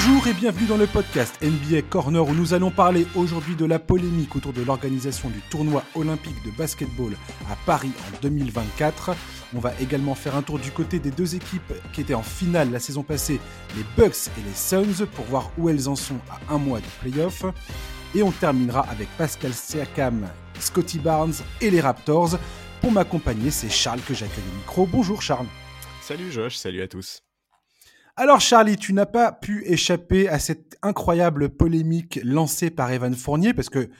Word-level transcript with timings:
Bonjour 0.00 0.28
et 0.28 0.32
bienvenue 0.32 0.68
dans 0.68 0.76
le 0.76 0.86
podcast 0.86 1.42
NBA 1.42 1.82
Corner 1.90 2.24
où 2.24 2.32
nous 2.32 2.54
allons 2.54 2.70
parler 2.70 3.04
aujourd'hui 3.16 3.56
de 3.56 3.64
la 3.64 3.80
polémique 3.80 4.36
autour 4.36 4.52
de 4.52 4.62
l'organisation 4.62 5.28
du 5.28 5.40
tournoi 5.50 5.82
olympique 5.96 6.40
de 6.44 6.52
basketball 6.52 7.14
à 7.50 7.56
Paris 7.66 7.90
en 8.06 8.20
2024. 8.22 9.16
On 9.56 9.58
va 9.58 9.72
également 9.80 10.14
faire 10.14 10.36
un 10.36 10.42
tour 10.42 10.60
du 10.60 10.70
côté 10.70 11.00
des 11.00 11.10
deux 11.10 11.34
équipes 11.34 11.72
qui 11.92 12.00
étaient 12.00 12.14
en 12.14 12.22
finale 12.22 12.70
la 12.70 12.78
saison 12.78 13.02
passée, 13.02 13.40
les 13.76 13.82
Bucks 13.96 14.28
et 14.38 14.48
les 14.48 14.54
Suns, 14.54 15.04
pour 15.16 15.24
voir 15.24 15.50
où 15.58 15.68
elles 15.68 15.88
en 15.88 15.96
sont 15.96 16.20
à 16.30 16.54
un 16.54 16.58
mois 16.58 16.78
du 16.78 16.88
playoff. 17.00 17.44
Et 18.14 18.22
on 18.22 18.30
terminera 18.30 18.82
avec 18.82 19.08
Pascal 19.18 19.52
Siakam, 19.52 20.28
Scotty 20.60 21.00
Barnes 21.00 21.34
et 21.60 21.72
les 21.72 21.80
Raptors. 21.80 22.38
Pour 22.80 22.92
m'accompagner, 22.92 23.50
c'est 23.50 23.68
Charles 23.68 24.02
que 24.06 24.14
j'accueille 24.14 24.44
au 24.54 24.58
micro. 24.58 24.86
Bonjour 24.86 25.20
Charles. 25.22 25.48
Salut 26.02 26.30
Josh, 26.30 26.54
salut 26.54 26.82
à 26.82 26.86
tous. 26.86 27.20
Alors 28.20 28.40
Charlie, 28.40 28.76
tu 28.76 28.94
n'as 28.94 29.06
pas 29.06 29.30
pu 29.30 29.64
échapper 29.64 30.28
à 30.28 30.40
cette 30.40 30.76
incroyable 30.82 31.50
polémique 31.50 32.18
lancée 32.24 32.68
par 32.68 32.90
Evan 32.90 33.14
Fournier 33.14 33.54
parce 33.54 33.68
que 33.68 33.90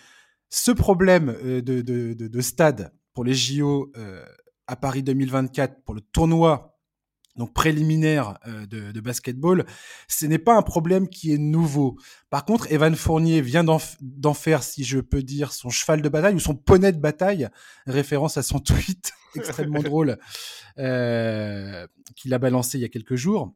ce 0.50 0.72
problème 0.72 1.36
euh, 1.44 1.62
de, 1.62 2.40
stade 2.40 2.92
pour 3.14 3.22
les 3.22 3.32
JO 3.32 3.92
euh, 3.96 4.24
à 4.66 4.74
Paris 4.74 5.04
2024, 5.04 5.84
pour 5.84 5.94
le 5.94 6.00
tournoi 6.00 6.80
donc 7.36 7.54
préliminaire 7.54 8.40
euh, 8.48 8.66
de, 8.66 9.00
basketball, 9.00 9.64
ce 10.08 10.26
n'est 10.26 10.40
pas 10.40 10.56
un 10.56 10.62
problème 10.62 11.08
qui 11.08 11.32
est 11.32 11.38
nouveau. 11.38 11.96
Par 12.28 12.44
contre, 12.44 12.72
Evan 12.72 12.96
Fournier 12.96 13.40
vient 13.40 13.62
d'en 13.62 14.34
faire, 14.34 14.64
si 14.64 14.82
je 14.82 14.98
peux 14.98 15.22
dire, 15.22 15.52
son 15.52 15.70
cheval 15.70 16.02
de 16.02 16.08
bataille 16.08 16.34
ou 16.34 16.40
son 16.40 16.56
poney 16.56 16.90
de 16.90 16.98
bataille, 16.98 17.48
référence 17.86 18.36
à 18.36 18.42
son 18.42 18.58
tweet 18.58 19.12
extrêmement 19.36 19.82
drôle 19.82 20.18
qu'il 20.76 22.34
a 22.34 22.38
balancé 22.40 22.78
il 22.78 22.80
y 22.80 22.84
a 22.84 22.88
quelques 22.88 23.14
jours 23.14 23.54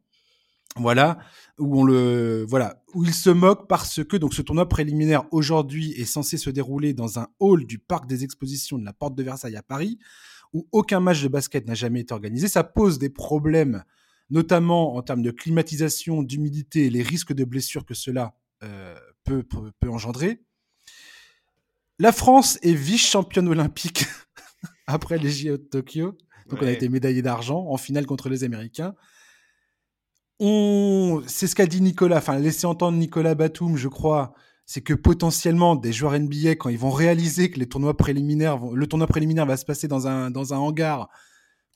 voilà 0.77 1.19
où 1.59 1.81
on 1.81 1.85
le 1.85 2.47
voilà 2.49 2.83
où 2.95 3.05
il 3.05 3.13
se 3.13 3.29
moque 3.29 3.69
parce 3.69 4.03
que 4.05 4.17
donc 4.17 4.33
ce 4.33 4.41
tournoi 4.41 4.69
préliminaire 4.69 5.25
aujourd'hui 5.31 5.93
est 5.93 6.07
censé 6.07 6.39
se 6.39 6.49
dérouler 6.49 6.95
dans 6.95 7.19
un 7.19 7.29
hall 7.41 7.67
du 7.67 7.79
parc 7.79 8.07
des 8.07 8.25
expositions 8.25 8.79
de 8.79 8.85
la 8.85 8.93
Porte 8.93 9.15
de 9.15 9.23
Versailles 9.23 9.57
à 9.57 9.63
Paris 9.63 9.99
où 10.53 10.67
aucun 10.73 11.01
match 11.01 11.23
de 11.23 11.29
basket 11.29 11.67
n'a 11.67 11.75
jamais 11.75 12.01
été 12.01 12.13
organisé. 12.13 12.49
Ça 12.49 12.65
pose 12.65 12.99
des 12.99 13.11
problèmes 13.11 13.85
notamment 14.31 14.97
en 14.97 15.03
termes 15.03 15.23
de 15.23 15.31
climatisation 15.31 16.23
d'humidité 16.23 16.87
et 16.87 16.91
les 16.91 17.03
risques 17.03 17.35
de 17.35 17.45
blessures 17.45 17.85
que 17.85 17.95
cela 17.95 18.35
euh, 18.63 18.95
peut, 19.25 19.43
peut, 19.43 19.91
engendrer. 19.91 20.43
La 21.99 22.13
France 22.13 22.59
est 22.63 22.73
vice 22.73 23.07
championne 23.07 23.49
olympique 23.49 24.07
après 24.87 25.19
les 25.19 25.31
JO 25.31 25.59
de 25.59 25.63
Tokyo. 25.63 26.17
Donc 26.49 26.63
on 26.63 26.67
a 26.67 26.71
été 26.71 26.89
médaillé 26.89 27.21
d'argent 27.21 27.67
en 27.69 27.77
finale 27.77 28.07
contre 28.07 28.31
les 28.31 28.43
Américains 28.43 28.95
c'est 30.41 31.47
ce 31.47 31.55
qu'a 31.55 31.67
dit 31.67 31.81
Nicolas, 31.81 32.19
enfin 32.19 32.39
laissé 32.39 32.67
entendre 32.67 32.99
Nicolas 32.99 33.35
Batum, 33.35 33.77
je 33.77 33.89
crois, 33.89 34.35
c'est 34.67 34.81
que 34.81 34.95
potentiellement 34.95 35.77
des 35.77 35.93
joueurs 35.93 36.19
NBA 36.19 36.57
quand 36.57 36.69
ils 36.69 36.79
vont 36.79 36.91
réaliser 36.91 37.51
que 37.51 37.59
les 37.59 37.69
tournois 37.69 37.97
préliminaires, 37.97 38.59
le 38.65 38.87
tournoi 38.87 39.07
préliminaire 39.07 39.47
va 39.47 39.57
se 39.57 39.65
passer 39.65 39.89
dans 39.89 40.07
un 40.07 40.31
dans 40.31 40.55
un 40.55 40.59
hangar, 40.59 41.09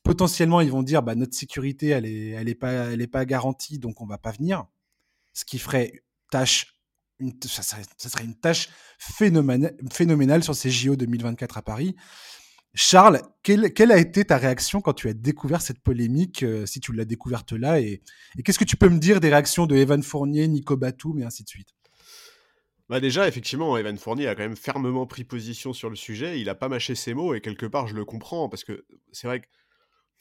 potentiellement 0.02 0.60
ils 0.60 0.70
vont 0.70 0.82
dire 0.82 1.02
bah 1.02 1.14
notre 1.14 1.34
sécurité 1.34 1.88
elle 1.88 2.06
est 2.06 2.30
elle 2.30 2.48
est 2.48 2.54
pas 2.54 2.72
elle 2.72 3.02
est 3.02 3.06
pas 3.06 3.24
garantie 3.24 3.78
donc 3.78 4.00
on 4.00 4.06
va 4.06 4.18
pas 4.18 4.32
venir, 4.32 4.66
ce 5.32 5.44
qui 5.44 5.58
ferait 5.58 6.04
tâche 6.30 6.76
une, 7.18 7.32
ça, 7.42 7.62
serait, 7.62 8.24
une 8.24 8.34
tâche 8.34 8.68
phénoménale, 8.98 9.74
phénoménale 9.90 10.42
sur 10.42 10.54
ces 10.54 10.70
JO 10.70 10.96
2024 10.96 11.58
à 11.58 11.62
Paris. 11.62 11.96
Charles, 12.78 13.22
quelle, 13.42 13.90
a 13.90 13.96
été 13.96 14.26
ta 14.26 14.36
réaction 14.36 14.82
quand 14.82 14.92
tu 14.92 15.08
as 15.08 15.14
découvert 15.14 15.62
cette 15.62 15.80
polémique, 15.80 16.42
euh, 16.42 16.66
si 16.66 16.78
tu 16.78 16.92
l'as 16.92 17.06
découverte 17.06 17.52
là, 17.52 17.80
et, 17.80 18.02
qu'est-ce 18.44 18.58
que 18.58 18.64
tu 18.64 18.76
peux 18.76 18.90
me 18.90 18.98
dire 18.98 19.18
des 19.18 19.30
réactions 19.30 19.66
de 19.66 19.74
Evan 19.74 20.02
Fournier, 20.02 20.46
Nico 20.46 20.76
Batum 20.76 21.18
et 21.18 21.24
ainsi 21.24 21.42
de 21.42 21.48
suite? 21.48 21.68
Bah 22.90 23.00
déjà, 23.00 23.26
effectivement, 23.26 23.78
Evan 23.78 23.96
Fournier 23.96 24.28
a 24.28 24.34
quand 24.34 24.42
même 24.42 24.56
fermement 24.56 25.06
pris 25.06 25.24
position 25.24 25.72
sur 25.72 25.88
le 25.88 25.96
sujet. 25.96 26.38
Il 26.38 26.50
a 26.50 26.54
pas 26.54 26.68
mâché 26.68 26.94
ses 26.94 27.14
mots 27.14 27.34
et 27.34 27.40
quelque 27.40 27.66
part, 27.66 27.88
je 27.88 27.94
le 27.94 28.04
comprends 28.04 28.50
parce 28.50 28.62
que 28.62 28.84
c'est 29.10 29.26
vrai 29.26 29.40
que 29.40 29.46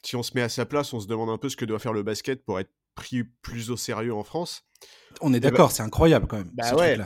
si 0.02 0.16
on 0.16 0.22
se 0.22 0.32
met 0.34 0.42
à 0.42 0.48
sa 0.48 0.64
place, 0.64 0.94
on 0.94 0.98
se 0.98 1.06
demande 1.06 1.28
un 1.28 1.38
peu 1.38 1.50
ce 1.50 1.56
que 1.56 1.66
doit 1.66 1.78
faire 1.78 1.92
le 1.92 2.02
basket 2.02 2.42
pour 2.42 2.58
être 2.58 2.72
pris 2.94 3.22
plus 3.42 3.70
au 3.70 3.76
sérieux 3.76 4.14
en 4.14 4.24
France. 4.24 4.64
On 5.20 5.34
est 5.34 5.40
d'accord, 5.40 5.72
c'est 5.72 5.82
incroyable 5.82 6.26
quand 6.26 6.38
même. 6.38 6.50
Bah 6.54 6.74
ouais. 6.74 6.98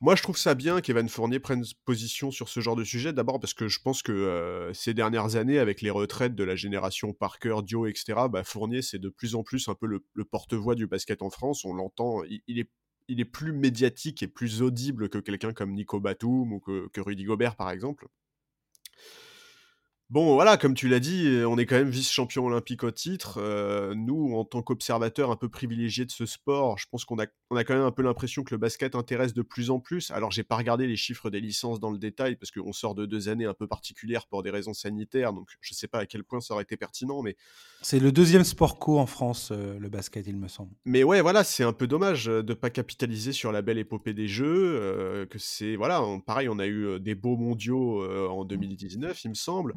Moi, 0.00 0.14
je 0.14 0.22
trouve 0.22 0.38
ça 0.38 0.54
bien 0.54 0.80
qu'Evan 0.80 1.08
Fournier 1.08 1.40
prenne 1.40 1.64
position 1.84 2.30
sur 2.30 2.48
ce 2.48 2.60
genre 2.60 2.76
de 2.76 2.84
sujet. 2.84 3.12
D'abord 3.12 3.40
parce 3.40 3.52
que 3.52 3.66
je 3.66 3.80
pense 3.80 4.02
que 4.02 4.70
ces 4.72 4.94
dernières 4.94 5.34
années, 5.34 5.58
avec 5.58 5.80
les 5.82 5.90
retraites 5.90 6.36
de 6.36 6.44
la 6.44 6.54
génération 6.54 7.12
Parker, 7.12 7.56
Dio, 7.64 7.86
etc., 7.86 8.20
bah, 8.30 8.44
Fournier, 8.44 8.80
c'est 8.80 9.00
de 9.00 9.08
plus 9.08 9.34
en 9.34 9.42
plus 9.42 9.68
un 9.68 9.74
peu 9.74 9.86
le, 9.86 10.24
porte-voix 10.24 10.76
du 10.76 10.86
basket 10.86 11.20
en 11.20 11.30
France. 11.30 11.64
On 11.64 11.74
l'entend, 11.74 12.22
il, 12.24 12.60
est, 12.60 12.70
il 13.08 13.20
est 13.20 13.24
plus 13.24 13.52
médiatique 13.52 14.22
et 14.22 14.28
plus 14.28 14.62
audible 14.62 15.08
que 15.08 15.18
quelqu'un 15.18 15.52
comme 15.52 15.72
Nico 15.72 15.98
Batum 15.98 16.52
ou 16.52 16.60
que 16.60 17.00
Rudy 17.00 17.24
Gobert, 17.24 17.56
par 17.56 17.70
exemple. 17.70 18.06
Bon, 20.10 20.32
voilà, 20.32 20.56
comme 20.56 20.72
tu 20.72 20.88
l'as 20.88 21.00
dit, 21.00 21.26
euh, 21.26 21.46
on 21.46 21.58
est 21.58 21.66
quand 21.66 21.76
même 21.76 21.90
vice-champion 21.90 22.46
olympique 22.46 22.82
au 22.82 22.90
titre. 22.90 23.38
Euh, 23.42 23.94
nous, 23.94 24.32
en 24.36 24.46
tant 24.46 24.62
qu'observateurs 24.62 25.30
un 25.30 25.36
peu 25.36 25.50
privilégiés 25.50 26.06
de 26.06 26.10
ce 26.10 26.24
sport, 26.24 26.78
je 26.78 26.86
pense 26.90 27.04
qu'on 27.04 27.18
a, 27.18 27.26
on 27.50 27.56
a 27.56 27.64
quand 27.64 27.74
même 27.74 27.82
un 27.82 27.90
peu 27.90 28.00
l'impression 28.00 28.42
que 28.42 28.54
le 28.54 28.58
basket 28.58 28.94
intéresse 28.94 29.34
de 29.34 29.42
plus 29.42 29.68
en 29.68 29.80
plus. 29.80 30.10
Alors, 30.10 30.30
j'ai 30.30 30.44
pas 30.44 30.56
regardé 30.56 30.86
les 30.86 30.96
chiffres 30.96 31.28
des 31.28 31.42
licences 31.42 31.78
dans 31.78 31.90
le 31.90 31.98
détail 31.98 32.36
parce 32.36 32.50
qu'on 32.50 32.72
sort 32.72 32.94
de 32.94 33.04
deux 33.04 33.28
années 33.28 33.44
un 33.44 33.52
peu 33.52 33.66
particulières 33.66 34.26
pour 34.28 34.42
des 34.42 34.48
raisons 34.48 34.72
sanitaires, 34.72 35.34
donc 35.34 35.50
je 35.60 35.74
sais 35.74 35.88
pas 35.88 35.98
à 35.98 36.06
quel 36.06 36.24
point 36.24 36.40
ça 36.40 36.54
aurait 36.54 36.62
été 36.62 36.78
pertinent, 36.78 37.20
mais 37.20 37.36
c'est 37.82 38.00
le 38.00 38.10
deuxième 38.10 38.44
sport 38.44 38.78
co 38.78 38.98
en 38.98 39.06
France, 39.06 39.50
euh, 39.52 39.78
le 39.78 39.90
basket, 39.90 40.26
il 40.26 40.38
me 40.38 40.48
semble. 40.48 40.72
Mais 40.86 41.04
ouais, 41.04 41.20
voilà, 41.20 41.44
c'est 41.44 41.64
un 41.64 41.74
peu 41.74 41.86
dommage 41.86 42.24
de 42.24 42.54
pas 42.54 42.70
capitaliser 42.70 43.34
sur 43.34 43.52
la 43.52 43.60
belle 43.60 43.78
épopée 43.78 44.14
des 44.14 44.26
jeux. 44.26 45.26
que 45.28 45.38
c'est 45.38 45.76
voilà, 45.76 46.02
pareil, 46.26 46.48
on 46.48 46.58
a 46.58 46.66
eu 46.66 46.98
des 46.98 47.14
beaux 47.14 47.36
mondiaux 47.36 48.02
en 48.30 48.46
2019, 48.46 49.24
il 49.24 49.28
me 49.28 49.34
semble. 49.34 49.74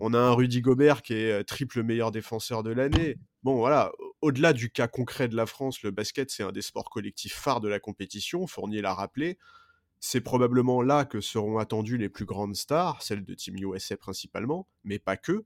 On 0.00 0.14
a 0.14 0.18
un 0.18 0.32
Rudy 0.32 0.62
Gobert 0.62 1.02
qui 1.02 1.14
est 1.14 1.44
triple 1.44 1.82
meilleur 1.82 2.10
défenseur 2.10 2.62
de 2.62 2.70
l'année. 2.70 3.16
Bon, 3.42 3.56
voilà, 3.56 3.92
au-delà 4.22 4.52
du 4.52 4.70
cas 4.70 4.88
concret 4.88 5.28
de 5.28 5.36
la 5.36 5.46
France, 5.46 5.82
le 5.82 5.90
basket, 5.90 6.30
c'est 6.30 6.42
un 6.42 6.52
des 6.52 6.62
sports 6.62 6.88
collectifs 6.90 7.34
phares 7.34 7.60
de 7.60 7.68
la 7.68 7.80
compétition, 7.80 8.46
Fournier 8.46 8.80
l'a 8.80 8.94
rappelé. 8.94 9.38
C'est 9.98 10.22
probablement 10.22 10.80
là 10.80 11.04
que 11.04 11.20
seront 11.20 11.58
attendues 11.58 11.98
les 11.98 12.08
plus 12.08 12.24
grandes 12.24 12.56
stars, 12.56 13.02
celles 13.02 13.24
de 13.24 13.34
Team 13.34 13.56
USA 13.56 13.98
principalement, 13.98 14.66
mais 14.84 14.98
pas 14.98 15.18
que. 15.18 15.44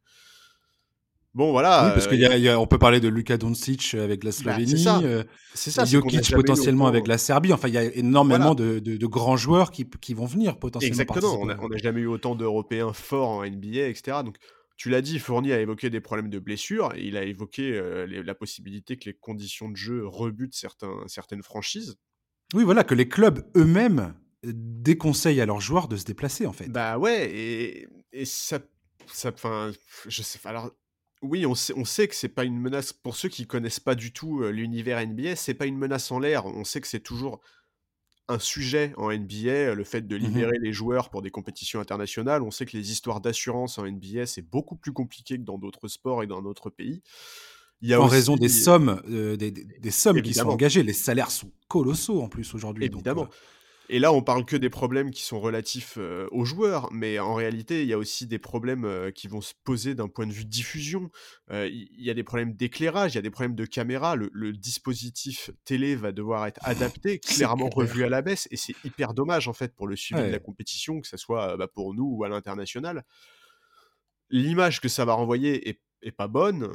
Bon, 1.34 1.50
voilà. 1.50 1.86
Oui, 1.86 1.90
parce 1.94 2.06
qu'on 2.06 2.14
euh, 2.14 2.66
peut 2.66 2.78
parler 2.78 3.00
de 3.00 3.08
Luka 3.08 3.36
Doncic 3.36 3.94
avec 3.94 4.22
la 4.22 4.30
bah, 4.30 4.36
Slovénie, 4.36 4.86
euh, 4.86 5.24
ça. 5.54 5.84
Jokic 5.84 6.32
potentiellement 6.32 6.86
avec 6.86 7.08
la 7.08 7.18
Serbie. 7.18 7.52
Enfin, 7.52 7.66
il 7.66 7.74
y 7.74 7.78
a 7.78 7.84
énormément 7.84 8.54
de, 8.54 9.06
grands 9.06 9.36
joueurs 9.36 9.70
qui, 9.72 10.14
vont 10.14 10.26
venir 10.26 10.58
potentiellement. 10.58 11.02
Exactement. 11.02 11.40
On 11.40 11.46
n'a 11.68 11.76
jamais 11.76 12.02
eu 12.02 12.06
autant 12.06 12.36
d'Européens 12.36 12.92
forts 12.92 13.30
en 13.30 13.44
NBA, 13.44 13.88
etc. 13.88 14.18
Donc, 14.24 14.36
tu 14.76 14.90
l'as 14.90 15.02
dit, 15.02 15.18
Fournier 15.18 15.52
a 15.54 15.60
évoqué 15.60 15.90
des 15.90 16.00
problèmes 16.00 16.30
de 16.30 16.38
blessures. 16.38 16.92
il 16.96 17.16
a 17.16 17.24
évoqué 17.24 17.72
euh, 17.74 18.06
la 18.06 18.34
possibilité 18.34 18.96
que 18.96 19.06
les 19.06 19.14
conditions 19.14 19.68
de 19.68 19.76
jeu 19.76 20.06
rebutent 20.06 20.54
certains, 20.54 21.02
certaines 21.06 21.42
franchises. 21.42 21.96
Oui, 22.54 22.62
voilà, 22.62 22.84
que 22.84 22.94
les 22.94 23.08
clubs 23.08 23.44
eux-mêmes 23.56 24.14
déconseillent 24.44 25.40
à 25.40 25.46
leurs 25.46 25.60
joueurs 25.60 25.88
de 25.88 25.96
se 25.96 26.04
déplacer, 26.04 26.46
en 26.46 26.52
fait. 26.52 26.68
Bah 26.68 26.98
ouais, 26.98 27.30
et, 27.30 27.88
et 28.12 28.24
ça, 28.24 28.60
ça, 29.06 29.30
enfin, 29.30 29.72
je 30.06 30.22
sais, 30.22 30.38
alors 30.44 30.70
oui, 31.24 31.46
on 31.46 31.54
sait, 31.54 32.08
que 32.08 32.14
c'est 32.14 32.28
pas 32.28 32.44
une 32.44 32.58
menace 32.58 32.92
pour 32.92 33.16
ceux 33.16 33.28
qui 33.28 33.46
connaissent 33.46 33.80
pas 33.80 33.94
du 33.94 34.12
tout 34.12 34.42
euh, 34.42 34.50
l'univers 34.50 35.04
NBA, 35.04 35.36
c'est 35.36 35.54
pas 35.54 35.66
une 35.66 35.78
menace 35.78 36.10
en 36.10 36.18
l'air. 36.18 36.46
On 36.46 36.64
sait 36.64 36.80
que 36.80 36.86
c'est 36.86 37.00
toujours 37.00 37.40
un 38.28 38.38
sujet 38.38 38.92
en 38.96 39.12
NBA, 39.12 39.74
le 39.74 39.84
fait 39.84 40.06
de 40.06 40.16
mmh 40.16 40.20
libérer 40.20 40.58
les 40.58 40.72
joueurs 40.72 41.10
pour 41.10 41.22
des 41.22 41.30
compétitions 41.30 41.80
internationales. 41.80 42.42
On 42.42 42.50
sait 42.50 42.66
que 42.66 42.76
les 42.76 42.90
histoires 42.92 43.20
d'assurance 43.20 43.78
en 43.78 43.86
NBA, 43.86 44.26
c'est 44.26 44.42
beaucoup 44.42 44.76
plus 44.76 44.92
compliqué 44.92 45.36
que 45.36 45.42
dans 45.42 45.58
d'autres 45.58 45.88
sports 45.88 46.22
et 46.22 46.26
dans 46.26 46.42
d'autres 46.42 46.70
pays. 46.70 47.02
Il 47.82 47.88
y 47.88 47.94
a 47.94 48.00
en 48.00 48.06
raison 48.06 48.36
des 48.36 48.48
sommes, 48.48 49.02
euh, 49.10 49.36
des, 49.36 49.90
sommes 49.90 50.22
qui 50.22 50.32
sont 50.32 50.48
engagées. 50.48 50.82
Les 50.82 50.94
salaires 50.94 51.30
sont 51.30 51.50
colossaux 51.68 52.22
en 52.22 52.28
plus 52.28 52.54
aujourd'hui. 52.54 52.86
Évidemment. 52.86 53.24
Euh, 53.24 53.36
et 53.90 53.98
là, 53.98 54.12
on 54.12 54.22
parle 54.22 54.46
que 54.46 54.56
des 54.56 54.70
problèmes 54.70 55.10
qui 55.10 55.22
sont 55.22 55.40
relatifs 55.40 55.96
euh, 55.98 56.26
aux 56.30 56.44
joueurs, 56.44 56.90
mais 56.90 57.18
en 57.18 57.34
réalité, 57.34 57.82
il 57.82 57.88
y 57.88 57.92
a 57.92 57.98
aussi 57.98 58.26
des 58.26 58.38
problèmes 58.38 58.86
euh, 58.86 59.10
qui 59.10 59.28
vont 59.28 59.42
se 59.42 59.52
poser 59.62 59.94
d'un 59.94 60.08
point 60.08 60.26
de 60.26 60.32
vue 60.32 60.46
diffusion. 60.46 61.10
Euh, 61.50 61.68
il 61.68 62.02
y, 62.02 62.08
a 62.08 62.14
des 62.14 62.24
problèmes 62.24 62.54
d'éclairage, 62.54 63.12
il 63.12 63.16
y 63.16 63.18
a 63.18 63.22
des 63.22 63.30
problèmes 63.30 63.54
de 63.54 63.66
caméra. 63.66 64.16
Le, 64.16 64.52
dispositif 64.54 65.50
télé 65.64 65.96
va 65.96 66.12
devoir 66.12 66.46
être 66.46 66.60
adapté, 66.62 67.18
clairement 67.20 67.68
revu 67.68 68.04
à 68.04 68.08
la 68.08 68.22
baisse, 68.22 68.48
et 68.50 68.56
c'est 68.56 68.74
hyper 68.84 69.12
dommage 69.12 69.48
en 69.48 69.52
fait 69.52 69.74
pour 69.74 69.86
le 69.86 69.96
suivi 69.96 70.22
de 70.22 70.28
la 70.28 70.38
compétition, 70.38 71.00
que 71.00 71.08
ce 71.08 71.16
soit 71.16 71.56
bah, 71.56 71.68
pour 71.68 71.92
nous 71.92 72.08
ou 72.16 72.24
à 72.24 72.28
l'international. 72.28 73.04
L'image 74.30 74.80
que 74.80 74.88
ça 74.88 75.04
va 75.04 75.12
renvoyer 75.12 75.68
est, 75.68 75.82
est 76.02 76.12
pas 76.12 76.28
bonne. 76.28 76.70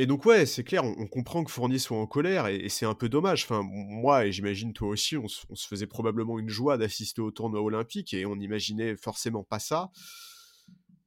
Et 0.00 0.06
donc 0.06 0.24
ouais, 0.24 0.46
c'est 0.46 0.64
clair, 0.64 0.82
on, 0.82 1.06
comprend 1.06 1.44
que 1.44 1.50
Fournier 1.50 1.78
soit 1.78 1.98
en 1.98 2.06
colère 2.06 2.46
et, 2.46 2.70
c'est 2.70 2.86
un 2.86 2.94
peu 2.94 3.10
dommage. 3.10 3.44
Enfin, 3.44 3.60
moi 3.62 4.24
et 4.24 4.32
j'imagine 4.32 4.72
toi 4.72 4.88
aussi, 4.88 5.18
on, 5.18 5.28
se 5.28 5.68
faisait 5.68 5.86
probablement 5.86 6.38
une 6.38 6.48
joie 6.48 6.78
d'assister 6.78 7.20
au 7.20 7.30
tournoi 7.30 7.60
olympique 7.60 8.14
et 8.14 8.24
on 8.24 8.36
n'imaginait 8.36 8.96
forcément 8.96 9.44
pas 9.44 9.58
ça. 9.58 9.90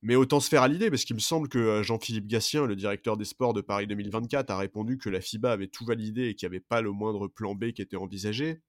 Mais 0.03 0.13
autant 0.13 0.39
se 0.39 0.47
faire 0.47 0.61
à 0.61 0.67
l'idée, 0.67 0.91
parce 0.91 1.05
qu'il 1.05 1.15
me 1.15 1.21
semble 1.21 1.49
que 1.49 1.81
Jean-Philippe 1.81 2.27
Gatien, 2.27 2.67
le 2.67 2.75
directeur 2.75 3.17
des 3.17 3.25
sports 3.25 3.55
de 3.55 3.61
Paris 3.61 3.87
2024, 3.87 4.51
a 4.51 4.57
répondu 4.59 4.99
que 4.99 5.09
la 5.09 5.21
FIBA 5.21 5.51
avait 5.51 5.69
tout 5.69 5.85
validé 5.85 6.27
et 6.27 6.35
qu'il 6.35 6.47
n'y 6.47 6.55
avait 6.55 6.63
pas 6.63 6.81
le 6.81 6.91
moindre 6.91 7.27
plan 7.27 7.55
B 7.55 7.71
qui 7.71 7.81
était 7.81 7.97
envisagé. 7.97 8.61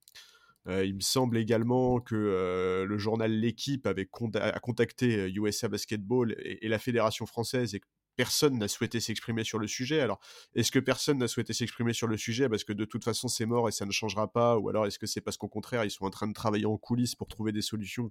il 0.66 0.94
me 0.94 1.00
semble 1.00 1.36
également 1.36 2.00
que 2.00 2.86
le 2.88 2.98
journal 2.98 3.30
L'équipe 3.30 3.86
avait 3.86 4.08
a 4.36 4.60
contacté 4.60 5.30
USA 5.34 5.68
Basketball 5.68 6.34
et, 6.38 6.66
la 6.66 6.78
Fédération 6.78 7.26
française 7.26 7.74
et 7.74 7.82
personne 8.16 8.58
n'a 8.58 8.68
souhaité 8.68 9.00
s'exprimer 9.00 9.44
sur 9.44 9.58
le 9.58 9.66
sujet. 9.66 10.00
Alors, 10.00 10.20
est-ce 10.54 10.70
que 10.70 10.78
personne 10.78 11.18
n'a 11.18 11.28
souhaité 11.28 11.52
s'exprimer 11.52 11.92
sur 11.92 12.06
le 12.06 12.16
sujet 12.16 12.48
parce 12.48 12.64
que 12.64 12.72
de 12.72 12.84
toute 12.84 13.04
façon 13.04 13.28
c'est 13.28 13.46
mort 13.46 13.68
et 13.68 13.72
ça 13.72 13.86
ne 13.86 13.92
changera 13.92 14.30
pas? 14.32 14.58
Ou 14.58 14.68
alors 14.68 14.86
est-ce 14.86 14.98
que 14.98 15.06
c'est 15.06 15.20
parce 15.20 15.36
qu'au 15.36 15.48
contraire 15.48 15.84
ils 15.84 15.90
sont 15.90 16.04
en 16.04 16.10
train 16.10 16.28
de 16.28 16.32
travailler 16.34 16.66
en 16.66 16.76
coulisses 16.76 17.14
pour 17.14 17.28
trouver 17.28 17.52
des 17.52 17.62
solutions? 17.62 18.10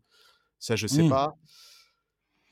Ça, 0.59 0.75
je 0.75 0.88
sais 0.88 1.03
mmh. 1.03 1.09
pas. 1.09 1.35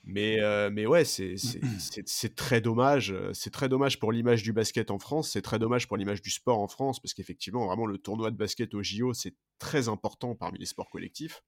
Mais, 0.03 0.39
mais 0.71 0.85
ouais, 0.85 1.05
c'est 1.05 2.35
très 2.35 2.59
dommage. 2.59 3.15
C'est 3.33 3.51
très 3.51 3.69
dommage 3.69 3.99
pour 3.99 4.11
l'image 4.11 4.43
du 4.43 4.51
basket 4.51 4.91
en 4.91 4.99
France. 4.99 5.29
C'est 5.31 5.41
très 5.41 5.59
dommage 5.59 5.87
pour 5.87 5.97
l'image 5.97 6.21
du 6.21 6.31
sport 6.31 6.59
en 6.59 6.67
France 6.67 6.99
parce 6.99 7.13
qu'effectivement, 7.13 7.67
vraiment, 7.67 7.85
le 7.85 7.97
tournoi 7.97 8.31
de 8.31 8.37
basket 8.37 8.73
au 8.73 8.81
JO, 8.81 9.13
c'est 9.13 9.35
très 9.59 9.89
important 9.89 10.35
parmi 10.35 10.57
les 10.57 10.65
sports 10.65 10.89
collectifs. 10.89 11.43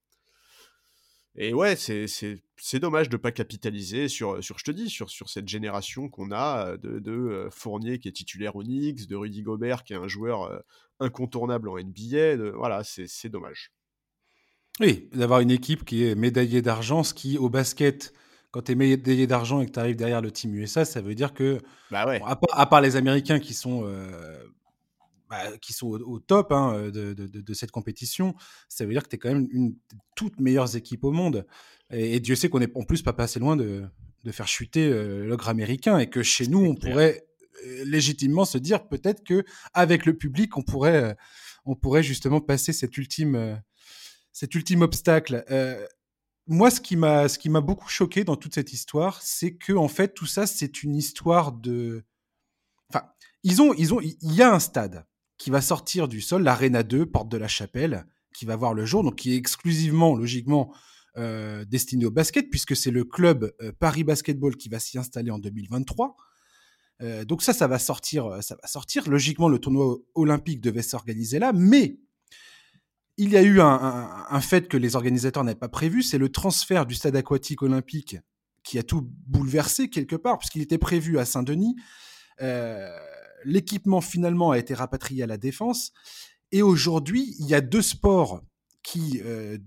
Et 1.36 1.54
ouais, 1.54 1.76
c'est 1.76 2.80
dommage 2.80 3.10
de 3.10 3.16
ne 3.16 3.22
pas 3.22 3.32
capitaliser 3.32 4.08
sur, 4.08 4.44
sur, 4.44 4.60
je 4.60 4.64
te 4.64 4.72
dis, 4.72 4.90
sur, 4.90 5.10
sur 5.10 5.30
cette 5.30 5.48
génération 5.48 6.08
qu'on 6.08 6.32
a 6.32 6.78
de, 6.78 7.00
de 7.00 7.48
Fournier 7.52 7.98
qui 7.98 8.08
est 8.08 8.12
titulaire 8.12 8.56
au 8.56 8.64
Knicks, 8.64 9.08
de 9.08 9.16
Rudy 9.16 9.42
Gobert 9.42 9.84
qui 9.84 9.94
est 9.94 9.98
un 9.98 10.08
joueur 10.08 10.64
incontournable 11.00 11.70
en 11.70 11.78
NBA. 11.78 12.38
De, 12.38 12.54
voilà, 12.56 12.84
c'est 12.84 13.30
dommage. 13.30 13.72
Oui, 14.80 15.10
d'avoir 15.14 15.40
une 15.40 15.52
équipe 15.52 15.86
qui 15.86 16.04
est 16.06 16.16
médaillée 16.16 16.62
d'argent, 16.62 17.04
ce 17.04 17.14
qui 17.14 17.38
au 17.38 17.50
basket 17.50 18.14
quand 18.54 18.62
tu 18.62 18.74
es 18.74 18.76
médaillé 18.76 19.26
d'argent 19.26 19.62
et 19.62 19.66
que 19.66 19.72
tu 19.72 19.80
arrives 19.80 19.96
derrière 19.96 20.22
le 20.22 20.32
team 20.32 20.54
USA, 20.54 20.86
ça 20.86 21.02
veut 21.02 21.16
dire 21.16 21.34
que, 21.34 21.58
bah 21.90 22.06
ouais. 22.06 22.22
à, 22.52 22.66
part, 22.68 22.82
les 22.82 22.96
Américains 22.96 23.40
qui 23.40 23.56
sont, 23.56 23.84
euh, 23.84 24.38
bah, 25.34 25.58
qui 25.58 25.74
sont 25.74 25.88
au, 25.88 26.20
top 26.20 26.52
hein, 26.52 26.92
de, 26.92 27.14
de, 27.14 27.26
de, 27.26 27.54
cette 27.54 27.72
compétition, 27.72 28.36
ça 28.70 28.86
veut 28.86 28.92
dire 28.92 29.02
que 29.02 29.10
tu 29.10 29.16
es 29.16 29.20
quand 29.20 29.34
même 29.34 29.48
une 29.50 29.72
des 29.72 29.98
toutes 30.16 30.40
meilleures 30.40 30.76
équipes 30.76 31.04
au 31.04 31.12
monde. 31.12 31.48
Et, 31.90 32.20
Dieu 32.20 32.36
sait 32.36 32.50
qu'on 32.50 32.62
est 32.62 32.72
en 32.78 32.84
plus 32.84 33.02
pas 33.02 33.16
assez 33.18 33.40
loin 33.40 33.56
de, 33.56 33.90
faire 34.32 34.48
chuter 34.48 34.88
euh, 34.88 35.26
l'ogre 35.26 35.50
américain 35.50 35.98
et 35.98 36.08
que 36.08 36.22
chez 36.22 36.46
nous, 36.46 36.64
on 36.64 36.76
pourrait 36.76 37.26
euh, 37.66 37.84
légitimement 37.86 38.46
se 38.46 38.60
dire 38.60 38.88
peut-être 38.88 39.24
que 39.24 39.44
avec 39.74 40.06
le 40.06 40.16
public, 40.16 40.56
on 40.56 40.62
pourrait, 40.62 41.18
on 41.66 41.76
pourrait 41.76 42.04
justement 42.04 42.40
passer 42.40 42.72
cet 42.72 42.96
ultime, 42.96 43.60
cet 44.34 44.54
ultime 44.54 44.84
obstacle 44.84 45.44
moi, 46.46 46.70
ce 46.70 46.82
qui 46.82 46.96
m'a, 46.96 47.30
ce 47.30 47.40
qui 47.40 47.50
m'a 47.50 47.62
beaucoup 47.62 47.88
choqué 47.88 48.24
dans 48.26 48.36
toute 48.36 48.54
cette 48.54 48.74
histoire, 48.74 49.22
c'est 49.22 49.56
que 49.56 49.74
en 49.74 49.88
fait, 49.88 50.14
tout 50.14 50.26
ça, 50.26 50.46
c'est 50.46 50.84
une 50.84 50.96
histoire 50.96 51.54
de. 51.54 52.04
Enfin, 52.90 53.08
ils 53.44 53.62
ont, 53.62 53.74
ils 53.74 53.94
ont, 53.94 54.02
il 54.02 54.34
y 54.34 54.42
a 54.42 54.54
un 54.54 54.60
stade 54.60 55.06
qui 55.38 55.50
va 55.50 55.62
sortir 55.62 56.08
du 56.08 56.22
sol, 56.22 56.44
l'Arena 56.44 56.84
2, 56.84 57.06
porte 57.06 57.30
de 57.30 57.38
la 57.38 57.48
Chapelle, 57.48 58.06
qui 58.34 58.46
va 58.46 58.56
voir 58.56 58.74
le 58.74 58.86
jour, 58.86 59.04
donc 59.04 59.16
qui 59.16 59.34
est 59.34 59.38
exclusivement, 59.38 60.16
logiquement, 60.16 60.74
euh, 61.18 61.66
destiné 61.66 62.06
au 62.06 62.12
basket, 62.12 62.50
puisque 62.50 62.76
c'est 62.76 62.92
le 62.92 63.04
club 63.04 63.54
euh, 63.62 63.72
Paris 63.78 64.04
Basketball 64.04 64.56
qui 64.56 64.70
va 64.70 64.80
s'y 64.80 64.98
installer 64.98 65.32
en 65.32 65.40
2023. 65.40 66.16
Euh, 67.02 67.26
donc 67.26 67.44
ça, 67.44 67.54
ça 67.54 67.68
va 67.68 67.80
sortir, 67.80 68.42
ça 68.42 68.56
va 68.62 68.68
sortir. 68.68 69.10
Logiquement, 69.10 69.50
le 69.50 69.60
tournoi 69.60 69.98
olympique 70.16 70.62
devait 70.62 70.82
s'organiser 70.82 71.40
là, 71.40 71.52
mais 71.54 72.00
il 73.18 73.30
y 73.30 73.38
a 73.38 73.44
eu 73.44 73.62
un, 73.62 74.42
fait 74.42 74.68
que 74.68 74.78
les 74.78 74.96
organisateurs 74.96 75.44
n'avaient 75.44 75.56
pas 75.56 75.70
prévu, 75.70 76.02
c'est 76.02 76.18
le 76.18 76.30
transfert 76.30 76.86
du 76.86 76.96
stade 76.96 77.16
aquatique 77.16 77.62
olympique 77.62 78.18
qui 78.64 78.80
a 78.80 78.84
tout 78.84 79.08
bouleversé 79.28 79.90
quelque 79.90 80.16
part, 80.16 80.40
puisqu'il 80.40 80.62
était 80.62 80.78
prévu 80.78 81.20
à 81.20 81.26
Saint-Denis. 81.26 81.76
Euh, 82.42 82.90
l'équipement 83.46 84.02
finalement 84.02 84.52
a 84.52 84.58
été 84.58 84.74
rapatrié 84.74 85.24
à 85.24 85.28
la 85.28 85.38
défense. 85.38 85.92
Et 86.52 86.62
aujourd'hui, 86.62 87.36
il 87.40 87.48
y 87.48 87.56
a 87.56 87.62
deux 87.62 87.82
sports 87.82 88.42
qui, 88.84 89.22
euh, 89.24 89.58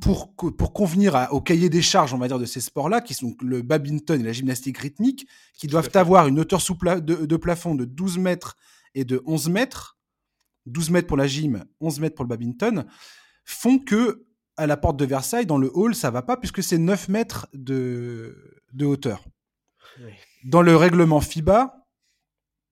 pour, 0.00 0.34
pour 0.34 0.72
convenir 0.72 1.28
au 1.30 1.40
cahier 1.40 1.68
des 1.68 1.82
charges, 1.82 2.14
on 2.14 2.18
va 2.18 2.28
dire, 2.28 2.38
de 2.38 2.44
ces 2.44 2.60
sports-là, 2.60 3.00
qui 3.00 3.14
sont 3.14 3.34
le 3.40 3.62
badminton 3.62 4.20
et 4.20 4.24
la 4.24 4.32
gymnastique 4.32 4.78
rythmique, 4.78 5.26
qui 5.54 5.66
doivent 5.66 5.90
avoir 5.94 6.28
une 6.28 6.38
hauteur 6.38 6.60
sous 6.60 6.74
de, 6.74 7.26
de 7.26 7.36
plafond 7.36 7.74
de 7.74 7.84
12 7.84 8.18
mètres 8.18 8.56
et 8.94 9.04
de 9.04 9.22
11 9.26 9.48
mètres 9.48 9.98
12 10.68 10.90
mètres 10.90 11.06
pour 11.06 11.16
la 11.16 11.26
gym, 11.26 11.64
11 11.80 12.00
mètres 12.00 12.14
pour 12.14 12.24
le 12.24 12.28
badminton, 12.28 12.86
font 13.44 13.78
que 13.78 14.24
à 14.56 14.66
la 14.66 14.76
porte 14.76 14.96
de 14.96 15.04
Versailles, 15.04 15.46
dans 15.46 15.58
le 15.58 15.70
hall, 15.72 15.94
ça 15.94 16.10
va 16.10 16.22
pas 16.22 16.36
puisque 16.36 16.62
c'est 16.62 16.78
9 16.78 17.08
mètres 17.08 17.48
de, 17.54 18.60
de 18.72 18.84
hauteur. 18.84 19.24
Dans 20.44 20.62
le 20.62 20.76
règlement 20.76 21.20
FIBA, 21.20 21.77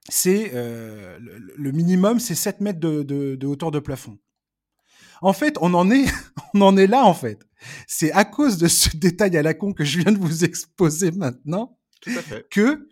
c'est 0.08 0.52
euh, 0.54 1.18
le, 1.56 1.72
minimum, 1.72 2.20
c'est 2.20 2.34
7 2.34 2.60
mètres 2.60 2.80
de, 2.80 3.02
de, 3.02 3.46
hauteur 3.46 3.70
de 3.70 3.78
plafond. 3.78 4.18
En 5.22 5.32
fait, 5.32 5.56
on 5.60 5.74
en 5.74 5.90
est, 5.90 6.06
on 6.54 6.60
en 6.60 6.76
est 6.76 6.86
là 6.86 7.04
en 7.04 7.14
fait. 7.14 7.46
C'est 7.86 8.12
à 8.12 8.24
cause 8.24 8.58
de 8.58 8.68
ce 8.68 8.96
détail 8.96 9.36
à 9.36 9.42
la 9.42 9.54
con 9.54 9.72
que 9.72 9.84
je 9.84 9.98
viens 9.98 10.12
de 10.12 10.18
vous 10.18 10.44
exposer 10.44 11.10
maintenant 11.10 11.78
que 12.50 12.86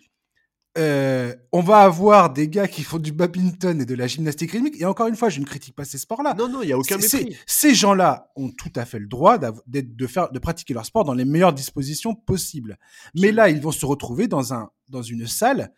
euh, 0.77 1.33
on 1.53 1.61
va 1.61 1.83
avoir 1.83 2.33
des 2.33 2.49
gars 2.49 2.67
qui 2.67 2.83
font 2.83 2.99
du 2.99 3.13
badminton 3.13 3.81
et 3.81 3.87
de 3.87 3.95
la 3.95 4.09
gymnastique 4.09 4.51
rythmique. 4.51 4.81
Et 4.81 4.85
encore 4.85 5.07
une 5.07 5.15
fois, 5.15 5.29
je 5.29 5.39
ne 5.39 5.45
critique 5.45 5.77
pas 5.77 5.85
ces 5.85 5.99
sports-là. 5.99 6.35
Non, 6.35 6.49
non, 6.49 6.63
il 6.63 6.71
y 6.71 6.73
a 6.73 6.79
aucun 6.79 6.97
mépris. 6.97 7.37
Ces 7.47 7.75
gens-là 7.75 8.33
ont 8.35 8.51
tout 8.51 8.73
à 8.75 8.85
fait 8.85 8.99
le 8.99 9.07
droit 9.07 9.39
de 9.39 10.07
faire, 10.09 10.33
de 10.33 10.39
pratiquer 10.41 10.75
leur 10.75 10.85
sport 10.85 11.05
dans 11.05 11.15
les 11.15 11.25
meilleures 11.25 11.53
dispositions 11.53 12.15
possibles. 12.15 12.77
Mais 13.15 13.31
là, 13.31 13.51
ils 13.51 13.61
vont 13.61 13.71
se 13.71 13.87
retrouver 13.87 14.27
dans 14.27 14.53
un, 14.53 14.71
dans 14.89 15.03
une 15.03 15.29
salle 15.29 15.73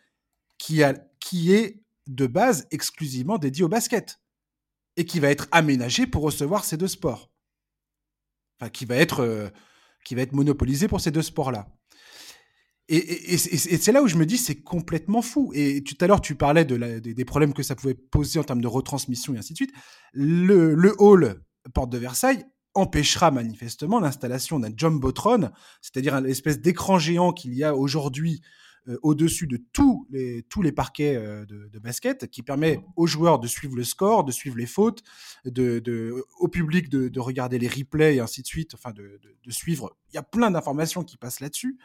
qui 0.57 0.81
a, 0.81 0.95
qui 1.27 1.53
est 1.53 1.83
de 2.07 2.25
base 2.25 2.67
exclusivement 2.71 3.37
dédiée 3.37 3.65
au 3.65 3.67
basket 3.67 4.21
et 4.95 5.05
qui 5.05 5.19
va 5.19 5.29
être 5.29 5.49
aménagée 5.51 6.07
pour 6.07 6.23
recevoir 6.23 6.63
ces 6.63 6.77
deux 6.77 6.87
sports. 6.87 7.29
Enfin, 8.59 8.69
qui 8.69 8.85
va 8.85 8.95
être, 8.95 9.19
euh, 9.19 9.49
qui 10.05 10.15
va 10.15 10.21
être 10.21 10.31
monopolisée 10.31 10.87
pour 10.87 11.01
ces 11.01 11.11
deux 11.11 11.21
sports-là. 11.21 11.67
Et, 12.87 13.37
c'est 13.37 13.91
là 13.91 14.01
où 14.01 14.07
je 14.07 14.15
me 14.15 14.25
dis, 14.25 14.37
c'est 14.37 14.61
complètement 14.61 15.21
fou. 15.21 15.51
Et 15.53 15.83
tout 15.83 15.97
à 15.99 16.07
l'heure, 16.07 16.21
tu 16.21 16.35
parlais 16.35 16.63
de 16.63 16.99
des, 16.99 17.25
problèmes 17.25 17.53
que 17.53 17.61
ça 17.61 17.75
pouvait 17.75 17.93
poser 17.93 18.39
en 18.39 18.45
termes 18.45 18.61
de 18.61 18.67
retransmission 18.67 19.35
et 19.35 19.37
ainsi 19.37 19.51
de 19.51 19.57
suite. 19.57 19.73
Le, 20.13 20.95
hall 20.97 21.43
Porte 21.73 21.89
de 21.89 21.97
Versailles 21.97 22.45
empêchera 22.73 23.31
manifestement 23.31 23.99
l'installation 23.99 24.61
d'un 24.61 24.71
Jumbotron, 24.73 25.51
c'est-à-dire 25.81 26.15
une 26.15 26.27
espèce 26.27 26.61
d'écran 26.61 26.97
géant 26.97 27.33
qu'il 27.33 27.53
y 27.53 27.65
a 27.65 27.75
aujourd'hui 27.75 28.41
euh, 28.87 28.97
au-dessus 29.01 29.47
de 29.47 29.57
tous 29.73 30.07
les, 30.09 30.43
tous 30.43 30.61
les 30.61 30.71
parquets 30.71 31.15
euh, 31.15 31.45
de, 31.45 31.79
basket, 31.79 32.27
qui 32.29 32.43
permet 32.43 32.79
aux 32.95 33.07
joueurs 33.07 33.39
de 33.39 33.47
suivre 33.47 33.75
le 33.75 33.83
score, 33.83 34.23
de 34.23 34.31
suivre 34.31 34.57
les 34.57 34.65
fautes, 34.65 35.03
de, 35.45 36.25
au 36.39 36.47
public 36.47 36.89
de, 36.89 37.19
regarder 37.19 37.59
les 37.59 37.67
replays 37.67 38.15
et 38.15 38.19
ainsi 38.19 38.41
de 38.41 38.47
suite, 38.47 38.73
enfin 38.73 38.91
de, 38.91 39.19
suivre. 39.49 39.95
Il 40.11 40.15
y 40.15 40.19
a 40.19 40.23
plein 40.23 40.51
d'informations 40.51 41.03
qui 41.03 41.17
passent 41.17 41.39
là-dessus 41.39 41.77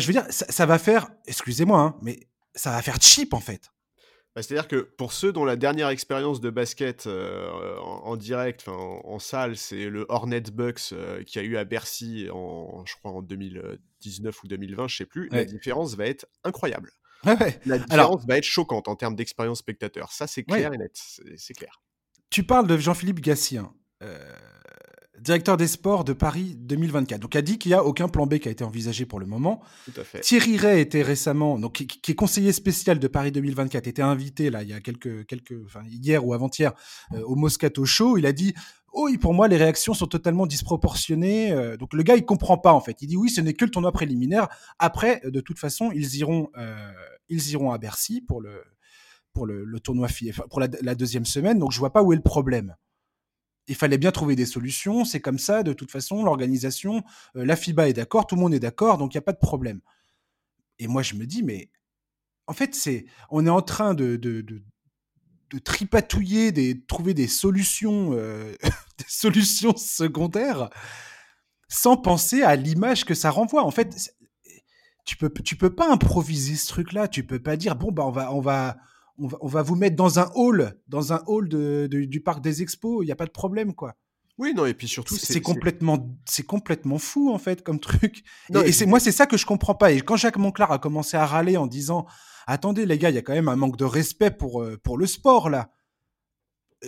je 0.00 0.06
veux 0.06 0.12
dire, 0.12 0.26
ça, 0.30 0.66
va 0.66 0.78
faire, 0.78 1.08
excusez-moi, 1.26 1.80
hein, 1.80 1.96
mais 2.02 2.26
ça 2.54 2.70
va 2.70 2.82
faire 2.82 3.00
cheap 3.00 3.34
en 3.34 3.40
fait. 3.40 3.70
Bah, 4.34 4.42
c'est-à-dire 4.42 4.66
que 4.66 4.76
pour 4.76 5.12
ceux 5.12 5.32
dont 5.32 5.44
la 5.44 5.54
dernière 5.54 5.88
expérience 5.88 6.40
de 6.40 6.50
basket 6.50 7.06
euh, 7.06 7.78
en, 7.78 8.16
direct, 8.16 8.66
en, 8.66 9.00
en, 9.04 9.18
salle, 9.20 9.56
c'est 9.56 9.88
le 9.88 10.06
Hornet 10.08 10.40
Bucks 10.40 10.92
euh, 10.92 11.22
qui 11.22 11.38
a 11.38 11.42
eu 11.42 11.56
à 11.56 11.64
Bercy 11.64 12.28
en, 12.32 12.84
je 12.84 12.96
crois, 12.96 13.12
en 13.12 13.22
2019 14.04 14.42
ou 14.42 14.48
2020, 14.48 14.88
je 14.88 14.96
sais 14.96 15.06
plus, 15.06 15.28
la 15.30 15.44
différence 15.44 15.94
va 15.94 16.06
être 16.06 16.26
incroyable. 16.44 16.92
La 17.64 17.78
différence 17.78 18.26
va 18.26 18.36
être 18.36 18.44
choquante 18.44 18.88
en 18.88 18.96
termes 18.96 19.16
d'expérience 19.16 19.58
spectateur. 19.58 20.12
Ça, 20.12 20.26
c'est 20.26 20.44
clair 20.44 20.72
et 20.72 20.78
net. 20.78 20.92
C'est 21.36 21.54
clair. 21.54 21.80
Tu 22.30 22.42
parles 22.42 22.66
de 22.66 22.76
Jean-Philippe 22.76 23.20
Gassien. 23.20 23.72
Euh, 24.02 24.18
directeur 25.20 25.56
des 25.56 25.68
sports 25.68 26.04
de 26.04 26.12
Paris 26.12 26.56
2024. 26.58 27.20
Donc, 27.20 27.36
a 27.36 27.42
dit 27.42 27.58
qu'il 27.58 27.70
n'y 27.70 27.74
a 27.74 27.84
aucun 27.84 28.08
plan 28.08 28.26
B 28.26 28.38
qui 28.38 28.48
a 28.48 28.50
été 28.50 28.64
envisagé 28.64 29.06
pour 29.06 29.20
le 29.20 29.26
moment. 29.26 29.62
Tout 29.84 30.00
à 30.00 30.04
fait. 30.04 30.20
Thierry 30.20 30.58
Ray 30.58 30.80
était 30.80 31.02
récemment, 31.02 31.58
donc 31.58 31.74
qui, 31.74 32.10
est 32.10 32.14
conseiller 32.14 32.52
spécial 32.52 32.98
de 32.98 33.08
Paris 33.08 33.32
2024, 33.32 33.86
était 33.86 34.02
invité 34.02 34.50
là 34.50 34.62
il 34.62 34.68
y 34.68 34.72
a 34.72 34.80
quelques, 34.80 35.24
quelques, 35.26 35.54
enfin 35.64 35.82
hier 35.88 36.26
ou 36.26 36.34
avant-hier 36.34 36.72
euh, 37.14 37.22
au 37.22 37.36
Moscato 37.36 37.84
Show. 37.84 38.18
Il 38.18 38.26
a 38.26 38.32
dit 38.32 38.52
Oh, 38.96 39.08
pour 39.20 39.34
moi, 39.34 39.48
les 39.48 39.56
réactions 39.56 39.92
sont 39.92 40.06
totalement 40.06 40.46
disproportionnées. 40.46 41.50
Euh, 41.50 41.76
donc, 41.76 41.92
le 41.94 42.02
gars, 42.04 42.14
il 42.14 42.24
comprend 42.24 42.58
pas, 42.58 42.72
en 42.72 42.80
fait. 42.80 43.02
Il 43.02 43.08
dit 43.08 43.16
oui, 43.16 43.28
ce 43.28 43.40
n'est 43.40 43.52
que 43.52 43.64
le 43.64 43.70
tournoi 43.72 43.90
préliminaire. 43.90 44.48
Après, 44.78 45.20
de 45.24 45.40
toute 45.40 45.58
façon, 45.58 45.90
ils 45.92 46.16
iront, 46.16 46.48
euh, 46.56 46.92
ils 47.28 47.50
iront 47.50 47.72
à 47.72 47.78
Bercy 47.78 48.20
pour 48.20 48.40
le, 48.40 48.62
pour 49.32 49.46
le, 49.46 49.66
pour 50.48 50.60
la, 50.60 50.94
deuxième 50.94 51.26
semaine. 51.26 51.58
Donc, 51.58 51.72
je 51.72 51.78
vois 51.80 51.92
pas 51.92 52.04
où 52.04 52.12
est 52.12 52.16
le 52.16 52.22
problème 52.22 52.76
il 53.66 53.74
fallait 53.74 53.96
bien 53.96 54.12
trouver 54.12 54.36
des 54.36 54.44
solutions. 54.44 55.06
C'est 55.06 55.20
comme 55.20 55.38
ça, 55.38 55.62
de 55.62 55.72
toute 55.72 55.90
façon, 55.90 56.22
l'organisation, 56.22 57.02
euh, 57.34 57.46
la 57.46 57.56
FIBA 57.56 57.88
est 57.88 57.94
d'accord, 57.94 58.26
tout 58.26 58.34
le 58.34 58.42
monde 58.42 58.52
est 58.52 58.60
d'accord, 58.60 58.98
donc 58.98 59.14
il 59.14 59.16
n'y 59.16 59.20
a 59.20 59.22
pas 59.22 59.32
de 59.32 59.38
problème. 59.38 59.80
Et 60.78 60.86
moi, 60.86 61.02
je 61.02 61.14
me 61.14 61.24
dis, 61.24 61.42
mais 61.42 61.70
en 62.46 62.52
fait, 62.52 62.74
c'est, 62.74 63.06
on 63.30 63.46
est 63.46 63.50
en 63.50 63.62
train 63.62 63.94
de, 63.94 64.16
de, 64.16 64.42
de, 64.42 64.62
tripatouiller, 65.58 66.52
des, 66.52 66.80
trouver 66.84 67.14
des 67.14 67.28
solutions, 67.28 68.10
euh, 68.12 68.54
des 68.98 69.04
solutions 69.08 69.76
secondaires 69.76 70.70
sans 71.68 71.96
penser 71.96 72.42
à 72.42 72.56
l'image 72.56 73.04
que 73.04 73.14
ça 73.14 73.30
renvoie. 73.30 73.64
En 73.64 73.70
fait, 73.70 74.12
tu 75.04 75.16
peux, 75.16 75.30
tu 75.30 75.56
peux 75.56 75.74
pas 75.74 75.90
improviser 75.90 76.56
ce 76.56 76.68
truc-là. 76.68 77.08
Tu 77.08 77.24
peux 77.24 77.40
pas 77.40 77.56
dire 77.56 77.76
bon 77.76 77.92
bah 77.92 78.04
on 78.06 78.10
va, 78.10 78.32
on 78.32 78.40
va, 78.40 78.76
on 79.18 79.46
va, 79.46 79.62
vous 79.62 79.76
mettre 79.76 79.96
dans 79.96 80.18
un 80.18 80.30
hall, 80.34 80.78
dans 80.88 81.12
un 81.12 81.22
hall 81.26 81.48
de, 81.48 81.88
du 81.90 82.20
parc 82.20 82.42
des 82.42 82.62
expos. 82.62 83.02
Il 83.02 83.06
n'y 83.06 83.12
a 83.12 83.16
pas 83.16 83.26
de 83.26 83.30
problème 83.30 83.74
quoi. 83.74 83.96
Oui, 84.36 84.52
non, 84.52 84.66
et 84.66 84.74
puis 84.74 84.88
surtout, 84.88 85.14
c'est 85.14 85.40
complètement, 85.40 86.12
c'est 86.24 86.42
complètement 86.42 86.98
fou 86.98 87.32
en 87.32 87.38
fait 87.38 87.62
comme 87.62 87.78
truc. 87.78 88.24
et, 88.52 88.72
c'est 88.72 88.86
moi, 88.86 88.98
c'est 88.98 89.12
ça 89.12 89.26
que 89.26 89.36
je 89.36 89.46
comprends 89.46 89.76
pas. 89.76 89.92
Et 89.92 90.00
quand 90.00 90.16
Jacques 90.16 90.38
Monclar 90.38 90.72
a 90.72 90.78
commencé 90.80 91.16
à 91.16 91.24
râler 91.24 91.56
en 91.56 91.68
disant, 91.68 92.04
attendez 92.46 92.86
les 92.86 92.98
gars, 92.98 93.10
il 93.10 93.14
y 93.16 93.18
a 93.18 93.22
quand 93.22 93.34
même 93.34 93.48
un 93.48 93.56
manque 93.56 93.76
de 93.76 93.84
respect 93.84 94.30
pour 94.30 94.62
euh, 94.62 94.78
pour 94.82 94.98
le 94.98 95.06
sport 95.06 95.50
là. 95.50 95.70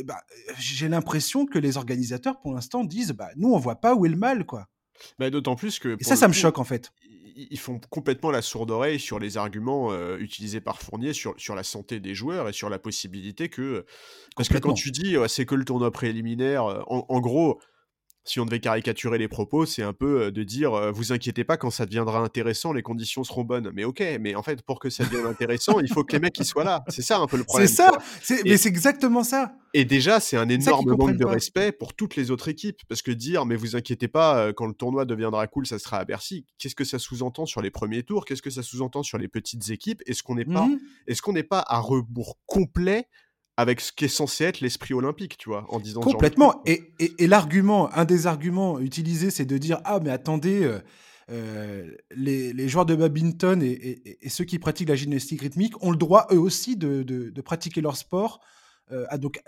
Ben, 0.04 0.16
j'ai 0.58 0.88
l'impression 0.88 1.46
que 1.46 1.58
les 1.58 1.78
organisateurs, 1.78 2.38
pour 2.40 2.52
l'instant, 2.52 2.84
disent, 2.84 3.12
bah 3.12 3.30
nous, 3.36 3.54
on 3.54 3.58
voit 3.58 3.80
pas 3.80 3.94
où 3.94 4.04
est 4.04 4.10
le 4.10 4.16
mal, 4.16 4.44
quoi. 4.44 4.68
Bah, 5.18 5.30
d'autant 5.30 5.56
plus 5.56 5.78
que. 5.78 5.96
Et 5.98 6.04
ça, 6.04 6.16
ça 6.16 6.28
me 6.28 6.34
choque 6.34 6.58
en 6.58 6.64
fait 6.64 6.92
ils 7.36 7.58
font 7.58 7.78
complètement 7.90 8.30
la 8.30 8.42
sourde 8.42 8.70
oreille 8.70 8.98
sur 8.98 9.18
les 9.18 9.36
arguments 9.36 9.92
euh, 9.92 10.16
utilisés 10.18 10.60
par 10.60 10.80
Fournier 10.80 11.12
sur, 11.12 11.34
sur 11.38 11.54
la 11.54 11.62
santé 11.62 12.00
des 12.00 12.14
joueurs 12.14 12.48
et 12.48 12.52
sur 12.52 12.70
la 12.70 12.78
possibilité 12.78 13.48
que. 13.48 13.84
Parce 14.36 14.48
que 14.48 14.58
quand 14.58 14.72
tu 14.72 14.90
dis 14.90 15.16
c'est 15.28 15.44
que 15.44 15.54
le 15.54 15.64
tournoi 15.64 15.90
préliminaire, 15.90 16.64
euh, 16.64 16.82
en, 16.86 17.20
gros, 17.20 17.60
si 18.26 18.40
on 18.40 18.44
devait 18.44 18.60
caricaturer 18.60 19.18
les 19.18 19.28
propos, 19.28 19.66
c'est 19.66 19.82
un 19.82 19.92
peu 19.92 20.22
euh, 20.22 20.30
de 20.30 20.42
dire 20.42 20.74
euh, 20.74 20.90
vous 20.90 21.12
inquiétez 21.12 21.44
pas, 21.44 21.56
quand 21.56 21.70
ça 21.70 21.86
deviendra 21.86 22.20
intéressant, 22.20 22.72
les 22.72 22.82
conditions 22.82 23.24
seront 23.24 23.44
bonnes. 23.44 23.70
Mais 23.74 23.84
ok, 23.84 24.02
mais 24.20 24.34
en 24.34 24.42
fait, 24.42 24.62
pour 24.62 24.80
que 24.80 24.90
ça 24.90 25.04
devienne 25.04 25.26
intéressant, 25.26 25.80
il 25.80 25.92
faut 25.92 26.04
que 26.04 26.12
les 26.12 26.20
mecs 26.20 26.38
ils 26.38 26.44
soient 26.44 26.64
là. 26.64 26.84
C'est 26.88 27.02
ça 27.02 27.18
un 27.18 27.26
peu 27.26 27.36
le 27.36 27.44
problème. 27.44 27.68
C'est 27.68 27.74
ça, 27.74 27.92
mais 28.44 28.56
c'est 28.56 28.68
exactement 28.68 29.24
ça. 29.24 29.52
Et 29.74 29.84
déjà, 29.84 30.20
c'est 30.20 30.36
un 30.36 30.48
énorme 30.48 30.96
manque 30.96 31.16
de 31.16 31.24
respect 31.24 31.70
pour 31.70 31.94
toutes 31.94 32.16
les 32.16 32.30
autres 32.30 32.48
équipes. 32.48 32.80
Parce 32.88 33.02
que 33.02 33.10
dire 33.10 33.46
mais 33.46 33.56
vous 33.56 33.76
inquiétez 33.76 34.08
pas, 34.08 34.38
euh, 34.38 34.52
quand 34.52 34.66
le 34.66 34.74
tournoi 34.74 35.04
deviendra 35.04 35.46
cool, 35.46 35.66
ça 35.66 35.78
sera 35.78 35.98
à 35.98 36.04
Bercy. 36.04 36.46
Qu'est-ce 36.58 36.74
que 36.74 36.84
ça 36.84 36.98
sous-entend 36.98 37.46
sur 37.46 37.62
les 37.62 37.70
premiers 37.70 38.02
tours? 38.02 38.24
Qu'est-ce 38.24 38.42
que 38.42 38.50
ça 38.50 38.62
sous-entend 38.62 39.02
sur 39.02 39.18
les 39.18 39.28
petites 39.28 39.70
équipes? 39.70 40.02
Est-ce 40.06 40.22
qu'on 40.22 40.34
n'est 40.34 40.44
pas, 40.44 40.66
mmh 40.66 40.78
est-ce 41.06 41.22
qu'on 41.22 41.32
n'est 41.32 41.42
pas 41.42 41.64
à 41.66 41.78
rebours 41.78 42.38
complet 42.46 43.06
avec 43.56 43.80
ce 43.80 43.92
qui 43.92 44.04
est 44.04 44.08
censé 44.08 44.44
être 44.44 44.60
l'esprit 44.60 44.94
olympique, 44.94 45.38
tu 45.38 45.48
vois, 45.48 45.66
en 45.70 45.80
disant 45.80 46.00
complètement. 46.00 46.62
Et, 46.66 46.92
et, 46.98 47.26
l'argument, 47.26 47.90
un 47.94 48.04
des 48.04 48.26
arguments 48.26 48.78
utilisés, 48.80 49.30
c'est 49.30 49.46
de 49.46 49.56
dire 49.56 49.80
ah 49.84 49.98
mais 50.02 50.10
attendez, 50.10 50.62
euh, 50.62 50.80
euh, 51.30 51.90
les, 52.14 52.52
les, 52.52 52.68
joueurs 52.68 52.84
de 52.86 52.94
badminton 52.94 53.62
et, 53.62 54.18
et, 54.20 54.28
ceux 54.28 54.44
qui 54.44 54.58
pratiquent 54.58 54.90
la 54.90 54.94
gymnastique 54.94 55.40
rythmique 55.40 55.82
ont 55.82 55.90
le 55.90 55.96
droit 55.96 56.26
eux 56.32 56.38
aussi 56.38 56.76
de, 56.76 57.02
de, 57.02 57.40
pratiquer 57.40 57.80
leur 57.80 57.96
sport. 57.96 58.40
Euh, 58.92 59.06
à 59.08 59.16
donc, 59.16 59.40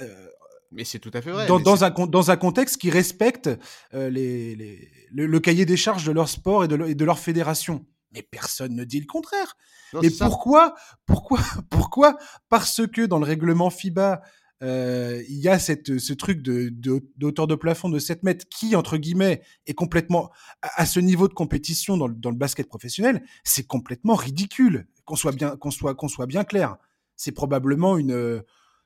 mais 0.72 0.84
c'est 0.84 0.98
tout 0.98 1.10
à 1.12 1.20
fait 1.20 1.30
vrai. 1.30 1.46
Dans, 1.46 1.60
dans 1.60 1.84
un, 1.84 1.90
dans 1.90 2.30
un 2.30 2.36
contexte 2.36 2.78
qui 2.78 2.90
respecte 2.90 3.50
les, 3.92 4.56
les, 4.56 4.90
le, 5.12 5.40
cahier 5.40 5.66
des 5.66 5.76
charges 5.76 6.04
de 6.04 6.12
leur 6.12 6.28
sport 6.28 6.64
et 6.64 6.68
de, 6.68 6.82
et 6.86 6.94
de 6.94 7.04
leur 7.04 7.18
fédération. 7.18 7.84
Mais 8.12 8.22
personne 8.22 8.74
ne 8.74 8.84
dit 8.84 9.00
le 9.00 9.06
contraire. 9.06 9.56
Mais 10.00 10.10
pourquoi, 10.10 10.74
pourquoi, 11.06 11.40
pourquoi 11.70 12.16
Parce 12.48 12.86
que 12.86 13.06
dans 13.06 13.18
le 13.18 13.24
règlement 13.24 13.70
FIBA, 13.70 14.22
euh, 14.62 15.22
il 15.28 15.38
y 15.38 15.48
a 15.48 15.58
cette, 15.58 15.98
ce 15.98 16.12
truc 16.12 16.42
de, 16.42 16.70
d'auteur 17.16 17.46
de, 17.46 17.54
plafond 17.54 17.88
de 17.88 17.98
7 17.98 18.24
mètres 18.24 18.46
qui, 18.48 18.74
entre 18.74 18.96
guillemets, 18.96 19.42
est 19.66 19.74
complètement 19.74 20.30
à, 20.62 20.84
ce 20.84 20.98
niveau 21.00 21.28
de 21.28 21.34
compétition 21.34 21.96
dans 21.96 22.08
le, 22.08 22.14
dans 22.14 22.30
le 22.30 22.36
basket 22.36 22.68
professionnel, 22.68 23.22
c'est 23.44 23.66
complètement 23.66 24.14
ridicule. 24.14 24.86
Qu'on 25.04 25.16
soit 25.16 25.32
bien, 25.32 25.56
qu'on 25.56 25.70
soit, 25.70 25.94
qu'on 25.94 26.08
soit 26.08 26.26
bien 26.26 26.44
clair. 26.44 26.76
C'est 27.16 27.32
probablement 27.32 27.96
une 27.96 28.42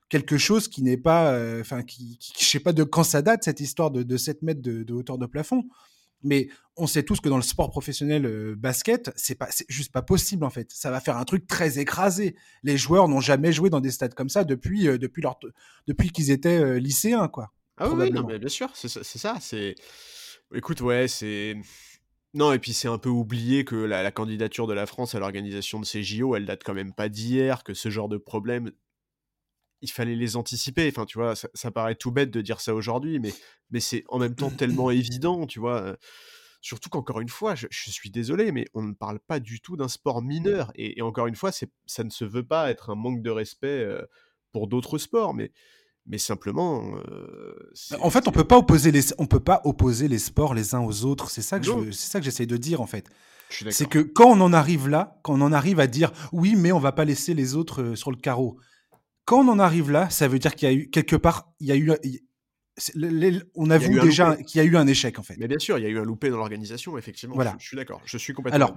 quelque 0.08 0.36
chose 0.36 0.68
qui 0.68 0.82
n'est 0.82 0.98
pas, 0.98 1.32
euh, 1.32 1.62
enfin, 1.62 1.82
qui, 1.82 2.18
qui, 2.18 2.32
je 2.38 2.44
sais 2.44 2.60
pas 2.60 2.74
de 2.74 2.84
quand 2.84 3.02
ça 3.02 3.22
date 3.22 3.44
cette 3.44 3.60
histoire 3.60 3.90
de, 3.90 4.02
de 4.02 4.16
7 4.18 4.42
mètres 4.42 4.60
de, 4.60 4.82
de 4.82 4.92
hauteur 4.92 5.16
de 5.16 5.24
plafond. 5.24 5.64
Mais 6.22 6.48
on 6.76 6.86
sait 6.86 7.02
tous 7.02 7.20
que 7.20 7.28
dans 7.28 7.36
le 7.36 7.42
sport 7.42 7.70
professionnel 7.70 8.26
euh, 8.26 8.54
basket, 8.56 9.10
c'est 9.16 9.34
pas, 9.34 9.48
juste 9.68 9.92
pas 9.92 10.02
possible 10.02 10.44
en 10.44 10.50
fait. 10.50 10.70
Ça 10.72 10.90
va 10.90 11.00
faire 11.00 11.16
un 11.16 11.24
truc 11.24 11.46
très 11.46 11.78
écrasé. 11.78 12.36
Les 12.62 12.76
joueurs 12.76 13.08
n'ont 13.08 13.20
jamais 13.20 13.52
joué 13.52 13.70
dans 13.70 13.80
des 13.80 13.90
stades 13.90 14.14
comme 14.14 14.28
ça 14.28 14.44
depuis, 14.44 14.88
euh, 14.88 14.98
depuis 14.98 15.22
leur, 15.22 15.38
depuis 15.86 16.10
qu'ils 16.10 16.30
étaient 16.30 16.60
euh, 16.60 16.78
lycéens, 16.78 17.28
quoi. 17.28 17.52
Ah 17.78 17.88
oui, 17.88 18.10
non, 18.10 18.24
mais 18.26 18.38
bien 18.38 18.48
sûr, 18.48 18.70
c'est 18.74 18.88
ça. 18.88 19.36
C'est, 19.40 19.74
écoute, 20.54 20.80
ouais, 20.82 21.08
c'est. 21.08 21.56
Non, 22.34 22.52
et 22.52 22.58
puis 22.58 22.72
c'est 22.72 22.88
un 22.88 22.98
peu 22.98 23.08
oublié 23.08 23.64
que 23.64 23.76
la, 23.76 24.02
la, 24.02 24.10
candidature 24.10 24.66
de 24.66 24.72
la 24.72 24.86
France 24.86 25.14
à 25.14 25.18
l'organisation 25.18 25.80
de 25.80 25.84
ces 25.84 26.02
JO, 26.02 26.36
elle 26.36 26.46
date 26.46 26.62
quand 26.64 26.74
même 26.74 26.94
pas 26.94 27.08
d'hier, 27.08 27.64
que 27.64 27.74
ce 27.74 27.90
genre 27.90 28.08
de 28.08 28.16
problème, 28.16 28.70
il 29.82 29.90
fallait 29.90 30.14
les 30.14 30.36
anticiper. 30.36 30.88
Enfin, 30.88 31.04
tu 31.04 31.18
vois, 31.18 31.34
ça, 31.36 31.70
paraît 31.70 31.96
tout 31.96 32.10
bête 32.10 32.30
de 32.30 32.40
dire 32.40 32.60
ça 32.60 32.74
aujourd'hui, 32.74 33.18
mais, 33.18 33.34
mais 33.70 33.80
c'est 33.80 34.04
en 34.08 34.18
même 34.18 34.34
temps 34.34 34.50
tellement 34.56 34.90
évident, 34.90 35.46
tu 35.46 35.60
vois. 35.60 35.96
Surtout 36.60 36.88
qu'encore 36.88 37.20
une 37.20 37.28
fois, 37.28 37.56
je, 37.56 37.66
suis 37.70 38.10
désolé, 38.10 38.52
mais 38.52 38.66
on 38.72 38.82
ne 38.82 38.94
parle 38.94 39.18
pas 39.18 39.40
du 39.40 39.60
tout 39.60 39.76
d'un 39.76 39.88
sport 39.88 40.22
mineur. 40.22 40.72
Et, 40.76 41.02
encore 41.02 41.26
une 41.26 41.34
fois, 41.34 41.50
ça 41.52 42.04
ne 42.04 42.10
se 42.10 42.24
veut 42.24 42.46
pas 42.46 42.70
être 42.70 42.90
un 42.90 42.94
manque 42.94 43.20
de 43.20 43.30
respect 43.30 43.84
pour 44.52 44.68
d'autres 44.68 44.98
sports, 44.98 45.34
mais, 45.34 45.50
mais 46.06 46.18
simplement. 46.18 46.94
Bah, 47.90 47.98
en 48.00 48.10
fait, 48.10 48.28
on 48.28 48.30
peut 48.30 48.44
pas 48.44 48.58
opposer 48.58 48.92
les, 48.92 49.02
on 49.18 49.26
peut 49.26 49.40
pas 49.40 49.60
opposer 49.64 50.06
les 50.06 50.20
sports 50.20 50.54
les 50.54 50.76
uns 50.76 50.82
aux 50.82 51.04
autres. 51.04 51.30
C'est 51.30 51.42
ça 51.42 51.58
que 51.58 51.90
c'est 51.90 52.10
ça 52.10 52.20
que 52.20 52.24
j'essaye 52.24 52.46
de 52.46 52.56
dire 52.56 52.80
en 52.80 52.86
fait. 52.86 53.08
C'est 53.70 53.88
que 53.88 53.98
quand 53.98 54.30
on 54.30 54.40
en 54.40 54.52
arrive 54.52 54.88
là, 54.88 55.18
quand 55.22 55.34
on 55.34 55.42
en 55.42 55.52
arrive 55.52 55.80
à 55.80 55.86
dire 55.86 56.12
oui, 56.32 56.54
mais 56.56 56.72
on 56.72 56.78
va 56.78 56.92
pas 56.92 57.04
laisser 57.04 57.34
les 57.34 57.54
autres 57.54 57.94
sur 57.94 58.10
le 58.10 58.16
carreau 58.16 58.56
quand 59.24 59.40
on 59.40 59.48
en 59.48 59.58
arrive 59.58 59.90
là, 59.90 60.10
ça 60.10 60.28
veut 60.28 60.38
dire 60.38 60.54
qu'il 60.54 60.68
y 60.68 60.72
a 60.72 60.74
eu 60.74 60.90
quelque 60.90 61.16
part, 61.16 61.52
il 61.60 61.66
y 61.66 61.72
a 61.72 61.76
eu, 61.76 61.92
on 63.54 63.70
a 63.70 63.78
vu 63.78 64.00
déjà 64.00 64.36
qu'il 64.36 64.58
y 64.58 64.60
a 64.60 64.64
eu 64.64 64.76
un 64.76 64.86
échec 64.86 65.18
en 65.18 65.22
fait. 65.22 65.36
Mais 65.38 65.48
bien 65.48 65.58
sûr, 65.58 65.78
il 65.78 65.82
y 65.82 65.86
a 65.86 65.90
eu 65.90 65.98
un 65.98 66.04
loupé 66.04 66.30
dans 66.30 66.38
l'organisation, 66.38 66.96
effectivement. 66.98 67.34
Voilà. 67.34 67.56
Je, 67.58 67.66
suis 67.66 67.76
d'accord, 67.76 68.00
je 68.04 68.18
suis 68.18 68.32
complètement. 68.32 68.56
Alors, 68.56 68.76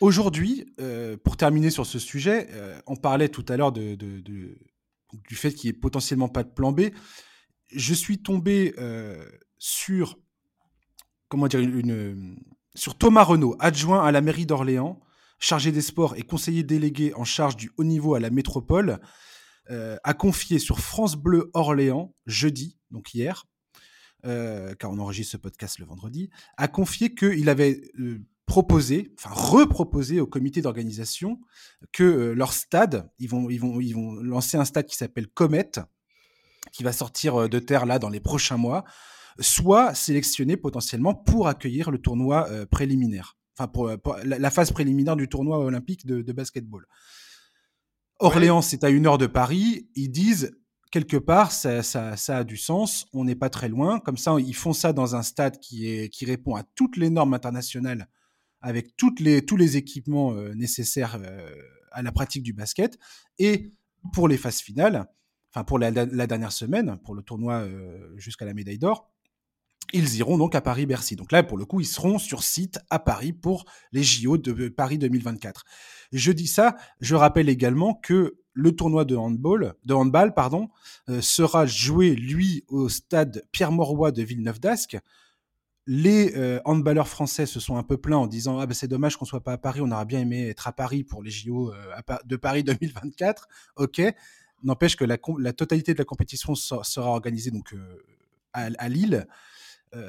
aujourd'hui, 0.00 0.74
euh, 0.80 1.16
pour 1.16 1.36
terminer 1.36 1.70
sur 1.70 1.86
ce 1.86 1.98
sujet, 1.98 2.48
euh, 2.52 2.78
on 2.86 2.96
parlait 2.96 3.28
tout 3.28 3.44
à 3.48 3.56
l'heure 3.56 3.72
de, 3.72 3.94
du 3.94 5.34
fait 5.34 5.52
qu'il 5.52 5.70
n'y 5.70 5.76
ait 5.76 5.80
potentiellement 5.80 6.28
pas 6.28 6.42
de 6.42 6.50
plan 6.50 6.72
B. 6.72 6.90
Je 7.70 7.94
suis 7.94 8.22
tombé 8.22 8.74
euh, 8.78 9.24
sur 9.58 10.18
comment 11.28 11.46
dire 11.46 11.60
une, 11.60 12.38
sur 12.74 12.96
Thomas 12.96 13.24
Renault, 13.24 13.56
adjoint 13.60 14.04
à 14.04 14.12
la 14.12 14.20
mairie 14.20 14.46
d'Orléans, 14.46 15.00
chargé 15.38 15.72
des 15.72 15.82
sports 15.82 16.16
et 16.16 16.22
conseiller 16.22 16.62
délégué 16.62 17.12
en 17.14 17.24
charge 17.24 17.56
du 17.56 17.70
haut 17.76 17.84
niveau 17.84 18.14
à 18.14 18.20
la 18.20 18.30
métropole. 18.30 19.00
Euh, 19.70 19.96
a 20.02 20.14
confié 20.14 20.58
sur 20.58 20.80
France 20.80 21.14
Bleu 21.14 21.50
Orléans, 21.52 22.14
jeudi, 22.26 22.78
donc 22.90 23.12
hier, 23.12 23.44
euh, 24.24 24.74
car 24.74 24.90
on 24.90 24.98
enregistre 24.98 25.32
ce 25.32 25.36
podcast 25.36 25.78
le 25.78 25.84
vendredi, 25.84 26.30
a 26.56 26.68
confié 26.68 27.14
qu'il 27.14 27.50
avait 27.50 27.82
euh, 27.98 28.18
proposé, 28.46 29.12
enfin 29.18 29.28
reproposé 29.30 30.20
au 30.20 30.26
comité 30.26 30.62
d'organisation 30.62 31.38
que 31.92 32.32
leur 32.32 32.54
stade, 32.54 33.10
ils 33.18 33.28
vont, 33.28 33.46
lancer 34.22 34.56
un 34.56 34.64
stade 34.64 34.86
qui 34.86 34.96
s'appelle 34.96 35.28
Comet, 35.28 35.72
qui 36.72 36.82
va 36.82 36.92
sortir 36.92 37.50
de 37.50 37.58
terre 37.58 37.84
là 37.84 37.98
dans 37.98 38.08
les 38.08 38.20
prochains 38.20 38.56
mois, 38.56 38.84
soit 39.38 39.94
sélectionné 39.94 40.56
potentiellement 40.56 41.14
pour 41.14 41.46
accueillir 41.46 41.90
le 41.90 41.98
tournoi 41.98 42.48
préliminaire, 42.70 43.36
enfin 43.58 43.68
pour, 43.68 44.16
la, 44.24 44.50
phase 44.50 44.72
préliminaire 44.72 45.16
du 45.16 45.28
tournoi 45.28 45.58
olympique 45.58 46.06
de, 46.06 46.22
de 46.22 46.32
basketball. 46.32 46.86
Orléans, 48.20 48.62
c'est 48.62 48.82
à 48.82 48.90
une 48.90 49.06
heure 49.06 49.18
de 49.18 49.26
Paris. 49.26 49.88
Ils 49.94 50.10
disent 50.10 50.58
quelque 50.90 51.16
part, 51.16 51.52
ça, 51.52 51.82
a 52.28 52.44
du 52.44 52.56
sens. 52.56 53.06
On 53.12 53.24
n'est 53.24 53.36
pas 53.36 53.50
très 53.50 53.68
loin. 53.68 54.00
Comme 54.00 54.16
ça, 54.16 54.34
ils 54.38 54.56
font 54.56 54.72
ça 54.72 54.92
dans 54.92 55.14
un 55.14 55.22
stade 55.22 55.60
qui, 55.60 55.88
est, 55.88 56.08
qui 56.08 56.24
répond 56.24 56.56
à 56.56 56.64
toutes 56.74 56.96
les 56.96 57.10
normes 57.10 57.34
internationales, 57.34 58.08
avec 58.60 58.96
toutes 58.96 59.20
les, 59.20 59.44
tous 59.44 59.56
les 59.56 59.76
équipements 59.76 60.32
euh, 60.32 60.52
nécessaires 60.54 61.18
euh, 61.20 61.48
à 61.92 62.02
la 62.02 62.10
pratique 62.10 62.42
du 62.42 62.52
basket. 62.52 62.98
Et 63.38 63.72
pour 64.12 64.26
les 64.26 64.36
phases 64.36 64.60
finales, 64.60 65.06
enfin 65.52 65.62
pour 65.62 65.78
la, 65.78 65.92
dernière 65.92 66.52
semaine, 66.52 66.98
pour 67.04 67.14
le 67.14 67.22
tournoi 67.22 67.60
euh, 67.60 68.12
jusqu'à 68.16 68.44
la 68.44 68.54
médaille 68.54 68.78
d'or, 68.78 69.08
ils 69.92 70.16
iront 70.16 70.38
donc 70.38 70.54
à 70.54 70.60
Paris-Bercy. 70.60 71.16
Donc 71.16 71.32
là, 71.32 71.42
pour 71.42 71.58
le 71.58 71.64
coup, 71.64 71.80
ils 71.80 71.86
seront 71.86 72.18
sur 72.18 72.42
site 72.42 72.78
à 72.90 72.98
Paris 72.98 73.32
pour 73.32 73.64
les 73.92 74.02
JO 74.02 74.36
de 74.38 74.68
Paris 74.68 74.98
2024. 74.98 75.64
Je 76.12 76.32
dis 76.32 76.46
ça, 76.46 76.76
je 77.00 77.14
rappelle 77.14 77.48
également 77.48 77.94
que 77.94 78.38
le 78.52 78.74
tournoi 78.74 79.04
de 79.04 79.14
handball, 79.14 79.74
de 79.84 79.94
handball 79.94 80.34
pardon, 80.34 80.68
euh, 81.08 81.20
sera 81.20 81.64
joué, 81.66 82.14
lui, 82.14 82.64
au 82.68 82.88
stade 82.88 83.44
Pierre-Mauroy 83.52 84.10
de 84.10 84.22
Villeneuve-d'Ascq. 84.22 84.98
Les 85.86 86.36
euh, 86.36 86.60
handballeurs 86.64 87.08
français 87.08 87.46
se 87.46 87.60
sont 87.60 87.76
un 87.76 87.82
peu 87.82 87.96
plaints 87.96 88.18
en 88.18 88.26
disant 88.26 88.58
ah 88.58 88.66
ben 88.66 88.74
c'est 88.74 88.88
dommage 88.88 89.16
qu'on 89.16 89.24
soit 89.24 89.42
pas 89.42 89.52
à 89.52 89.58
Paris, 89.58 89.80
on 89.80 89.90
aurait 89.90 90.04
bien 90.04 90.20
aimé 90.20 90.48
être 90.48 90.68
à 90.68 90.72
Paris 90.72 91.02
pour 91.02 91.22
les 91.22 91.30
JO 91.30 91.72
euh, 91.72 92.16
de 92.26 92.36
Paris 92.36 92.62
2024. 92.62 93.48
Ok, 93.76 94.02
n'empêche 94.62 94.96
que 94.96 95.04
la, 95.04 95.16
totalité 95.52 95.94
de 95.94 95.98
la 95.98 96.04
compétition 96.04 96.54
sera 96.54 97.08
organisée 97.08 97.50
donc 97.50 97.74
à 98.52 98.88
Lille. 98.88 99.26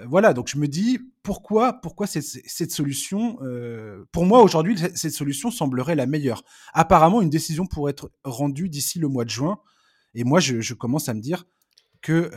Voilà, 0.08 0.34
donc 0.34 0.48
je 0.50 0.58
me 0.58 0.68
dis 0.68 1.00
pourquoi, 1.24 1.74
pourquoi 1.74 2.08
cette, 2.08 2.72
solution 2.72 3.38
Pour 4.12 4.26
moi, 4.26 4.42
aujourd'hui, 4.42 4.78
cette 4.96 5.14
solution 5.14 5.52
semblerait 5.52 5.96
la 5.96 6.06
meilleure. 6.06 6.44
Apparemment, 6.74 7.22
une 7.22 7.30
décision 7.30 7.66
pourrait 7.66 7.92
être 7.92 8.12
rendue 8.24 8.70
d'ici 8.70 9.00
le 9.00 9.08
mois 9.08 9.26
de 9.26 9.30
juin. 9.30 9.60
Et 10.16 10.24
moi, 10.24 10.40
je, 10.40 10.74
commence 10.74 11.10
à 11.10 11.14
me 11.14 11.22
dire 11.22 11.46
que 12.02 12.30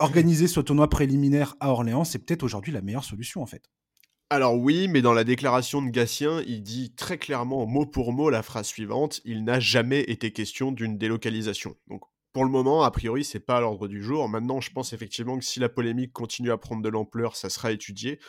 organiser 0.00 0.48
ce 0.48 0.60
tournoi 0.60 0.88
préliminaire 0.88 1.56
à 1.60 1.70
Orléans, 1.70 2.04
c'est 2.04 2.18
peut-être 2.18 2.42
aujourd'hui 2.42 2.72
la 2.72 2.82
meilleure 2.82 3.04
solution 3.04 3.42
en 3.42 3.46
fait. 3.46 3.70
Alors 4.30 4.58
oui, 4.58 4.88
mais 4.88 5.00
dans 5.00 5.14
la 5.14 5.24
déclaration 5.24 5.80
de 5.80 5.90
Gatien, 5.90 6.42
il 6.46 6.62
dit 6.62 6.92
très 6.94 7.16
clairement, 7.16 7.66
mot 7.66 7.86
pour 7.86 8.12
mot, 8.12 8.28
la 8.28 8.42
phrase 8.42 8.66
suivante 8.66 9.20
il 9.24 9.44
n'a 9.44 9.58
jamais 9.58 10.00
été 10.02 10.32
question 10.32 10.70
d'une 10.70 10.98
délocalisation. 10.98 11.76
Donc 11.86 12.02
pour 12.32 12.44
le 12.44 12.50
moment, 12.50 12.82
a 12.82 12.90
priori, 12.90 13.24
c'est 13.24 13.40
pas 13.40 13.56
à 13.56 13.60
l'ordre 13.60 13.88
du 13.88 14.02
jour. 14.02 14.28
Maintenant, 14.28 14.60
je 14.60 14.70
pense 14.70 14.92
effectivement 14.92 15.38
que 15.38 15.44
si 15.44 15.60
la 15.60 15.68
polémique 15.68 16.12
continue 16.12 16.50
à 16.50 16.58
prendre 16.58 16.82
de 16.82 16.88
l'ampleur, 16.88 17.36
ça 17.36 17.48
sera 17.48 17.72
étudié. 17.72 18.20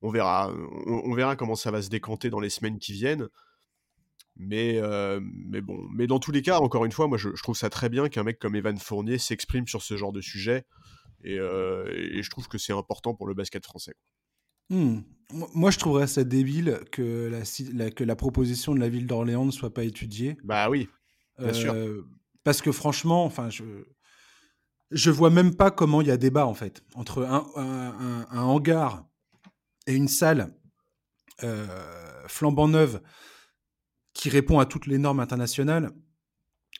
On 0.00 0.10
verra, 0.10 0.52
on, 0.86 1.12
verra 1.14 1.36
comment 1.36 1.56
ça 1.56 1.70
va 1.70 1.82
se 1.82 1.88
décanter 1.88 2.30
dans 2.30 2.40
les 2.40 2.50
semaines 2.50 2.78
qui 2.78 2.92
viennent. 2.92 3.28
Mais, 4.36 4.78
euh, 4.80 5.20
mais 5.22 5.60
bon, 5.60 5.76
mais 5.92 6.06
dans 6.06 6.20
tous 6.20 6.30
les 6.30 6.42
cas, 6.42 6.60
encore 6.60 6.84
une 6.84 6.92
fois, 6.92 7.08
moi 7.08 7.18
je, 7.18 7.30
trouve 7.42 7.56
ça 7.56 7.68
très 7.68 7.88
bien 7.88 8.08
qu'un 8.08 8.22
mec 8.22 8.38
comme 8.38 8.54
Evan 8.54 8.78
Fournier 8.78 9.18
s'exprime 9.18 9.66
sur 9.66 9.82
ce 9.82 9.96
genre 9.96 10.12
de 10.12 10.20
sujet. 10.20 10.64
Et, 11.24 11.38
euh, 11.40 11.92
et 11.92 12.22
je 12.22 12.30
trouve 12.30 12.46
que 12.46 12.58
c'est 12.58 12.72
important 12.72 13.14
pour 13.14 13.26
le 13.26 13.34
basket 13.34 13.64
français. 13.64 13.94
Hmm. 14.70 15.00
Moi, 15.54 15.70
je 15.70 15.78
trouverais 15.78 16.06
ça 16.06 16.24
débile 16.24 16.80
que 16.92 17.28
la, 17.74 17.90
que 17.90 18.04
la 18.04 18.16
proposition 18.16 18.74
de 18.74 18.80
la 18.80 18.88
ville 18.88 19.06
d'Orléans 19.06 19.44
ne 19.44 19.50
soit 19.50 19.74
pas 19.74 19.84
étudiée. 19.84 20.38
Bah 20.44 20.70
oui, 20.70 20.88
bien 21.38 21.52
sûr. 21.52 21.74
Parce 22.48 22.62
que 22.62 22.72
franchement, 22.72 23.26
enfin, 23.26 23.50
je 23.50 23.62
je 24.90 25.10
vois 25.10 25.28
même 25.28 25.54
pas 25.54 25.70
comment 25.70 26.00
il 26.00 26.08
y 26.08 26.10
a 26.10 26.16
débat 26.16 26.46
en 26.46 26.54
fait 26.54 26.82
entre 26.94 27.24
un, 27.24 28.24
un, 28.30 28.40
hangar 28.40 29.04
et 29.86 29.94
une 29.94 30.08
salle 30.08 30.56
euh, 31.42 31.66
flambant 32.26 32.66
neuve 32.66 33.02
qui 34.14 34.30
répond 34.30 34.60
à 34.60 34.64
toutes 34.64 34.86
les 34.86 34.96
normes 34.96 35.20
internationales 35.20 35.92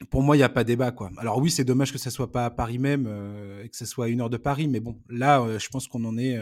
pour 0.08 0.22
moi, 0.22 0.36
il 0.36 0.38
n'y 0.38 0.44
a 0.44 0.48
pas 0.48 0.64
débat, 0.64 0.90
quoi. 0.90 1.10
Alors 1.18 1.36
oui, 1.36 1.50
c'est 1.50 1.64
dommage 1.64 1.92
que 1.92 1.98
ça 1.98 2.10
soit 2.10 2.32
pas 2.32 2.46
à 2.46 2.50
Paris 2.50 2.78
même 2.78 3.04
euh, 3.06 3.62
et 3.62 3.68
que 3.68 3.76
ça 3.76 3.84
soit 3.84 4.06
à 4.06 4.08
une 4.08 4.22
heure 4.22 4.30
de 4.30 4.38
Paris, 4.38 4.68
mais 4.68 4.80
bon, 4.80 5.02
là, 5.10 5.42
euh, 5.42 5.58
je 5.58 5.68
pense 5.68 5.86
qu'on 5.86 6.02
en 6.06 6.16
est. 6.16 6.40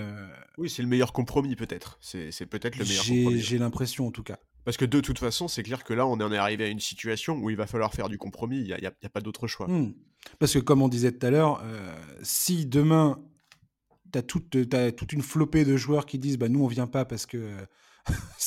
Oui, 0.56 0.70
c'est 0.70 0.82
le 0.82 0.88
meilleur 0.88 1.12
compromis, 1.12 1.56
peut-être. 1.56 1.98
C'est 2.00 2.46
peut-être 2.46 2.78
le 2.78 2.84
meilleur 2.84 3.04
compromis. 3.04 3.40
J'ai 3.40 3.58
l'impression, 3.58 4.06
en 4.06 4.12
tout 4.12 4.22
cas. 4.22 4.38
Parce 4.66 4.76
que 4.76 4.84
de 4.84 5.00
toute 5.00 5.18
façon, 5.18 5.48
c'est 5.48 5.62
clair 5.62 5.82
que 5.82 5.94
là, 5.94 6.06
on 6.06 6.20
en 6.20 6.30
est 6.30 6.36
arrivé 6.36 6.64
à 6.64 6.68
une 6.68 6.80
situation 6.80 7.38
où 7.38 7.48
il 7.48 7.56
va 7.56 7.66
falloir 7.66 7.94
faire 7.94 8.10
du 8.10 8.18
compromis. 8.18 8.58
Il 8.58 8.64
n'y 8.66 8.86
a, 8.86 8.92
a, 9.02 9.08
pas 9.08 9.22
d'autre 9.22 9.46
choix. 9.46 9.66
Hmm. 9.66 9.94
Parce 10.38 10.52
que, 10.52 10.58
comme 10.58 10.82
on 10.82 10.88
disait 10.88 11.12
tout 11.12 11.24
à 11.24 11.30
l'heure, 11.30 11.64
si 12.20 12.66
demain, 12.66 13.18
tu 14.12 14.18
as, 14.18 14.78
as, 14.78 14.92
toute 14.92 15.12
une 15.12 15.22
flopée 15.22 15.64
de 15.64 15.76
joueurs 15.76 16.04
qui 16.04 16.18
disent 16.18 16.36
bah, 16.36 16.48
nous, 16.48 16.62
on 16.62 16.66
vient 16.66 16.88
pas 16.88 17.04
parce 17.04 17.24
que 17.24 17.48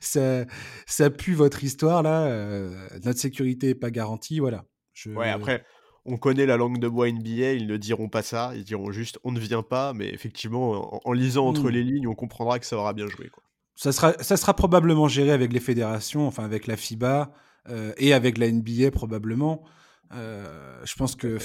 ça, 0.00 0.46
ça, 0.86 1.10
pue 1.10 1.34
votre 1.34 1.62
histoire 1.64 2.02
là. 2.02 2.26
Euh, 2.26 2.88
notre 3.04 3.18
sécurité 3.18 3.68
n'est 3.68 3.74
pas 3.74 3.90
garantie, 3.90 4.40
voilà. 4.40 4.64
Ouais, 5.06 5.30
après, 5.30 5.64
on 6.04 6.16
connaît 6.16 6.46
la 6.46 6.56
langue 6.56 6.78
de 6.78 6.88
bois 6.88 7.10
NBA, 7.10 7.52
ils 7.52 7.66
ne 7.66 7.76
diront 7.76 8.08
pas 8.08 8.22
ça, 8.22 8.52
ils 8.54 8.64
diront 8.64 8.90
juste 8.90 9.18
on 9.24 9.32
ne 9.32 9.40
vient 9.40 9.62
pas, 9.62 9.92
mais 9.92 10.08
effectivement, 10.08 11.06
en, 11.06 11.12
lisant 11.12 11.46
entre 11.46 11.64
mmh. 11.64 11.70
les 11.70 11.84
lignes, 11.84 12.06
on 12.06 12.14
comprendra 12.14 12.58
que 12.58 12.66
ça 12.66 12.76
aura 12.76 12.92
bien 12.92 13.06
joué. 13.06 13.28
Quoi. 13.28 13.42
Ça, 13.80 13.92
sera, 13.92 14.12
ça 14.22 14.36
sera 14.36 14.52
probablement 14.52 15.08
géré 15.08 15.30
avec 15.30 15.54
les 15.54 15.58
fédérations, 15.58 16.26
enfin 16.26 16.44
avec 16.44 16.66
la 16.66 16.76
FIBA 16.76 17.32
euh, 17.70 17.94
et 17.96 18.12
avec 18.12 18.36
la 18.36 18.52
NBA 18.52 18.90
probablement. 18.90 19.64
Euh, 20.12 20.84
je 20.84 20.94
pense 20.96 21.16
que, 21.16 21.36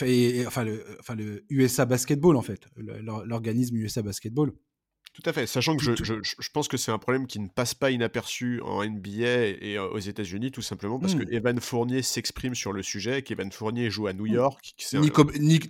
enfin, 0.46 0.66
le, 0.66 0.84
enfin 1.00 1.16
le 1.16 1.46
USA 1.50 1.86
Basketball 1.86 2.36
en 2.36 2.42
fait, 2.42 2.68
l'organisme 2.76 3.78
USA 3.78 4.02
Basketball. 4.02 4.52
Tout 5.14 5.22
à 5.24 5.32
fait, 5.32 5.48
sachant 5.48 5.78
que 5.78 5.84
je, 5.84 5.96
je, 5.96 6.16
je 6.22 6.50
pense 6.50 6.68
que 6.68 6.76
c'est 6.76 6.92
un 6.92 6.98
problème 6.98 7.26
qui 7.26 7.40
ne 7.40 7.48
passe 7.48 7.74
pas 7.74 7.90
inaperçu 7.90 8.60
en 8.66 8.84
NBA 8.84 9.46
et 9.62 9.80
aux 9.80 10.00
États-Unis, 10.00 10.52
tout 10.52 10.62
simplement 10.62 11.00
parce 11.00 11.16
que 11.16 11.24
mmh. 11.24 11.34
Evan 11.34 11.60
Fournier 11.62 12.02
s'exprime 12.02 12.54
sur 12.54 12.74
le 12.74 12.84
sujet, 12.84 13.22
qu'Evan 13.22 13.50
Fournier 13.50 13.90
joue 13.90 14.08
à 14.08 14.14
New 14.14 14.26
mmh. 14.26 14.34
York. 14.34 14.76
Nico, 14.96 15.26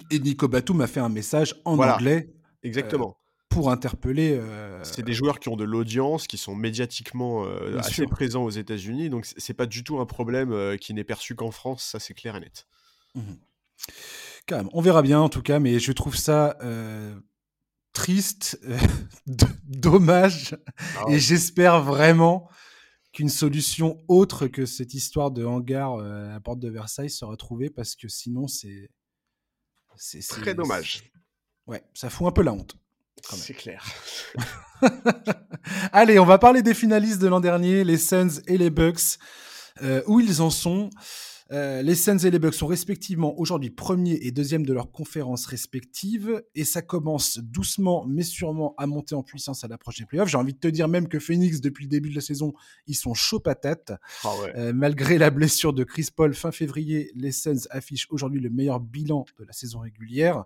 et 0.09 0.17
Nico 0.17 0.47
Batum 0.47 0.81
a 0.81 0.87
fait 0.87 0.99
un 0.99 1.09
message 1.09 1.53
en 1.63 1.77
anglais. 1.77 2.33
Exactement. 2.63 3.19
Euh, 3.55 3.61
pour 3.61 3.71
interpeller. 3.71 4.37
Euh, 4.39 4.83
c'est 4.83 5.03
des 5.03 5.13
joueurs 5.13 5.39
qui 5.39 5.49
ont 5.49 5.55
de 5.55 5.63
l'audience, 5.63 6.27
qui 6.27 6.37
sont 6.37 6.55
médiatiquement 6.55 7.45
euh, 7.45 7.77
assez 7.79 8.05
présents 8.05 8.43
aux 8.43 8.49
États-Unis, 8.49 9.09
donc 9.09 9.25
c'est 9.37 9.53
pas 9.53 9.65
du 9.65 9.83
tout 9.83 9.99
un 9.99 10.05
problème 10.05 10.77
qui 10.79 10.93
n'est 10.93 11.03
perçu 11.03 11.35
qu'en 11.35 11.51
France, 11.51 11.83
ça 11.83 11.99
c'est 11.99 12.13
clair 12.13 12.35
et 12.35 12.41
net. 12.41 12.67
Mmh. 13.15 13.21
Quand 14.47 14.57
même, 14.57 14.69
on 14.73 14.81
verra 14.81 15.01
bien 15.01 15.19
en 15.19 15.29
tout 15.29 15.41
cas, 15.41 15.59
mais 15.59 15.79
je 15.79 15.91
trouve 15.91 16.15
ça 16.15 16.57
triste, 17.95 18.59
euh, 18.65 18.77
dommage, 19.63 20.55
ah 20.97 21.05
et 21.09 21.17
j'espère 21.17 21.81
vraiment 21.81 22.47
qu'une 23.11 23.29
solution 23.29 23.97
autre 24.07 24.45
que 24.45 24.67
cette 24.67 24.93
histoire 24.93 25.31
de 25.31 25.43
hangar 25.43 25.95
euh, 25.95 26.27
à 26.27 26.33
la 26.33 26.39
porte 26.39 26.59
de 26.59 26.69
Versailles 26.69 27.09
sera 27.09 27.35
trouvée, 27.37 27.71
parce 27.71 27.95
que 27.95 28.07
sinon 28.07 28.47
c'est... 28.47 28.91
C'est 29.97 30.19
très 30.19 30.53
dommage. 30.53 31.09
Ouais, 31.67 31.81
ça 31.93 32.09
fout 32.09 32.27
un 32.27 32.31
peu 32.31 32.43
la 32.43 32.51
honte. 32.51 32.75
C'est 33.33 33.53
clair. 33.53 33.83
Allez, 35.91 36.19
on 36.19 36.25
va 36.25 36.37
parler 36.37 36.61
des 36.61 36.73
finalistes 36.73 37.21
de 37.21 37.27
l'an 37.27 37.39
dernier, 37.39 37.83
les 37.83 37.97
Suns 37.97 38.41
et 38.47 38.57
les 38.57 38.69
Bucks. 38.69 39.17
Euh, 39.83 40.01
où 40.07 40.19
ils 40.19 40.41
en 40.41 40.49
sont? 40.49 40.89
Euh, 41.51 41.83
les 41.83 41.93
Suns 41.93 42.17
et 42.17 42.31
les 42.31 42.39
Bucks 42.39 42.55
sont 42.55 42.65
respectivement 42.65 43.37
aujourd'hui 43.39 43.69
premier 43.69 44.13
et 44.21 44.31
deuxième 44.31 44.65
de 44.65 44.73
leurs 44.73 44.91
conférences 44.91 45.45
respectives 45.45 46.43
et 46.55 46.65
ça 46.65 46.81
commence 46.81 47.37
doucement 47.37 48.03
mais 48.07 48.23
sûrement 48.23 48.73
à 48.77 48.87
monter 48.87 49.13
en 49.13 49.21
puissance 49.21 49.63
à 49.63 49.67
l'approche 49.67 49.99
des 49.99 50.05
playoffs. 50.05 50.29
J'ai 50.29 50.37
envie 50.37 50.53
de 50.53 50.59
te 50.59 50.67
dire 50.67 50.87
même 50.87 51.07
que 51.07 51.19
Phoenix 51.19 51.61
depuis 51.61 51.83
le 51.83 51.89
début 51.89 52.09
de 52.09 52.15
la 52.15 52.21
saison, 52.21 52.53
ils 52.87 52.95
sont 52.95 53.13
chauds 53.13 53.39
patates. 53.39 53.93
Ah 54.23 54.33
euh, 54.55 54.73
malgré 54.73 55.19
la 55.19 55.29
blessure 55.29 55.73
de 55.73 55.83
Chris 55.83 56.07
Paul 56.15 56.33
fin 56.33 56.51
février, 56.51 57.11
les 57.13 57.31
Suns 57.31 57.67
affichent 57.69 58.07
aujourd'hui 58.09 58.41
le 58.41 58.49
meilleur 58.49 58.79
bilan 58.79 59.25
de 59.37 59.45
la 59.45 59.53
saison 59.53 59.79
régulière 59.79 60.45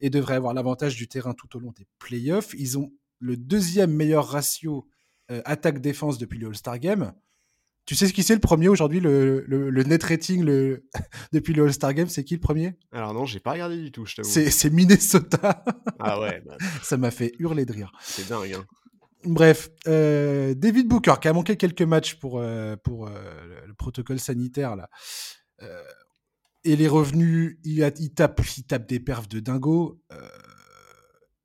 et 0.00 0.10
devraient 0.10 0.34
avoir 0.34 0.52
l'avantage 0.52 0.96
du 0.96 1.06
terrain 1.06 1.32
tout 1.32 1.56
au 1.56 1.60
long 1.60 1.72
des 1.76 1.86
playoffs. 2.00 2.54
Ils 2.58 2.76
ont 2.76 2.92
le 3.20 3.36
deuxième 3.36 3.92
meilleur 3.92 4.26
ratio 4.26 4.88
euh, 5.30 5.42
attaque-défense 5.44 6.18
depuis 6.18 6.40
le 6.40 6.48
All-Star 6.48 6.80
Game. 6.80 7.12
Tu 7.86 7.94
sais 7.94 8.06
ce 8.06 8.12
qui 8.12 8.22
c'est 8.22 8.34
le 8.34 8.40
premier 8.40 8.68
aujourd'hui, 8.68 9.00
le, 9.00 9.44
le, 9.48 9.82
net 9.82 10.02
rating 10.04 10.44
le... 10.44 10.84
depuis 11.32 11.52
le 11.54 11.64
All-Star 11.64 11.92
Game, 11.92 12.08
c'est 12.08 12.22
qui 12.22 12.34
le 12.34 12.40
premier? 12.40 12.74
Alors 12.92 13.14
non, 13.14 13.26
j'ai 13.26 13.40
pas 13.40 13.52
regardé 13.52 13.76
du 13.78 13.90
tout, 13.90 14.06
je 14.06 14.16
t'avoue. 14.16 14.28
C'est 14.28 14.70
Minnesota. 14.70 15.64
ah 15.98 16.20
ouais. 16.20 16.42
Bah. 16.46 16.56
Ça 16.82 16.96
m'a 16.96 17.10
fait 17.10 17.32
hurler 17.38 17.64
de 17.64 17.72
rire. 17.72 17.90
C'est 18.00 18.28
dingue. 18.28 18.52
Hein. 18.52 18.64
Bref, 19.24 19.70
euh, 19.86 20.54
David 20.54 20.88
Booker 20.88 21.14
qui 21.20 21.28
a 21.28 21.32
manqué 21.32 21.56
quelques 21.56 21.82
matchs 21.82 22.14
pour, 22.14 22.38
euh, 22.38 22.76
pour 22.76 23.06
euh, 23.06 23.12
le 23.66 23.74
protocole 23.74 24.18
sanitaire 24.18 24.76
là. 24.76 24.88
et 26.64 26.76
les 26.76 26.88
revenus, 26.88 27.58
il, 27.64 27.92
il, 27.98 28.14
tape, 28.14 28.40
il 28.56 28.64
tape 28.64 28.88
des 28.88 29.00
perfs 29.00 29.28
de 29.28 29.40
dingo. 29.40 30.00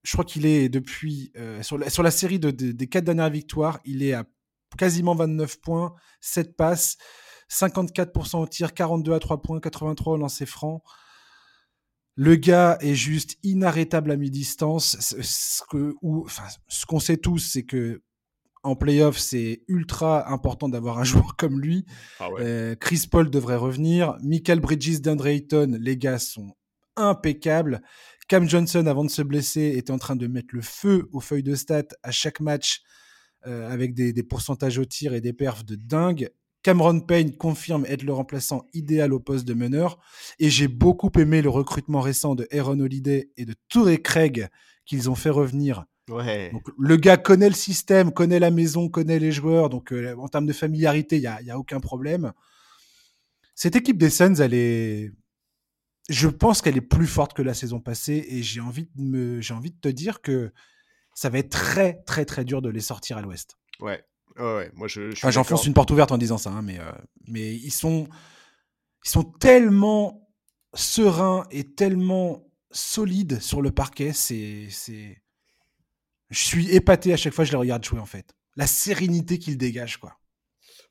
je 0.04 0.12
crois 0.12 0.24
qu'il 0.24 0.46
est 0.46 0.70
depuis 0.70 1.34
sur 1.62 1.78
la, 1.78 1.90
sur 1.90 2.04
la 2.04 2.12
série 2.12 2.40
de, 2.40 2.52
des 2.52 2.88
quatre 2.88 3.04
dernières 3.04 3.30
victoires, 3.30 3.80
il 3.84 4.04
est 4.04 4.14
à 4.14 4.26
quasiment 4.76 5.16
29 5.16 5.62
points, 5.62 5.96
7 6.22 6.56
passes, 6.56 6.98
54% 7.50 8.38
au 8.38 8.48
tir, 8.48 8.74
42 8.74 9.14
à 9.14 9.20
3 9.20 9.42
points, 9.42 9.60
83 9.60 10.14
au 10.14 10.18
lancer 10.18 10.46
franc. 10.46 10.84
Le 12.16 12.36
gars 12.36 12.78
est 12.80 12.96
juste 12.96 13.38
inarrêtable 13.44 14.12
à 14.12 14.16
mi-distance. 14.16 14.98
Ce 15.20 16.86
qu'on 16.86 17.00
sait 17.00 17.18
tous, 17.18 17.40
c'est 17.40 17.64
que 17.64 18.02
en 18.64 18.76
playoff, 18.76 19.20
c'est 19.20 19.64
ultra 19.68 20.32
important 20.32 20.68
d'avoir 20.68 20.98
un 20.98 21.04
joueur 21.04 21.36
comme 21.38 21.62
lui. 21.62 21.86
Ah 22.20 22.30
euh, 22.40 22.76
Chris 22.76 23.06
Paul 23.10 23.30
devrait 23.30 23.58
revenir. 23.58 24.18
Michael 24.24 24.60
Bridges, 24.60 25.02
d'Andre 25.02 25.28
Ayton, 25.28 25.78
les 25.80 25.98
gars 25.98 26.18
sont 26.18 26.56
impeccables. 26.96 27.82
Cam 28.28 28.50
Johnson, 28.50 28.88
avant 28.88 29.06
de 29.06 29.12
se 29.12 29.22
blesser, 29.22 29.74
était 29.78 29.92
en 29.92 30.00
train 30.00 30.16
de 30.16 30.26
mettre 30.26 30.56
le 30.56 30.62
feu 30.62 31.08
aux 31.12 31.20
feuilles 31.20 31.44
de 31.44 31.54
stats 31.54 31.84
à 32.02 32.10
chaque 32.12 32.40
match. 32.40 32.82
Euh, 33.48 33.70
avec 33.70 33.94
des, 33.94 34.24
pourcentages 34.24 34.80
au 34.80 34.86
tir 34.86 35.14
et 35.14 35.22
des 35.22 35.34
perfs 35.34 35.66
de 35.66 35.76
dingue. 35.76 36.32
Cameron 36.64 37.00
Payne 37.00 37.36
confirme 37.36 37.86
être 37.86 38.02
le 38.02 38.12
remplaçant 38.12 38.66
idéal 38.74 39.14
au 39.14 39.20
poste 39.20 39.46
de 39.48 39.54
meneur. 39.54 40.00
Et 40.40 40.50
j'ai 40.50 40.68
beaucoup 40.68 41.12
aimé 41.20 41.44
le 41.44 41.50
recrutement 41.50 42.02
récent 42.02 42.34
de 42.34 42.48
Aaron 42.52 42.80
Holiday 42.80 43.30
et 43.38 43.46
de 43.46 43.54
Touré 43.70 44.02
Craig 44.02 44.50
qu'ils 44.86 45.12
ont 45.12 45.16
fait 45.16 45.30
revenir. 45.30 45.86
le 46.08 46.96
gars 46.96 47.18
connaît 47.18 47.50
le 47.50 47.56
système, 47.56 48.12
connaît 48.12 48.40
la 48.40 48.50
maison, 48.50 48.90
connaît 48.90 49.20
les 49.20 49.32
joueurs. 49.32 49.70
Donc 49.70 49.94
euh, 49.94 50.16
en 50.18 50.28
termes 50.28 50.48
de 50.48 50.54
familiarité, 50.54 51.18
il 51.18 51.22
n'y 51.22 51.28
a, 51.28 51.40
y 51.44 51.52
a 51.52 51.60
aucun 51.60 51.80
problème. 51.80 52.34
Cette 53.54 53.76
équipe 53.76 54.00
des 54.00 54.10
Suns, 54.10 54.36
elle 54.40 54.56
est, 54.56 55.12
je 56.10 56.28
pense 56.30 56.64
qu'elle 56.64 56.78
est 56.78 56.82
plus 56.82 57.08
forte 57.08 57.34
que 57.34 57.44
la 57.44 57.54
saison 57.54 57.80
passée 57.80 58.26
et 58.28 58.42
j'ai 58.42 58.62
envie 58.62 58.90
de 58.96 59.02
me, 59.02 59.40
j'ai 59.40 59.54
envie 59.54 59.72
de 59.72 59.80
te 59.80 59.90
dire 59.90 60.22
que 60.22 60.52
ça 61.16 61.30
va 61.30 61.40
être 61.40 61.50
très, 61.50 62.04
très, 62.04 62.26
très 62.26 62.46
dur 62.46 62.62
de 62.62 62.70
les 62.70 62.82
sortir 62.82 63.18
à 63.18 63.22
l'ouest. 63.22 63.58
Ouais. 63.80 64.04
ouais, 64.38 64.70
Moi, 64.76 64.88
je, 64.88 65.12
j'enfonce 65.12 65.66
une 65.66 65.74
porte 65.74 65.90
ouverte 65.90 66.12
en 66.12 66.18
disant 66.20 66.38
ça, 66.38 66.52
hein, 66.52 66.62
mais, 66.62 66.80
euh, 66.80 66.92
mais 67.28 67.56
ils 67.56 67.72
sont, 67.72 68.08
ils 69.04 69.10
sont 69.10 69.24
tellement 69.24 70.30
sereins 70.74 71.48
et 71.52 71.64
tellement 71.64 72.46
solides 72.70 73.40
sur 73.40 73.62
le 73.62 73.72
parquet. 73.72 74.12
C'est, 74.14 74.68
c'est, 74.70 75.24
je 76.30 76.40
suis 76.40 76.70
épaté 76.76 77.14
à 77.14 77.18
chaque 77.18 77.34
fois 77.34 77.46
que 77.46 77.48
je 77.48 77.54
les 77.54 77.60
regarde 77.60 77.84
jouer 77.84 78.00
en 78.00 78.06
fait. 78.06 78.36
La 78.58 78.68
sérénité 78.68 79.40
qu'ils 79.40 79.58
dégagent, 79.58 79.98
quoi. 79.98 80.20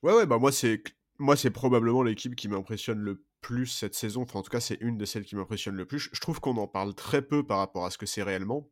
Ouais, 0.02 0.14
ouais. 0.14 0.26
Bah 0.26 0.38
moi, 0.38 0.52
c'est, 0.52 0.82
moi, 1.18 1.36
c'est 1.36 1.50
probablement 1.50 2.02
l'équipe 2.02 2.34
qui 2.34 2.48
m'impressionne 2.48 2.98
le 2.98 3.24
plus 3.42 3.66
cette 3.66 3.94
saison. 3.94 4.22
Enfin, 4.22 4.38
en 4.38 4.42
tout 4.42 4.50
cas, 4.50 4.60
c'est 4.60 4.78
une 4.80 4.96
de 4.96 5.04
celles 5.04 5.24
qui 5.24 5.36
m'impressionne 5.36 5.76
le 5.76 5.84
plus. 5.84 6.08
Je 6.12 6.20
trouve 6.20 6.40
qu'on 6.40 6.56
en 6.56 6.66
parle 6.66 6.94
très 6.94 7.20
peu 7.20 7.46
par 7.46 7.58
rapport 7.58 7.84
à 7.84 7.90
ce 7.90 7.98
que 7.98 8.06
c'est 8.06 8.22
réellement. 8.22 8.70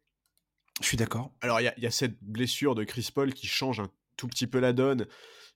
Je 0.82 0.88
suis 0.88 0.96
d'accord. 0.96 1.32
Alors, 1.40 1.60
il 1.60 1.72
y, 1.76 1.86
a 1.86 1.90
cette 1.90 2.22
blessure 2.22 2.74
de 2.74 2.84
Chris 2.84 3.08
Paul 3.14 3.32
qui 3.32 3.46
change 3.46 3.80
un 3.80 3.88
tout 4.16 4.28
petit 4.28 4.46
peu 4.46 4.58
la 4.58 4.72
donne 4.72 5.06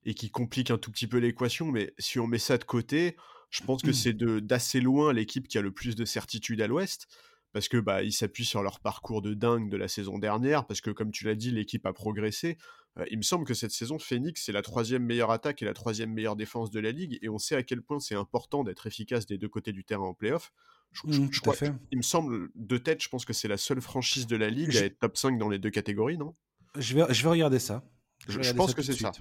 et 0.04 0.14
qui 0.14 0.30
complique 0.30 0.70
un 0.70 0.78
tout 0.78 0.90
petit 0.90 1.06
peu 1.06 1.18
l'équation, 1.18 1.66
mais 1.66 1.92
si 1.98 2.18
on 2.18 2.26
met 2.26 2.38
ça 2.38 2.58
de 2.58 2.64
côté, 2.64 3.16
je 3.50 3.62
pense 3.62 3.82
que 3.82 3.90
mmh. 3.90 3.94
c'est 3.94 4.12
d'assez 4.14 4.80
loin 4.80 5.12
l'équipe 5.12 5.48
qui 5.48 5.58
a 5.58 5.62
le 5.62 5.72
plus 5.72 5.96
de 5.96 6.04
certitude 6.04 6.60
à 6.60 6.66
l'Ouest 6.66 7.08
parce 7.56 7.68
que 7.68 7.78
bah, 7.78 8.02
ils 8.02 8.12
s'appuient 8.12 8.44
sur 8.44 8.62
leur 8.62 8.80
parcours 8.80 9.22
de 9.22 9.32
dingue 9.32 9.70
de 9.70 9.78
la 9.78 9.88
saison 9.88 10.18
dernière, 10.18 10.66
parce 10.66 10.82
que 10.82 10.90
comme 10.90 11.10
tu 11.10 11.24
l'as 11.24 11.34
dit, 11.34 11.50
l'équipe 11.50 11.86
a 11.86 11.94
progressé. 11.94 12.58
Euh, 12.98 13.06
il 13.10 13.16
me 13.16 13.22
semble 13.22 13.46
que 13.46 13.54
cette 13.54 13.70
saison, 13.70 13.98
Phoenix, 13.98 14.42
c'est 14.44 14.52
la 14.52 14.60
troisième 14.60 15.02
meilleure 15.02 15.30
attaque 15.30 15.62
et 15.62 15.64
la 15.64 15.72
troisième 15.72 16.12
meilleure 16.12 16.36
défense 16.36 16.70
de 16.70 16.80
la 16.80 16.92
ligue, 16.92 17.18
et 17.22 17.30
on 17.30 17.38
sait 17.38 17.56
à 17.56 17.62
quel 17.62 17.80
point 17.80 17.98
c'est 17.98 18.14
important 18.14 18.62
d'être 18.62 18.86
efficace 18.86 19.24
des 19.24 19.38
deux 19.38 19.48
côtés 19.48 19.72
du 19.72 19.84
terrain 19.84 20.08
en 20.08 20.12
playoff. 20.12 20.52
Je, 21.04 21.20
mmh, 21.20 21.30
crois, 21.42 21.54
il 21.90 21.98
me 21.98 22.02
semble, 22.02 22.48
de 22.54 22.78
tête, 22.78 23.02
je 23.02 23.08
pense 23.08 23.24
que 23.24 23.32
c'est 23.32 23.48
la 23.48 23.56
seule 23.56 23.80
franchise 23.80 24.26
de 24.26 24.36
la 24.36 24.48
ligue 24.48 24.76
à 24.76 24.84
être 24.84 24.98
top 24.98 25.16
5 25.16 25.38
dans 25.38 25.48
les 25.48 25.58
deux 25.58 25.70
catégories, 25.70 26.16
non? 26.16 26.34
Je 26.78 26.94
vais, 26.94 27.12
je 27.12 27.22
vais 27.22 27.28
regarder 27.28 27.58
ça. 27.58 27.84
Je, 28.28 28.52
pense 28.52 28.74
que 28.74 28.82
c'est 28.82 28.94
ça. 28.94 29.12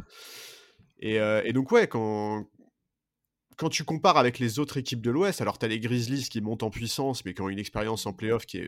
Et, 1.00 1.20
euh, 1.20 1.42
et, 1.44 1.54
donc, 1.54 1.72
ouais, 1.72 1.88
quand, 1.88 2.46
quand 3.58 3.70
tu 3.70 3.84
compares 3.84 4.18
avec 4.18 4.40
les 4.40 4.60
autres 4.60 4.78
équipes 4.78 5.02
de 5.02 5.12
l'Ouest, 5.12 5.42
alors 5.42 5.60
tu 5.60 5.66
as 5.66 5.68
les 5.68 5.80
Grizzlies 5.80 6.30
qui 6.30 6.42
montent 6.42 6.64
en 6.64 6.70
puissance, 6.70 7.26
mais 7.26 7.34
qui 7.34 7.42
ont 7.42 7.50
une 7.50 7.60
expérience 7.60 8.06
en 8.06 8.14
playoff 8.14 8.46
qui, 8.46 8.64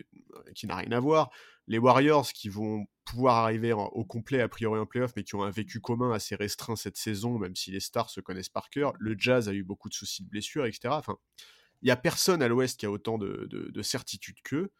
qui 0.55 0.67
n'a 0.67 0.75
rien 0.75 0.91
à 0.91 0.99
voir. 0.99 1.31
Les 1.67 1.77
Warriors 1.77 2.31
qui 2.31 2.49
vont 2.49 2.85
pouvoir 3.03 3.37
arriver 3.37 3.73
au 3.73 4.05
complet 4.05 4.41
a 4.41 4.47
priori 4.47 4.79
en 4.79 4.85
playoff, 4.85 5.11
mais 5.15 5.23
qui 5.23 5.35
ont 5.35 5.43
un 5.43 5.49
vécu 5.49 5.79
commun 5.81 6.11
assez 6.11 6.35
restreint 6.35 6.75
cette 6.75 6.97
saison, 6.97 7.37
même 7.37 7.55
si 7.55 7.71
les 7.71 7.79
stars 7.79 8.09
se 8.09 8.21
connaissent 8.21 8.49
par 8.49 8.69
cœur. 8.69 8.93
Le 8.99 9.15
Jazz 9.17 9.49
a 9.49 9.53
eu 9.53 9.63
beaucoup 9.63 9.89
de 9.89 9.93
soucis 9.93 10.23
de 10.23 10.29
blessures, 10.29 10.65
etc. 10.65 10.89
Enfin, 10.91 11.17
il 11.81 11.85
n'y 11.85 11.91
a 11.91 11.95
personne 11.95 12.41
à 12.41 12.47
l'Ouest 12.47 12.79
qui 12.79 12.85
a 12.85 12.91
autant 12.91 13.17
de, 13.17 13.47
de, 13.49 13.69
de 13.71 13.81
certitude 13.81 14.37
qu'eux. 14.43 14.71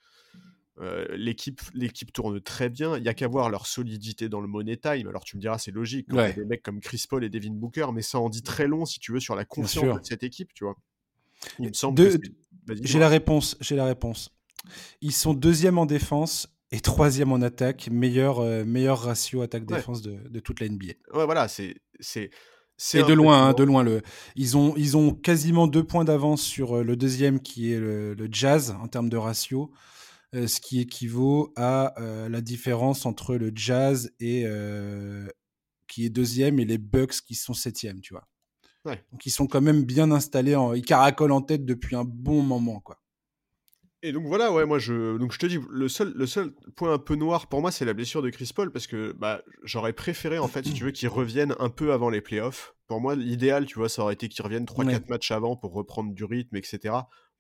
Euh, 0.80 1.08
l'équipe, 1.18 1.60
l'équipe 1.74 2.14
tourne 2.14 2.40
très 2.40 2.70
bien. 2.70 2.98
Il 2.98 3.04
y 3.04 3.10
a 3.10 3.14
qu'à 3.14 3.28
voir 3.28 3.50
leur 3.50 3.66
solidité 3.66 4.30
dans 4.30 4.42
le 4.42 4.48
money 4.48 4.78
time. 4.78 5.08
Alors 5.08 5.24
tu 5.24 5.36
me 5.36 5.42
diras, 5.42 5.58
c'est 5.58 5.72
logique. 5.72 6.08
Quand 6.10 6.34
des 6.36 6.46
mecs 6.46 6.62
comme 6.62 6.80
Chris 6.80 7.04
Paul 7.10 7.24
et 7.24 7.30
Devin 7.30 7.54
Booker, 7.54 7.88
mais 7.94 8.04
ça 8.04 8.20
en 8.20 8.30
dit 8.30 8.44
très 8.44 8.68
long 8.68 8.86
si 8.86 9.00
tu 9.00 9.12
veux 9.12 9.20
sur 9.20 9.36
la 9.36 9.46
confiance 9.46 10.02
de 10.02 10.06
cette 10.06 10.24
équipe, 10.24 10.54
tu 10.54 10.66
vois. 10.66 10.76
Il 11.60 11.70
me 11.70 11.74
semble. 11.74 12.20
J'ai 12.82 13.00
la 13.00 13.10
réponse. 13.10 13.58
J'ai 13.60 13.76
la 13.76 13.86
réponse. 13.86 14.36
Ils 15.02 15.14
sont 15.14 15.34
deuxième 15.34 15.78
en 15.78 15.86
défense 15.86 16.48
et 16.72 16.80
troisième 16.80 17.32
en 17.32 17.42
attaque, 17.42 17.90
meilleur, 17.90 18.40
euh, 18.40 18.66
meilleur 18.66 19.00
ratio 19.00 19.42
attaque-défense 19.42 20.02
de, 20.02 20.18
de, 20.28 20.40
toute 20.40 20.60
la 20.60 20.68
NBA. 20.68 20.94
Ouais, 21.14 21.26
voilà, 21.26 21.48
c'est. 21.48 21.76
c'est 22.00 22.30
et 22.94 23.04
de 23.04 23.14
loin, 23.14 23.48
hein, 23.48 23.54
de 23.54 23.64
loin. 23.64 23.84
Le... 23.84 24.02
Ils, 24.36 24.58
ont, 24.58 24.74
ils 24.78 24.96
ont 24.98 25.14
quasiment 25.14 25.68
deux 25.68 25.84
points 25.84 26.06
d'avance 26.06 26.42
sur 26.42 26.78
euh, 26.78 26.84
le 26.84 26.96
deuxième 26.96 27.40
qui 27.40 27.72
est 27.72 27.80
le, 27.80 28.14
le 28.14 28.28
Jazz 28.32 28.76
en 28.82 28.88
termes 28.88 29.10
de 29.10 29.18
ratio. 29.18 29.72
Euh, 30.36 30.46
ce 30.46 30.60
qui 30.60 30.82
équivaut 30.82 31.54
à 31.56 31.98
euh, 32.02 32.28
la 32.28 32.42
différence 32.42 33.06
entre 33.06 33.36
le 33.36 33.54
Jazz 33.56 34.12
et 34.20 34.44
euh, 34.46 35.26
qui 35.88 36.06
est 36.06 36.10
deuxième 36.10 36.60
et 36.60 36.66
les 36.66 36.78
Bucks 36.78 37.22
qui 37.26 37.34
sont 37.34 37.54
septième, 37.54 38.02
tu 38.02 38.14
vois. 38.14 38.28
Donc 39.12 39.26
ils 39.26 39.32
sont 39.32 39.48
quand 39.48 39.62
même 39.62 39.84
bien 39.84 40.12
installés, 40.12 40.56
en... 40.56 40.74
ils 40.74 40.84
caracolent 40.84 41.32
en 41.32 41.42
tête 41.42 41.66
depuis 41.66 41.96
un 41.96 42.04
bon 42.04 42.42
moment, 42.42 42.82
quoi. 42.82 43.00
Et 44.04 44.12
donc 44.12 44.26
voilà, 44.26 44.52
ouais, 44.52 44.66
moi 44.66 44.78
je, 44.78 45.18
donc 45.18 45.32
je 45.32 45.40
te 45.40 45.46
dis, 45.48 45.60
le 45.70 45.88
seul, 45.88 46.14
le 46.16 46.28
seul 46.28 46.52
point 46.76 46.94
un 46.94 47.00
peu 47.00 47.16
noir 47.16 47.48
pour 47.48 47.62
moi, 47.62 47.72
c'est 47.72 47.86
la 47.86 47.94
blessure 47.94 48.22
de 48.22 48.30
Chris 48.30 48.52
Paul 48.56 48.72
parce 48.72 48.86
que 48.86 49.14
bah, 49.14 49.42
j'aurais 49.64 49.94
préféré 49.94 50.38
en 50.38 50.48
fait, 50.48 50.66
si 50.66 50.74
tu 50.74 50.84
veux, 50.84 50.92
qu'il 50.92 51.10
revienne 51.10 51.56
un 51.60 51.70
peu 51.70 51.92
avant 51.94 52.10
les 52.10 52.22
playoffs. 52.22 52.76
Pour 52.88 53.02
moi, 53.02 53.16
l'idéal, 53.16 53.66
tu 53.66 53.80
vois, 53.80 53.90
ça 53.90 54.04
aurait 54.04 54.14
été 54.14 54.30
qu'il 54.30 54.44
revienne 54.44 54.66
3-4 54.66 55.10
matchs 55.10 55.32
avant 55.32 55.56
pour 55.56 55.74
reprendre 55.74 56.14
du 56.14 56.24
rythme, 56.24 56.56
etc. 56.56 56.94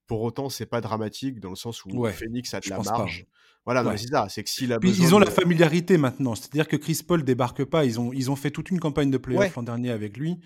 Pour 0.07 0.21
autant, 0.21 0.49
c'est 0.49 0.65
pas 0.65 0.81
dramatique 0.81 1.39
dans 1.39 1.49
le 1.49 1.55
sens 1.55 1.85
où 1.85 2.05
Phoenix 2.07 2.53
a 2.53 2.59
de 2.59 2.69
la 2.69 2.79
marge. 2.79 3.27
Voilà, 3.65 3.97
c'est 3.97 4.07
ça. 4.07 4.27
C'est 4.29 4.43
que 4.43 4.49
s'il 4.49 4.71
a 4.71 4.79
Ils 4.81 5.13
ont 5.13 5.19
la 5.19 5.29
familiarité 5.29 5.97
maintenant. 5.97 6.35
C'est-à-dire 6.35 6.69
que 6.69 6.77
Chris 6.77 7.01
Paul 7.05 7.23
débarque 7.23 7.65
pas. 7.65 7.83
Ils 7.83 7.99
ont, 7.99 8.13
ils 8.13 8.31
ont 8.31 8.37
fait 8.37 8.49
toute 8.49 8.71
une 8.71 8.79
campagne 8.79 9.11
de 9.11 9.17
playoff 9.17 9.55
l'an 9.55 9.63
dernier 9.63 9.91
avec 9.91 10.15
lui. 10.15 10.39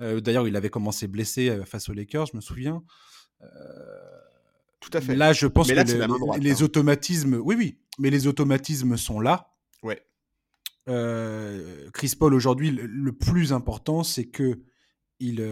Euh, 0.00 0.20
d'ailleurs, 0.20 0.48
il 0.48 0.56
avait 0.56 0.70
commencé 0.70 1.06
blessé 1.06 1.50
euh, 1.50 1.64
face 1.64 1.88
aux 1.88 1.92
Lakers, 1.92 2.26
je 2.26 2.36
me 2.36 2.40
souviens. 2.40 2.82
Euh, 3.42 3.46
Tout 4.90 4.98
à 4.98 5.00
fait. 5.00 5.14
Là, 5.14 5.32
je 5.32 5.46
pense 5.46 5.68
que 5.68 5.74
les, 6.38 6.52
hein. 6.60 6.64
automatismes, 6.64 7.40
oui, 7.42 7.54
oui, 7.56 7.78
mais 7.98 8.10
les 8.10 8.26
automatismes 8.26 8.96
sont 8.96 9.20
là. 9.20 9.54
Ouais. 9.82 10.02
Chris 11.92 12.14
Paul 12.18 12.34
aujourd'hui, 12.34 12.70
le, 12.70 13.12
plus 13.12 13.52
important, 13.52 14.02
c'est 14.02 14.26
que 14.26 14.60
il 15.20 15.42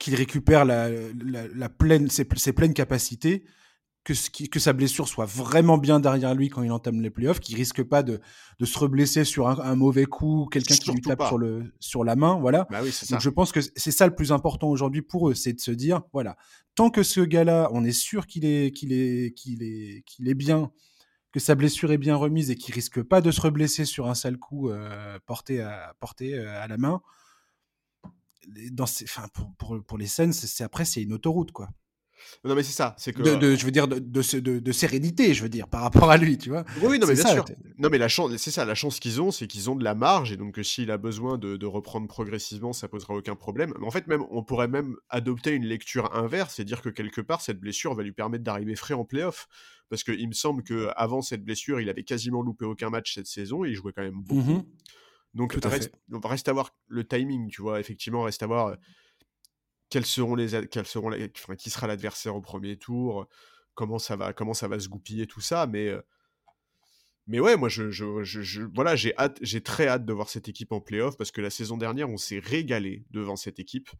qu'il 0.00 0.14
récupère 0.14 0.64
la, 0.64 0.88
la, 0.88 1.68
pleine, 1.68 2.08
ses, 2.08 2.24
pleines 2.24 2.72
capacités, 2.72 3.44
que, 4.04 4.46
que 4.48 4.58
sa 4.58 4.72
blessure 4.72 5.08
soit 5.08 5.26
vraiment 5.26 5.76
bien 5.78 6.00
derrière 6.00 6.34
lui 6.34 6.48
quand 6.48 6.62
il 6.62 6.72
entame 6.72 7.00
les 7.00 7.10
playoffs, 7.10 7.40
qu'il 7.40 7.56
risque 7.56 7.82
pas 7.82 8.02
de, 8.02 8.20
de 8.58 8.64
se 8.64 8.78
reblesser 8.78 9.24
sur 9.24 9.48
un, 9.48 9.76
mauvais 9.76 10.06
coup, 10.06 10.48
quelqu'un 10.50 10.76
qui 10.76 10.90
lui 10.92 11.02
tape 11.02 11.22
sur, 11.26 11.38
le, 11.38 11.72
sur 11.80 12.04
la 12.04 12.16
main, 12.16 12.38
voilà. 12.40 12.66
Bah 12.70 12.80
oui, 12.82 12.92
Donc 13.10 13.20
je 13.20 13.28
pense 13.28 13.52
que 13.52 13.60
c'est 13.60 13.90
ça 13.90 14.06
le 14.06 14.14
plus 14.14 14.32
important 14.32 14.68
aujourd'hui 14.68 15.02
pour 15.02 15.28
eux, 15.28 15.34
c'est 15.34 15.52
de 15.52 15.60
se 15.60 15.70
dire, 15.70 16.02
voilà, 16.12 16.36
tant 16.74 16.90
que 16.90 17.02
ce 17.02 17.20
gars-là, 17.20 17.68
on 17.72 17.84
est 17.84 17.92
sûr 17.92 18.26
qu'il 18.26 18.44
est, 18.44 18.74
qu'il 18.74 18.92
est, 18.92 19.34
qu'il 19.36 19.62
est, 19.62 20.02
qu'il 20.06 20.28
est 20.28 20.34
bien, 20.34 20.70
que 21.32 21.40
sa 21.40 21.54
blessure 21.54 21.92
est 21.92 21.98
bien 21.98 22.16
remise 22.16 22.50
et 22.50 22.56
qu'il 22.56 22.74
risque 22.74 23.02
pas 23.02 23.20
de 23.20 23.30
se 23.30 23.40
reblesser 23.40 23.84
sur 23.84 24.08
un 24.08 24.14
sale 24.14 24.38
coup 24.38 24.70
euh, 24.70 25.18
porté, 25.26 25.60
à, 25.60 25.94
porté 26.00 26.34
euh, 26.34 26.60
à 26.60 26.66
la 26.66 26.78
main, 26.78 27.02
dans 28.72 28.86
pour, 29.34 29.54
pour, 29.56 29.84
pour, 29.84 29.98
les 29.98 30.06
scènes, 30.06 30.32
c'est 30.32 30.64
après, 30.64 30.84
c'est 30.84 31.02
une 31.02 31.12
autoroute, 31.12 31.52
quoi. 31.52 31.68
Non, 32.44 32.54
mais 32.54 32.62
c'est 32.62 32.72
ça. 32.72 32.94
C'est 32.98 33.12
que... 33.12 33.22
De, 33.22 33.54
je 33.54 33.64
veux 33.64 33.70
dire, 33.70 33.88
de, 33.88 33.98
de, 33.98 34.58
de, 34.58 34.72
sérénité, 34.72 35.34
je 35.34 35.42
veux 35.42 35.48
dire, 35.48 35.68
par 35.68 35.82
rapport 35.82 36.10
à 36.10 36.16
lui, 36.16 36.38
tu 36.38 36.50
vois. 36.50 36.64
Oui, 36.82 36.98
non, 36.98 37.06
mais 37.06 37.14
bien 37.14 37.26
sûr. 37.26 37.44
Non, 37.78 37.88
mais 37.90 37.98
la 37.98 38.08
chance, 38.08 38.36
c'est 38.36 38.50
ça, 38.50 38.64
la 38.64 38.74
chance 38.74 39.00
qu'ils 39.00 39.20
ont, 39.20 39.30
c'est 39.30 39.46
qu'ils 39.46 39.70
ont 39.70 39.76
de 39.76 39.84
la 39.84 39.94
marge, 39.94 40.32
et 40.32 40.36
donc 40.36 40.58
s'il 40.62 40.90
a 40.90 40.98
besoin 40.98 41.38
de, 41.38 41.66
reprendre 41.66 42.08
progressivement, 42.08 42.72
ça 42.72 42.88
posera 42.88 43.14
aucun 43.14 43.36
problème. 43.36 43.72
Mais 43.78 43.86
en 43.86 43.90
fait, 43.90 44.06
même, 44.06 44.24
on 44.30 44.42
pourrait 44.42 44.68
même 44.68 44.96
adopter 45.08 45.52
une 45.52 45.64
lecture 45.64 46.14
inverse 46.16 46.58
et 46.58 46.64
dire 46.64 46.82
que 46.82 46.88
quelque 46.88 47.20
part, 47.20 47.40
cette 47.40 47.60
blessure 47.60 47.94
va 47.94 48.02
lui 48.02 48.12
permettre 48.12 48.42
d'arriver 48.42 48.74
frais 48.74 48.94
en 48.94 49.04
playoff. 49.04 49.46
Parce 49.88 50.04
qu'il 50.04 50.28
me 50.28 50.34
semble 50.34 50.62
qu'avant 50.62 51.20
cette 51.20 51.44
blessure, 51.44 51.80
il 51.80 51.88
avait 51.88 52.04
quasiment 52.04 52.42
loupé 52.42 52.64
aucun 52.64 52.90
match 52.90 53.14
cette 53.14 53.26
saison, 53.26 53.64
et 53.64 53.70
il 53.70 53.74
jouait 53.74 53.92
quand 53.92 54.02
même 54.02 54.22
beaucoup. 54.22 54.40
Mmh 54.40 54.64
donc, 55.34 55.52
reste, 55.52 55.92
reste, 56.24 56.48
à 56.48 56.52
voir 56.52 56.74
le 56.88 57.06
timing, 57.06 57.48
tu 57.48 57.62
vois. 57.62 57.78
Effectivement, 57.78 58.22
reste 58.22 58.42
à 58.42 58.46
voir 58.46 58.66
euh, 58.68 58.74
quels 59.90 60.06
seront 60.06 60.34
les, 60.34 60.68
quels 60.68 60.86
qui 61.58 61.70
sera 61.70 61.86
l'adversaire 61.86 62.34
au 62.34 62.40
premier 62.40 62.76
tour, 62.78 63.28
comment 63.74 63.98
ça 63.98 64.16
va, 64.16 64.32
comment 64.32 64.54
ça 64.54 64.68
va 64.68 64.78
se 64.78 64.88
goupiller 64.88 65.26
tout 65.26 65.40
ça. 65.40 65.66
Mais, 65.66 65.92
mais 67.26 67.40
ouais, 67.40 67.56
moi, 67.56 67.68
je, 67.68 68.74
voilà, 68.74 68.96
j'ai 68.96 69.16
hâte, 69.16 69.38
j'ai 69.40 69.62
très 69.62 69.86
hâte 69.86 70.04
de 70.04 70.12
voir 70.12 70.28
cette 70.28 70.48
équipe 70.48 70.72
en 70.72 70.80
playoff 70.80 71.16
parce 71.16 71.30
que 71.30 71.40
la 71.40 71.50
saison 71.50 71.76
dernière, 71.76 72.08
on 72.08 72.16
s'est 72.16 72.40
régalé 72.40 73.04
devant 73.10 73.36
cette 73.36 73.58
équipe. 73.58 73.90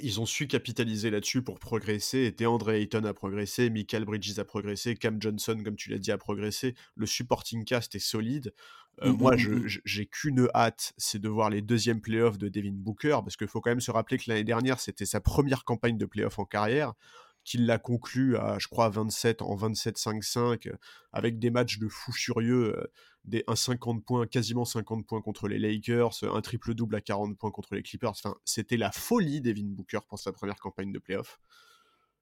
Ils 0.00 0.20
ont 0.20 0.26
su 0.26 0.46
capitaliser 0.46 1.10
là-dessus 1.10 1.42
pour 1.42 1.58
progresser. 1.58 2.18
Et 2.18 2.32
DeAndre 2.32 2.70
Ayton 2.70 3.04
a 3.04 3.12
progressé, 3.12 3.70
Michael 3.70 4.06
Bridges 4.06 4.38
a 4.38 4.44
progressé, 4.44 4.96
Cam 4.96 5.20
Johnson, 5.20 5.60
comme 5.62 5.76
tu 5.76 5.90
l'as 5.90 5.98
dit, 5.98 6.10
a 6.10 6.18
progressé. 6.18 6.74
Le 6.96 7.06
supporting 7.06 7.64
cast 7.64 7.94
est 7.94 7.98
solide. 7.98 8.54
Euh, 9.00 9.12
mmh, 9.12 9.16
moi, 9.16 9.36
mmh, 9.36 9.40
mmh. 9.40 9.68
j'ai 9.84 10.06
qu'une 10.06 10.48
hâte, 10.54 10.92
c'est 10.96 11.18
de 11.18 11.28
voir 11.28 11.50
les 11.50 11.62
deuxièmes 11.62 12.00
playoffs 12.00 12.38
de 12.38 12.48
Devin 12.48 12.72
Booker, 12.74 13.18
parce 13.22 13.36
qu'il 13.36 13.48
faut 13.48 13.60
quand 13.60 13.70
même 13.70 13.80
se 13.80 13.90
rappeler 13.90 14.18
que 14.18 14.24
l'année 14.28 14.44
dernière, 14.44 14.80
c'était 14.80 15.06
sa 15.06 15.20
première 15.20 15.64
campagne 15.64 15.96
de 15.96 16.06
playoffs 16.06 16.38
en 16.38 16.44
carrière, 16.44 16.92
qu'il 17.44 17.66
l'a 17.66 17.78
conclu 17.78 18.36
à, 18.36 18.58
je 18.58 18.68
crois, 18.68 18.88
27 18.88 19.42
en 19.42 19.56
27-5-5, 19.56 20.68
euh, 20.68 20.76
avec 21.12 21.38
des 21.38 21.50
matchs 21.50 21.78
de 21.78 21.88
fou 21.88 22.12
furieux, 22.12 22.76
euh, 22.76 22.92
des, 23.24 23.44
un 23.46 23.56
50 23.56 24.04
points, 24.04 24.26
quasiment 24.26 24.64
50 24.64 25.06
points 25.06 25.22
contre 25.22 25.48
les 25.48 25.58
Lakers, 25.58 26.12
un 26.22 26.40
triple-double 26.40 26.94
à 26.94 27.00
40 27.00 27.36
points 27.38 27.50
contre 27.50 27.74
les 27.74 27.82
Clippers. 27.82 28.10
Enfin, 28.10 28.36
c'était 28.44 28.76
la 28.76 28.92
folie 28.92 29.40
Devin 29.40 29.66
Booker 29.66 30.00
pour 30.08 30.18
sa 30.18 30.32
première 30.32 30.56
campagne 30.56 30.92
de 30.92 30.98
playoffs. 30.98 31.40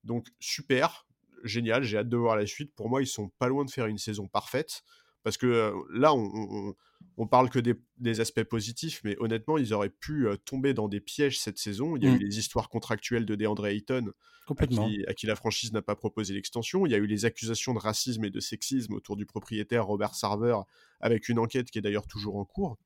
Donc, 0.04 0.28
super, 0.38 1.06
génial, 1.44 1.82
j'ai 1.82 1.98
hâte 1.98 2.08
de 2.08 2.16
voir 2.16 2.36
la 2.36 2.46
suite. 2.46 2.74
Pour 2.74 2.88
moi, 2.88 3.02
ils 3.02 3.06
sont 3.06 3.28
pas 3.38 3.48
loin 3.48 3.64
de 3.64 3.70
faire 3.70 3.86
une 3.86 3.98
saison 3.98 4.28
parfaite. 4.28 4.82
Parce 5.22 5.36
que 5.36 5.74
là, 5.92 6.14
on, 6.14 6.74
on, 7.16 7.26
parle 7.26 7.50
que 7.50 7.58
des, 7.58 8.20
aspects 8.20 8.42
positifs, 8.44 9.00
mais 9.04 9.16
honnêtement, 9.18 9.58
ils 9.58 9.74
auraient 9.74 9.90
pu 9.90 10.26
tomber 10.44 10.72
dans 10.72 10.88
des 10.88 11.00
pièges 11.00 11.38
cette 11.38 11.58
saison. 11.58 11.96
Il 11.96 12.04
y 12.04 12.06
a 12.06 12.10
eu 12.10 12.14
mmh. 12.14 12.22
les 12.22 12.38
histoires 12.38 12.68
contractuelles 12.68 13.26
de 13.26 13.34
DeAndre 13.34 13.66
Ayton, 13.66 14.12
à 14.56 14.66
qui, 14.66 15.04
à 15.06 15.14
qui, 15.14 15.26
la 15.26 15.36
franchise 15.36 15.72
n'a 15.72 15.82
pas 15.82 15.94
proposé 15.94 16.32
l'extension. 16.32 16.86
Il 16.86 16.92
y 16.92 16.94
a 16.94 16.98
eu 16.98 17.06
les 17.06 17.26
accusations 17.26 17.74
de 17.74 17.78
racisme 17.78 18.24
et 18.24 18.30
de 18.30 18.40
sexisme 18.40 18.94
autour 18.94 19.16
du 19.16 19.26
propriétaire 19.26 19.86
Robert 19.86 20.14
Sarver, 20.14 20.56
avec 21.00 21.28
une 21.28 21.38
enquête 21.38 21.70
qui 21.70 21.78
est 21.78 21.82
d'ailleurs 21.82 22.06
toujours 22.06 22.36
en 22.36 22.44
cours. 22.46 22.78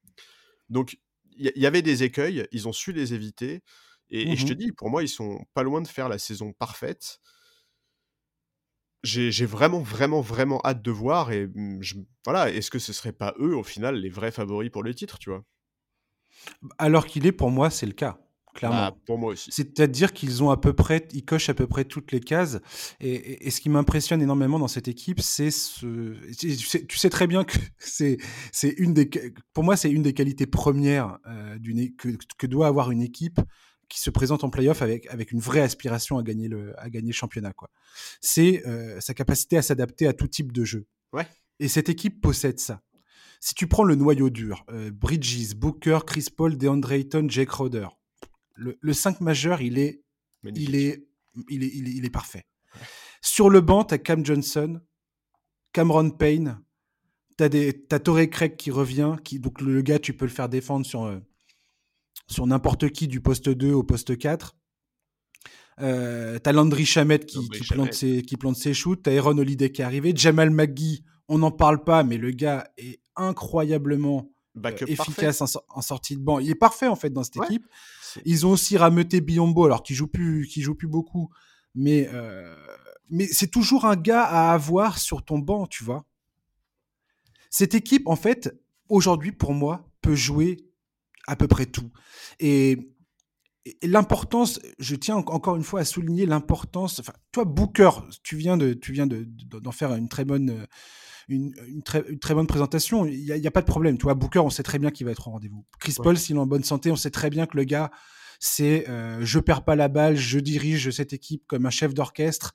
Donc, 0.70 0.98
il 1.36 1.52
y, 1.56 1.66
avait 1.66 1.82
des 1.82 2.04
écueils, 2.04 2.46
ils 2.52 2.68
ont 2.68 2.72
su 2.72 2.92
les 2.92 3.12
éviter. 3.12 3.62
Et, 4.10 4.32
et, 4.32 4.36
je 4.36 4.46
te 4.46 4.52
mmh 4.52 4.56
dis, 4.56 4.72
pour 4.72 4.90
moi, 4.90 5.02
ils 5.02 5.08
sont 5.08 5.44
pas 5.52 5.62
loin 5.62 5.82
de 5.82 5.88
faire 5.88 6.08
la 6.08 6.18
saison 6.18 6.52
parfaite 6.52 7.20
j'ai 9.04 9.46
vraiment, 9.46 9.80
vraiment, 9.80 10.20
vraiment 10.20 10.60
hâte 10.64 10.82
de 10.82 10.90
voir. 10.90 11.30
Et 11.32 11.46
mmh, 11.46 11.80
voilà, 12.24 12.50
est-ce 12.50 12.70
que 12.70 12.78
ce 12.78 12.92
serait 12.92 13.12
pas 13.12 13.34
eux, 13.38 13.56
au 13.56 13.62
final, 13.62 13.96
les 13.96 14.10
vrais 14.10 14.32
favoris 14.32 14.70
pour 14.70 14.82
le 14.82 14.94
titre, 14.94 15.18
tu 15.18 15.30
vois? 15.30 15.44
Alors 16.78 17.06
qu'il 17.06 17.26
est, 17.26 17.32
pour 17.32 17.50
moi, 17.50 17.70
c'est 17.70 17.86
le 17.86 17.92
cas. 17.92 18.18
clairement. 18.54 18.90
Bah, 18.90 18.96
pour 19.06 19.18
moi 19.18 19.32
aussi. 19.32 19.50
C'est-à-dire 19.52 20.12
qu'ils 20.12 20.42
ont 20.42 20.50
à 20.50 20.56
peu 20.56 20.72
près, 20.72 21.06
ils 21.12 21.24
cochent 21.24 21.48
à 21.48 21.54
peu 21.54 21.66
près 21.66 21.84
toutes 21.84 22.12
les 22.12 22.20
cases. 22.20 22.60
Et, 23.00 23.12
et- 23.14 23.46
et 23.46 23.50
ce 23.50 23.60
qui 23.60 23.68
m'impressionne 23.68 24.22
énormément 24.22 24.58
dans 24.58 24.68
cette 24.68 24.88
équipe, 24.88 25.20
c'est 25.20 25.50
ce. 25.50 26.14
Tu 26.38 26.56
sais, 26.56 26.86
tu 26.86 26.96
sais 26.98 27.10
très 27.10 27.26
bien 27.26 27.44
que 27.44 27.56
c'est, 27.78 28.16
c'est 28.52 28.70
une 28.78 28.94
des, 28.94 29.10
pour 29.52 29.64
moi, 29.64 29.76
c'est 29.76 29.90
une 29.90 30.02
des 30.02 30.14
qualités 30.14 30.46
premières 30.46 31.18
euh, 31.26 31.58
d'une 31.58 31.78
é- 31.78 31.92
que, 31.92 32.08
que 32.38 32.46
doit 32.46 32.66
avoir 32.68 32.90
une 32.90 33.02
équipe 33.02 33.40
qui 33.88 34.00
se 34.00 34.10
présente 34.10 34.44
en 34.44 34.50
playoff 34.50 34.82
avec, 34.82 35.06
avec 35.06 35.32
une 35.32 35.40
vraie 35.40 35.60
aspiration 35.60 36.18
à 36.18 36.22
gagner 36.22 36.48
le, 36.48 36.78
à 36.80 36.90
gagner 36.90 37.08
le 37.08 37.14
championnat. 37.14 37.52
Quoi. 37.52 37.70
C'est 38.20 38.66
euh, 38.66 39.00
sa 39.00 39.14
capacité 39.14 39.56
à 39.56 39.62
s'adapter 39.62 40.06
à 40.06 40.12
tout 40.12 40.28
type 40.28 40.52
de 40.52 40.64
jeu. 40.64 40.86
Ouais. 41.12 41.26
Et 41.60 41.68
cette 41.68 41.88
équipe 41.88 42.20
possède 42.20 42.58
ça. 42.58 42.82
Si 43.40 43.54
tu 43.54 43.66
prends 43.66 43.84
le 43.84 43.94
noyau 43.94 44.30
dur, 44.30 44.64
euh, 44.70 44.90
Bridges, 44.90 45.54
Booker, 45.54 46.00
Chris 46.06 46.28
Paul, 46.34 46.56
DeAndre 46.56 46.92
Ayton, 46.92 47.26
Jake 47.28 47.48
Crowder, 47.48 47.88
le, 48.54 48.78
le 48.80 48.92
5 48.92 49.20
majeur, 49.20 49.60
il 49.60 49.78
est, 49.78 50.02
il 50.44 50.74
est, 50.74 51.06
il 51.50 51.62
est, 51.62 51.70
il 51.74 51.88
est, 51.88 51.92
il 51.92 52.04
est 52.04 52.10
parfait. 52.10 52.46
Sur 53.20 53.50
le 53.50 53.60
banc, 53.60 53.84
tu 53.84 53.94
as 53.94 53.98
Cam 53.98 54.24
Johnson, 54.24 54.80
Cameron 55.72 56.10
Payne, 56.10 56.60
tu 57.36 57.44
as, 57.44 57.98
Torrey 57.98 58.28
Craig 58.30 58.56
qui 58.56 58.70
revient, 58.70 59.16
qui, 59.24 59.40
donc 59.40 59.60
le 59.60 59.82
gars, 59.82 59.98
tu 59.98 60.14
peux 60.14 60.24
le 60.24 60.30
faire 60.30 60.48
défendre 60.48 60.86
sur, 60.86 61.04
euh, 61.04 61.18
sur 62.26 62.46
n'importe 62.46 62.90
qui 62.90 63.08
du 63.08 63.20
poste 63.20 63.48
2 63.48 63.72
au 63.72 63.82
poste 63.82 64.16
4. 64.16 64.56
Euh, 65.80 66.38
t'as 66.38 66.52
Landry 66.52 66.86
Shamet 66.86 67.18
qui, 67.20 67.48
qui, 67.48 67.64
plante 67.64 67.92
ses, 67.94 68.22
qui 68.22 68.36
plante 68.36 68.56
ses 68.56 68.74
shoots, 68.74 69.02
t'as 69.02 69.12
Aaron 69.16 69.36
Holiday 69.38 69.72
qui 69.72 69.82
est 69.82 69.84
arrivé, 69.84 70.12
Jamal 70.14 70.50
McGee, 70.50 71.04
on 71.28 71.38
n'en 71.38 71.50
parle 71.50 71.82
pas, 71.82 72.04
mais 72.04 72.16
le 72.16 72.30
gars 72.30 72.68
est 72.76 73.00
incroyablement 73.16 74.30
euh, 74.56 74.60
Backup 74.60 74.84
efficace 74.86 75.40
en, 75.40 75.46
sor- 75.48 75.64
en 75.68 75.82
sortie 75.82 76.16
de 76.16 76.22
banc. 76.22 76.38
Il 76.38 76.48
est 76.50 76.54
parfait 76.54 76.86
en 76.86 76.94
fait 76.94 77.10
dans 77.10 77.24
cette 77.24 77.36
Ouais. 77.36 77.46
équipe. 77.46 77.66
Ils 78.24 78.46
ont 78.46 78.52
aussi 78.52 78.76
rameuté 78.76 79.20
Biombo, 79.20 79.64
alors 79.64 79.82
qu'il 79.82 79.96
joue 79.96 80.06
plus, 80.06 80.46
qu'il 80.46 80.62
joue 80.62 80.76
plus 80.76 80.86
beaucoup, 80.86 81.28
mais 81.74 82.08
euh, 82.12 82.54
mais 83.10 83.26
c'est 83.26 83.48
toujours 83.50 83.84
un 83.84 83.96
gars 83.96 84.22
à 84.22 84.52
avoir 84.52 84.98
sur 84.98 85.24
ton 85.24 85.40
banc, 85.40 85.66
tu 85.66 85.82
vois. 85.82 86.04
Cette 87.50 87.74
équipe, 87.74 88.06
en 88.06 88.14
fait, 88.16 88.54
aujourd'hui 88.88 89.32
pour 89.32 89.52
moi, 89.54 89.90
peut 90.00 90.14
jouer 90.14 90.58
à 91.26 91.36
peu 91.36 91.48
près 91.48 91.66
tout. 91.66 91.90
Et, 92.40 92.92
et 93.64 93.86
l'importance, 93.88 94.60
je 94.78 94.94
tiens 94.96 95.16
en- 95.16 95.20
encore 95.20 95.56
une 95.56 95.62
fois 95.62 95.80
à 95.80 95.84
souligner 95.84 96.26
l'importance. 96.26 97.00
Enfin, 97.00 97.14
toi, 97.32 97.44
Booker, 97.44 97.90
tu 98.22 98.36
viens 98.36 98.56
de, 98.56 98.74
tu 98.74 98.92
viens 98.92 99.06
de- 99.06 99.24
de- 99.26 99.58
d'en 99.58 99.72
faire 99.72 99.94
une 99.94 100.08
très 100.08 100.24
bonne. 100.24 100.50
euh, 100.50 100.66
Une, 101.28 101.54
une 101.68 101.82
très, 101.82 102.04
une 102.10 102.18
très 102.18 102.34
bonne 102.34 102.46
présentation, 102.46 103.06
il 103.06 103.24
n'y 103.24 103.46
a, 103.46 103.50
pas 103.50 103.62
de 103.62 103.66
problème. 103.66 103.96
Tu 103.96 104.02
vois, 104.02 104.12
Booker, 104.12 104.40
on 104.40 104.50
sait 104.50 104.62
très 104.62 104.78
bien 104.78 104.90
qu'il 104.90 105.06
va 105.06 105.12
être 105.12 105.26
au 105.26 105.30
rendez-vous. 105.30 105.64
Chris 105.80 105.94
Ouais. 105.98 106.02
Paul, 106.04 106.18
s'il 106.18 106.36
est 106.36 106.38
en 106.38 106.44
bonne 106.46 106.64
santé, 106.64 106.90
on 106.90 106.96
sait 106.96 107.10
très 107.10 107.30
bien 107.30 107.46
que 107.46 107.56
le 107.56 107.64
gars, 107.64 107.90
c'est 108.40 108.86
euh, 108.90 109.24
je 109.24 109.38
perds 109.38 109.64
pas 109.64 109.74
la 109.74 109.88
balle, 109.88 110.16
je 110.16 110.38
dirige 110.38 110.90
cette 110.90 111.14
équipe 111.14 111.44
comme 111.46 111.64
un 111.64 111.70
chef 111.70 111.94
d'orchestre, 111.94 112.52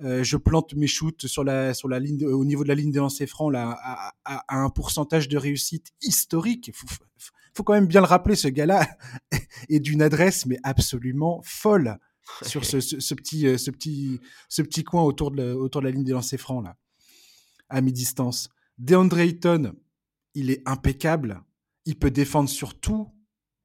euh, 0.00 0.24
je 0.24 0.36
plante 0.36 0.74
mes 0.74 0.88
shoots 0.88 1.28
sur 1.28 1.44
la, 1.44 1.74
sur 1.74 1.86
la 1.88 2.00
ligne 2.00 2.16
de- 2.18 2.26
au 2.26 2.44
niveau 2.44 2.64
de 2.64 2.68
la 2.70 2.74
ligne 2.74 2.90
des 2.90 2.98
lancers 2.98 3.28
francs 3.28 3.52
là, 3.52 3.70
à, 3.80 4.12
à- 4.24 4.44
à 4.48 4.56
un 4.56 4.68
pourcentage 4.70 5.28
de 5.28 5.36
réussite 5.38 5.92
historique. 6.02 6.72
Faut, 6.74 6.88
faut- 6.88 7.04
faut 7.54 7.62
quand 7.62 7.74
même 7.74 7.86
bien 7.86 8.00
le 8.00 8.06
rappeler, 8.06 8.34
ce 8.36 8.48
gars-là 8.48 8.86
est 9.68 9.80
d'une 9.80 10.02
adresse 10.02 10.46
mais 10.46 10.58
absolument 10.62 11.40
folle 11.44 11.98
sur 12.42 12.64
ce, 12.64 12.80
ce- 12.80 13.00
ce 13.00 13.14
petit, 13.14 13.46
euh, 13.46 13.58
ce, 13.58 13.70
petit, 13.70 14.20
ce 14.48 14.62
petit 14.62 14.84
coin 14.84 15.02
autour 15.02 15.30
de, 15.30 15.42
la, 15.42 15.56
autour 15.56 15.80
de 15.82 15.86
la 15.86 15.92
ligne 15.92 16.04
des 16.04 16.12
lancers 16.12 16.38
francs 16.40 16.64
là, 16.64 16.76
à 17.68 17.80
mi-distance. 17.80 18.48
DeAndre 18.78 19.18
Ayton, 19.18 19.74
il 20.34 20.50
est 20.50 20.62
impeccable. 20.66 21.42
Il 21.84 21.98
peut 21.98 22.10
défendre 22.10 22.48
sur 22.48 22.78
tout. 22.78 23.08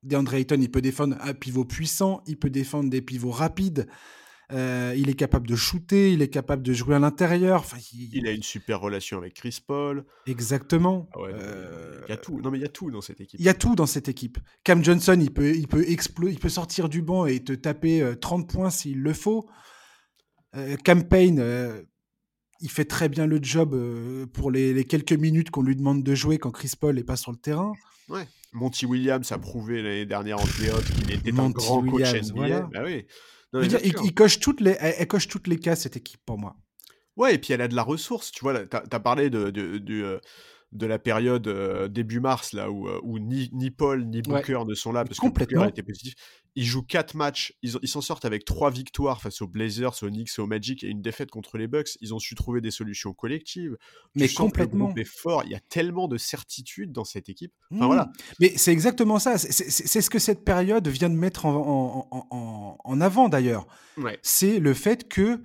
DeAndre 0.03 0.33
Ayton, 0.33 0.57
il 0.59 0.69
peut 0.71 0.81
défendre 0.81 1.15
un 1.21 1.33
pivot 1.33 1.65
puissant, 1.65 2.23
il 2.27 2.37
peut 2.37 2.49
défendre 2.49 2.89
des 2.89 3.01
pivots 3.01 3.31
rapides. 3.31 3.87
Euh, 4.53 4.93
il 4.95 5.09
est 5.09 5.13
capable 5.15 5.45
de 5.45 5.57
shooter, 5.57 6.13
il 6.13 6.21
est 6.21 6.29
capable 6.29 6.63
de 6.63 6.71
jouer 6.71 6.95
à 6.95 6.99
l'intérieur. 6.99 7.59
Enfin, 7.59 7.77
il- 7.93 8.15
Il 8.15 8.27
a 8.27 8.31
une 8.31 8.43
super 8.43 8.79
relation 8.79 9.17
avec 9.17 9.33
Chris 9.33 9.59
Paul. 9.65 10.05
Exactement. 10.25 11.09
Ah 11.13 11.19
ouais, 11.21 11.31
Euh, 11.33 11.99
il 12.07 12.09
y 12.09 12.13
a 12.13 12.17
tout. 12.17 12.39
Non, 12.39 12.49
mais 12.51 12.57
il 12.57 12.61
y 12.61 12.65
a 12.65 12.69
tout 12.69 12.89
dans 12.89 13.01
cette 13.01 13.19
équipe. 13.19 13.39
Il 13.39 13.45
y 13.45 13.49
a 13.49 13.53
tout 13.53 13.75
dans 13.75 13.85
cette 13.85 14.07
équipe. 14.07 14.37
Cam 14.63 14.81
Johnson, 14.83 15.17
il 15.19 15.31
peut, 15.33 15.53
il 15.53 15.67
peut, 15.67 15.83
il 15.87 16.39
peut 16.39 16.47
sortir 16.49 16.87
du 16.87 17.01
banc 17.01 17.25
et 17.25 17.43
te 17.43 17.51
taper 17.51 18.01
euh, 18.01 18.15
30 18.15 18.49
points 18.49 18.69
s'il 18.69 19.01
le 19.01 19.11
faut. 19.11 19.49
Euh, 20.55 20.77
Cam 20.77 21.03
Payne, 21.07 21.39
euh, 21.39 21.81
il 22.61 22.71
fait 22.71 22.85
très 22.85 23.09
bien 23.09 23.25
le 23.27 23.39
job 23.41 23.73
euh, 23.73 24.25
pour 24.27 24.49
les, 24.49 24.73
les 24.73 24.85
quelques 24.85 25.11
minutes 25.13 25.51
qu'on 25.51 25.61
lui 25.61 25.75
demande 25.75 26.03
de 26.03 26.15
jouer 26.15 26.37
quand 26.37 26.51
Chris 26.51 26.71
Paul 26.79 26.95
n'est 26.95 27.03
pas 27.03 27.17
sur 27.17 27.31
le 27.31 27.37
terrain. 27.37 27.73
Ouais. 28.07 28.25
Monty 28.53 28.85
Williams 28.85 29.29
a 29.33 29.37
prouvé 29.37 29.81
l'année 29.83 30.05
dernière 30.05 30.39
en 30.41 30.45
playoff 30.47 30.89
qu'il 30.95 31.11
était 31.11 31.31
un 31.31 31.35
Monty 31.35 31.53
grand 31.53 31.81
coach 31.85 32.13
NBA. 32.13 32.33
voilà. 32.33 32.61
Bah 32.73 32.81
oui. 32.85 33.05
Non, 33.53 33.61
dire, 33.61 33.79
il, 33.83 34.13
coche 34.13 34.39
toutes 34.39 34.61
les, 34.61 34.75
elle, 34.79 34.95
elle 34.97 35.07
coche 35.07 35.27
toutes 35.27 35.47
les 35.47 35.57
cases, 35.57 35.81
cette 35.81 35.97
équipe, 35.97 36.19
pour 36.25 36.37
moi. 36.37 36.55
Ouais, 37.15 37.35
et 37.35 37.37
puis 37.37 37.53
elle 37.53 37.61
a 37.61 37.67
de 37.67 37.75
la 37.75 37.83
ressource. 37.83 38.31
Tu 38.31 38.41
vois, 38.41 38.65
t'as 38.65 38.83
as 38.91 38.99
parlé 38.99 39.29
de, 39.29 39.49
de, 39.49 39.77
de, 39.77 40.03
euh, 40.03 40.19
de 40.71 40.85
la 40.85 40.99
période 40.99 41.47
euh, 41.47 41.87
début 41.87 42.19
mars, 42.19 42.53
là, 42.53 42.69
où, 42.69 42.87
euh, 42.87 42.99
où 43.03 43.19
ni, 43.19 43.49
ni 43.53 43.71
Paul 43.71 44.05
ni 44.05 44.17
Ouais. 44.17 44.41
Booker 44.41 44.59
ne 44.67 44.75
sont 44.75 44.91
là, 44.91 45.03
parce 45.03 45.17
que 45.17 45.25
Complètement. 45.25 45.61
Booker 45.61 45.71
était 45.71 45.83
positif. 45.83 46.13
Ils 46.59 46.65
jouent 46.65 46.83
quatre 46.83 47.13
matchs. 47.15 47.53
Ils 47.61 47.87
s'en 47.87 48.01
sortent 48.01 48.25
avec 48.25 48.43
trois 48.43 48.71
victoires 48.71 49.21
face 49.21 49.41
aux 49.41 49.47
Blazers, 49.47 49.93
aux 50.01 50.09
Knicks 50.09 50.31
et 50.37 50.41
aux 50.41 50.47
Magic, 50.47 50.83
et 50.83 50.87
une 50.87 51.01
défaite 51.01 51.29
contre 51.31 51.57
les 51.57 51.67
Bucks. 51.67 51.97
Ils 52.01 52.13
ont 52.13 52.19
su 52.19 52.33
trouver 52.35 52.59
des 52.61 52.71
solutions 52.71 53.13
collectives. 53.13 53.77
Mais 54.15 54.27
complètement. 54.27 54.93
est 54.95 55.03
fort. 55.03 55.43
Il 55.45 55.51
y 55.51 55.55
a 55.55 55.59
tellement 55.59 56.07
de 56.07 56.17
certitude 56.17 56.91
dans 56.91 57.03
cette 57.05 57.29
équipe. 57.29 57.53
Enfin, 57.71 57.83
Mmh. 57.83 57.87
voilà. 57.87 58.11
Mais 58.39 58.53
c'est 58.57 58.71
exactement 58.71 59.19
ça. 59.19 59.37
C'est- 59.37 60.01
ce 60.01 60.09
que 60.09 60.19
cette 60.19 60.43
période 60.43 60.87
vient 60.87 61.09
de 61.09 61.15
mettre 61.15 61.45
en, 61.45 61.53
en- 61.55 62.07
en- 62.11 62.27
en- 62.31 62.77
en 62.83 63.01
avant, 63.01 63.29
d'ailleurs. 63.29 63.67
Ouais. 63.97 64.19
c'est 64.23 64.59
le 64.59 64.73
fait 64.73 65.07
que 65.07 65.41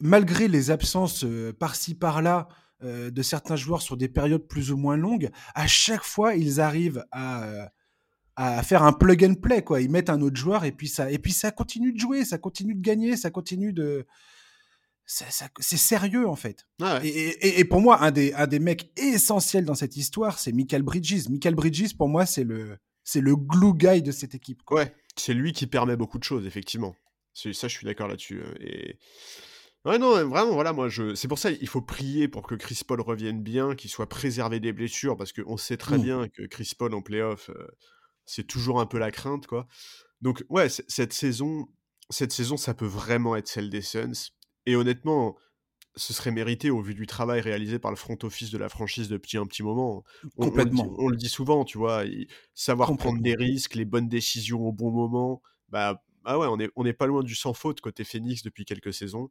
malgré 0.00 0.48
les 0.48 0.70
absences 0.70 1.24
euh, 1.24 1.52
par-ci 1.52 1.94
par-là 1.94 2.48
euh, 2.82 3.10
de 3.10 3.22
certains 3.22 3.56
joueurs 3.56 3.82
sur 3.82 3.96
des 3.96 4.08
périodes 4.08 4.46
plus 4.46 4.70
ou 4.72 4.76
moins 4.76 4.96
longues, 4.96 5.30
à 5.54 5.66
chaque 5.66 6.02
fois 6.04 6.34
ils 6.34 6.60
arrivent 6.60 7.04
à, 7.12 7.44
euh, 7.44 7.64
à 8.36 8.62
faire 8.62 8.82
un 8.82 8.92
plug 8.92 9.24
and 9.24 9.34
play 9.34 9.62
quoi. 9.62 9.80
Ils 9.80 9.90
mettent 9.90 10.10
un 10.10 10.20
autre 10.22 10.36
joueur 10.36 10.64
et 10.64 10.72
puis 10.72 10.88
ça 10.88 11.10
et 11.10 11.18
puis 11.18 11.32
ça 11.32 11.50
continue 11.50 11.92
de 11.92 11.98
jouer, 12.00 12.24
ça 12.24 12.38
continue 12.38 12.74
de 12.74 12.80
gagner, 12.80 13.16
ça 13.16 13.30
continue 13.30 13.72
de 13.72 14.06
ça- 15.06 15.30
ça- 15.30 15.48
c'est 15.60 15.76
sérieux 15.76 16.26
en 16.26 16.34
fait. 16.36 16.66
Ouais. 16.80 17.06
Et, 17.06 17.10
et- 17.46 17.60
et 17.60 17.64
pour 17.64 17.80
moi, 17.80 18.02
un 18.02 18.10
des, 18.10 18.32
un 18.34 18.46
des 18.46 18.58
mecs 18.58 18.90
essentiels 18.98 19.64
dans 19.66 19.74
cette 19.74 19.96
histoire, 19.96 20.38
c'est 20.38 20.52
Michael 20.52 20.82
Bridges. 20.82 21.28
Michael 21.28 21.54
Bridges, 21.54 21.94
pour 21.96 22.08
moi, 22.08 22.24
c'est 22.26 22.44
le, 22.44 22.78
c'est 23.04 23.20
le 23.20 23.36
glue 23.36 23.74
guy 23.74 24.00
de 24.02 24.10
cette 24.12 24.34
équipe. 24.34 24.62
quoi. 24.64 24.80
Ouais, 24.84 24.94
c'est 25.16 25.34
lui 25.34 25.52
qui 25.52 25.66
permet 25.66 25.96
beaucoup 25.96 26.18
de 26.18 26.24
choses, 26.24 26.46
effectivement. 26.46 26.94
C'est- 27.34 27.52
Ça, 27.52 27.68
je 27.68 27.76
suis 27.76 27.84
d'accord 27.84 28.08
là-dessus. 28.08 28.40
euh, 28.40 28.54
Et... 28.60 28.98
Ouais, 29.84 29.98
non, 29.98 30.12
vraiment, 30.26 30.54
voilà, 30.54 30.72
moi, 30.72 30.88
je... 30.88 31.14
c'est 31.14 31.28
pour 31.28 31.38
ça 31.38 31.50
il 31.50 31.68
faut 31.68 31.82
prier 31.82 32.26
pour 32.26 32.46
que 32.46 32.54
Chris 32.54 32.80
Paul 32.86 33.02
revienne 33.02 33.42
bien, 33.42 33.74
qu'il 33.74 33.90
soit 33.90 34.08
préservé 34.08 34.58
des 34.58 34.72
blessures, 34.72 35.18
parce 35.18 35.34
qu'on 35.34 35.58
sait 35.58 35.76
très 35.76 35.98
Mm. 35.98 36.02
bien 36.02 36.28
que 36.28 36.42
Chris 36.46 36.72
Paul 36.78 36.94
en 36.94 37.02
playoff, 37.02 37.50
euh, 37.50 37.66
c'est 38.26 38.46
toujours 38.46 38.80
un 38.80 38.86
peu 38.86 38.98
la 38.98 39.10
crainte, 39.10 39.46
quoi. 39.46 39.66
Donc, 40.20 40.44
ouais, 40.48 40.68
cette 40.68 41.12
saison, 41.12 41.68
cette 42.10 42.32
saison, 42.32 42.56
ça 42.56 42.74
peut 42.74 42.86
vraiment 42.86 43.36
être 43.36 43.48
celle 43.48 43.70
des 43.70 43.82
Suns. 43.82 44.30
Et 44.66 44.76
honnêtement, 44.76 45.36
ce 45.96 46.12
serait 46.12 46.30
mérité 46.32 46.70
au 46.70 46.80
vu 46.82 46.94
du 46.94 47.06
travail 47.06 47.40
réalisé 47.40 47.78
par 47.78 47.90
le 47.92 47.96
front 47.96 48.18
office 48.22 48.50
de 48.50 48.58
la 48.58 48.68
franchise 48.68 49.08
depuis 49.08 49.38
un 49.38 49.46
petit 49.46 49.62
moment. 49.62 50.04
On, 50.38 50.46
on 50.46 50.56
le 50.56 50.70
dit, 50.70 50.84
Complètement. 50.84 50.94
on 50.98 51.08
le 51.08 51.16
dit 51.16 51.28
souvent, 51.28 51.64
tu 51.64 51.78
vois, 51.78 52.04
savoir 52.54 52.96
prendre 52.96 53.22
des 53.22 53.34
risques, 53.34 53.74
les 53.74 53.84
bonnes 53.84 54.08
décisions 54.08 54.62
au 54.66 54.72
bon 54.72 54.90
moment. 54.90 55.42
Bah, 55.68 56.02
ah 56.24 56.38
ouais, 56.38 56.46
on 56.50 56.58
est, 56.60 56.70
on 56.76 56.84
est 56.86 56.92
pas 56.94 57.06
loin 57.06 57.22
du 57.22 57.34
sans 57.34 57.54
faute 57.54 57.80
côté 57.80 58.04
Phoenix 58.04 58.42
depuis 58.42 58.64
quelques 58.64 58.94
saisons. 58.94 59.30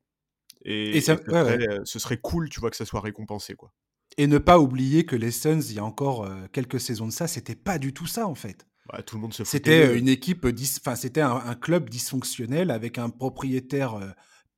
Et, 0.65 0.97
Et 0.97 1.01
ça- 1.01 1.13
et 1.13 1.17
ce, 1.17 1.31
ouais, 1.31 1.41
ouais. 1.43 1.57
serait, 1.57 1.67
euh, 1.69 1.81
ce 1.85 1.99
serait 1.99 2.17
cool, 2.19 2.49
tu 2.49 2.59
vois, 2.59 2.69
que 2.71 2.77
ça 2.77 2.85
soit 2.85 3.01
récompensé, 3.01 3.55
quoi. 3.55 3.73
Et 4.17 4.25
ne 4.27 4.37
pas 4.39 4.59
oublier 4.59 5.05
que 5.05 5.15
les 5.15 5.29
Suns, 5.31 5.61
il 5.61 5.73
y 5.73 5.79
a 5.79 5.85
encore 5.85 6.23
euh, 6.23 6.47
quelques 6.51 6.79
saisons 6.79 7.05
de 7.07 7.11
ça, 7.11 7.27
c'était 7.27 7.55
pas 7.55 7.77
du 7.79 7.93
tout 7.93 8.07
ça 8.07 8.27
en 8.27 8.35
fait. 8.35 8.67
Bah, 8.91 9.01
tout 9.01 9.15
le 9.15 9.21
monde 9.21 9.33
se 9.33 9.43
foutait 9.43 9.57
C'était 9.57 9.85
euh, 9.87 9.97
une 9.97 10.09
équipe, 10.09 10.45
enfin 10.81 10.95
c'était 10.95 11.21
un, 11.21 11.35
un 11.35 11.55
club 11.55 11.89
dysfonctionnel 11.89 12.69
avec 12.69 12.97
un 12.97 13.09
propriétaire 13.09 13.95
euh, 13.95 14.09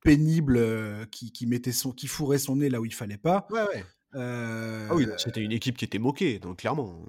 pénible 0.02 0.56
euh, 0.56 1.06
qui, 1.06 1.30
qui 1.32 1.46
mettait 1.46 1.72
son, 1.72 1.92
qui 1.92 2.08
fourrait 2.08 2.38
son 2.38 2.56
nez 2.56 2.68
là 2.68 2.80
où 2.80 2.84
il 2.84 2.94
fallait 2.94 3.18
pas. 3.18 3.46
Ouais, 3.50 3.62
ouais. 3.62 3.84
Euh, 4.14 4.88
Ah 4.90 4.94
oui, 4.94 5.06
c'était 5.18 5.42
une 5.42 5.52
équipe 5.52 5.76
qui 5.76 5.84
était 5.84 5.98
moquée, 5.98 6.38
donc 6.38 6.58
clairement. 6.58 7.06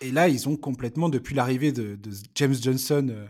Et 0.00 0.10
là, 0.10 0.28
ils 0.28 0.48
ont 0.48 0.56
complètement, 0.56 1.08
depuis 1.08 1.34
l'arrivée 1.34 1.72
de, 1.72 1.96
de 1.96 2.10
James 2.34 2.54
Johnson 2.54 3.28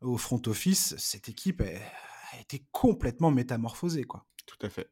au 0.00 0.16
front 0.16 0.40
office, 0.46 0.94
cette 0.96 1.28
équipe 1.28 1.62
eh, 1.64 1.76
a 1.76 2.40
été 2.40 2.64
complètement 2.72 3.30
métamorphosée, 3.30 4.04
quoi. 4.04 4.26
Tout 4.46 4.66
à 4.66 4.70
fait. 4.70 4.88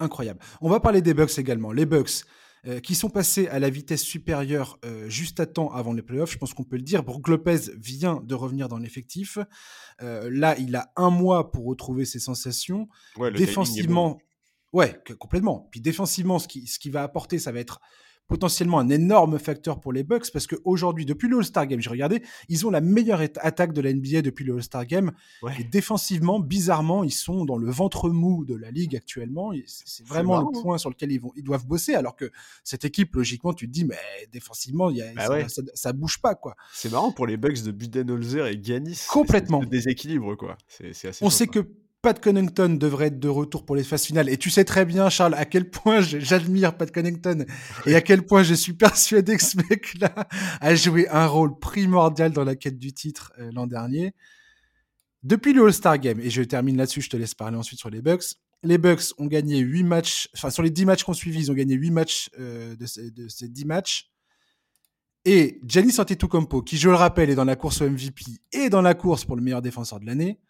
Incroyable. 0.00 0.40
On 0.60 0.68
va 0.68 0.80
parler 0.80 1.02
des 1.02 1.14
Bucks 1.14 1.38
également. 1.38 1.72
Les 1.72 1.86
Bucks 1.86 2.24
euh, 2.66 2.78
qui 2.80 2.94
sont 2.94 3.08
passés 3.08 3.48
à 3.48 3.58
la 3.58 3.70
vitesse 3.70 4.02
supérieure 4.02 4.78
euh, 4.84 5.08
juste 5.08 5.40
à 5.40 5.46
temps 5.46 5.72
avant 5.72 5.94
les 5.94 6.02
playoffs, 6.02 6.32
je 6.32 6.38
pense 6.38 6.52
qu'on 6.52 6.64
peut 6.64 6.76
le 6.76 6.82
dire. 6.82 7.02
Brook 7.02 7.28
Lopez 7.28 7.70
vient 7.76 8.20
de 8.22 8.34
revenir 8.34 8.68
dans 8.68 8.76
l'effectif. 8.76 9.38
Euh, 10.02 10.28
là, 10.30 10.58
il 10.58 10.76
a 10.76 10.92
un 10.96 11.08
mois 11.08 11.50
pour 11.52 11.64
retrouver 11.64 12.04
ses 12.04 12.18
sensations. 12.18 12.88
Ouais, 13.16 13.30
bon. 13.30 13.38
Défensivement, 13.38 14.18
ouais, 14.74 15.02
complètement. 15.18 15.68
Puis 15.70 15.80
défensivement, 15.80 16.38
ce 16.38 16.48
qui, 16.48 16.66
ce 16.66 16.78
qui 16.78 16.90
va 16.90 17.02
apporter, 17.02 17.38
ça 17.38 17.50
va 17.50 17.60
être 17.60 17.80
potentiellement 18.30 18.78
un 18.78 18.88
énorme 18.88 19.40
facteur 19.40 19.80
pour 19.80 19.92
les 19.92 20.04
Bucks 20.04 20.30
parce 20.32 20.46
qu'aujourd'hui, 20.46 21.04
depuis 21.04 21.28
le 21.28 21.38
All-Star 21.38 21.66
Game, 21.66 21.80
j'ai 21.80 21.90
regardé, 21.90 22.22
ils 22.48 22.64
ont 22.64 22.70
la 22.70 22.80
meilleure 22.80 23.20
attaque 23.20 23.72
de 23.72 23.80
la 23.80 23.92
NBA 23.92 24.22
depuis 24.22 24.44
le 24.44 24.54
All-Star 24.54 24.86
Game. 24.86 25.10
Et 25.58 25.64
défensivement, 25.64 26.38
bizarrement, 26.38 27.02
ils 27.02 27.10
sont 27.10 27.44
dans 27.44 27.58
le 27.58 27.68
ventre 27.68 28.08
mou 28.08 28.44
de 28.44 28.54
la 28.54 28.70
ligue 28.70 28.94
actuellement. 28.94 29.52
C'est 29.66 30.06
vraiment 30.06 30.40
le 30.40 30.62
point 30.62 30.78
sur 30.78 30.90
lequel 30.90 31.10
ils, 31.10 31.20
vont, 31.20 31.32
ils 31.34 31.42
doivent 31.42 31.66
bosser. 31.66 31.94
Alors 31.94 32.14
que 32.14 32.30
cette 32.62 32.84
équipe, 32.84 33.16
logiquement, 33.16 33.52
tu 33.52 33.66
te 33.66 33.72
dis, 33.72 33.84
mais 33.84 33.98
défensivement, 34.32 34.90
y 34.90 35.02
a, 35.02 35.12
bah 35.12 35.48
ça, 35.74 35.92
bouge 35.92 36.20
pas. 36.22 36.36
quoi. 36.36 36.54
C'est 36.72 36.92
marrant 36.92 37.10
pour 37.10 37.26
les 37.26 37.36
Bucks 37.36 37.64
de 37.64 37.72
Budenholzer 37.72 38.46
et 38.46 38.60
Giannis. 38.62 39.06
Complètement. 39.10 39.64
Déséquilibre, 39.64 40.36
quoi. 40.36 40.56
Assez 40.68 41.10
On 41.20 41.30
sait 41.30 41.48
que 41.48 41.66
Pat 42.02 42.18
Connington 42.18 42.70
devrait 42.70 43.08
être 43.08 43.20
de 43.20 43.28
retour 43.28 43.66
pour 43.66 43.76
les 43.76 43.84
phases 43.84 44.04
finales. 44.04 44.30
Et 44.30 44.38
tu 44.38 44.48
sais 44.48 44.64
très 44.64 44.86
bien, 44.86 45.10
Charles, 45.10 45.34
à 45.34 45.44
quel 45.44 45.68
point 45.68 46.00
j'admire 46.00 46.76
Pat 46.76 46.90
Connington 46.90 47.44
et 47.84 47.94
à 47.94 48.00
quel 48.00 48.24
point 48.24 48.42
je 48.42 48.54
suis 48.54 48.72
persuadé 48.72 49.36
que 49.36 49.42
ce 49.42 49.58
mec-là 49.58 50.14
a 50.60 50.74
joué 50.74 51.08
un 51.08 51.26
rôle 51.26 51.58
primordial 51.58 52.32
dans 52.32 52.44
la 52.44 52.56
quête 52.56 52.78
du 52.78 52.94
titre 52.94 53.32
euh, 53.38 53.50
l'an 53.52 53.66
dernier. 53.66 54.14
Depuis 55.22 55.52
le 55.52 55.66
All-Star 55.66 55.98
Game, 55.98 56.20
et 56.20 56.30
je 56.30 56.42
termine 56.42 56.78
là-dessus, 56.78 57.02
je 57.02 57.10
te 57.10 57.16
laisse 57.18 57.34
parler 57.34 57.58
ensuite 57.58 57.78
sur 57.78 57.90
les 57.90 58.00
Bucks. 58.00 58.36
Les 58.62 58.78
Bucks 58.78 59.12
ont 59.18 59.26
gagné 59.26 59.58
8 59.58 59.82
matchs, 59.82 60.28
enfin 60.34 60.48
sur 60.48 60.62
les 60.62 60.70
10 60.70 60.86
matchs 60.86 61.04
qu'on 61.04 61.12
suivi, 61.12 61.40
ils 61.40 61.50
ont 61.50 61.54
gagné 61.54 61.74
8 61.74 61.90
matchs 61.90 62.30
euh, 62.38 62.74
de, 62.76 62.86
ces, 62.86 63.10
de, 63.10 63.28
ces, 63.28 63.48
10 63.48 63.66
matchs. 63.66 64.10
Et 65.26 65.60
Giannis 65.66 66.00
Antetokounmpo, 66.00 66.62
qui 66.62 66.78
je 66.78 66.88
le 66.88 66.94
rappelle 66.94 67.28
est 67.28 67.34
dans 67.34 67.44
la 67.44 67.56
course 67.56 67.82
au 67.82 67.90
MVP 67.90 68.24
et 68.52 68.70
dans 68.70 68.80
la 68.80 68.94
course 68.94 69.26
pour 69.26 69.36
le 69.36 69.42
meilleur 69.42 69.60
défenseur 69.60 70.00
de 70.00 70.06
l'année. 70.06 70.40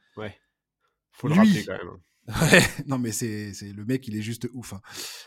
Faut 1.20 1.28
le 1.28 1.34
rappeler 1.34 1.64
quand 1.64 1.72
même. 1.72 1.98
Ouais, 2.28 2.62
non 2.86 2.98
mais 2.98 3.12
c'est 3.12 3.52
le 3.74 3.84
mec, 3.84 4.06
il 4.08 4.16
est 4.16 4.22
juste 4.22 4.48
ouf. 4.52 4.72
Hein. 4.72 4.80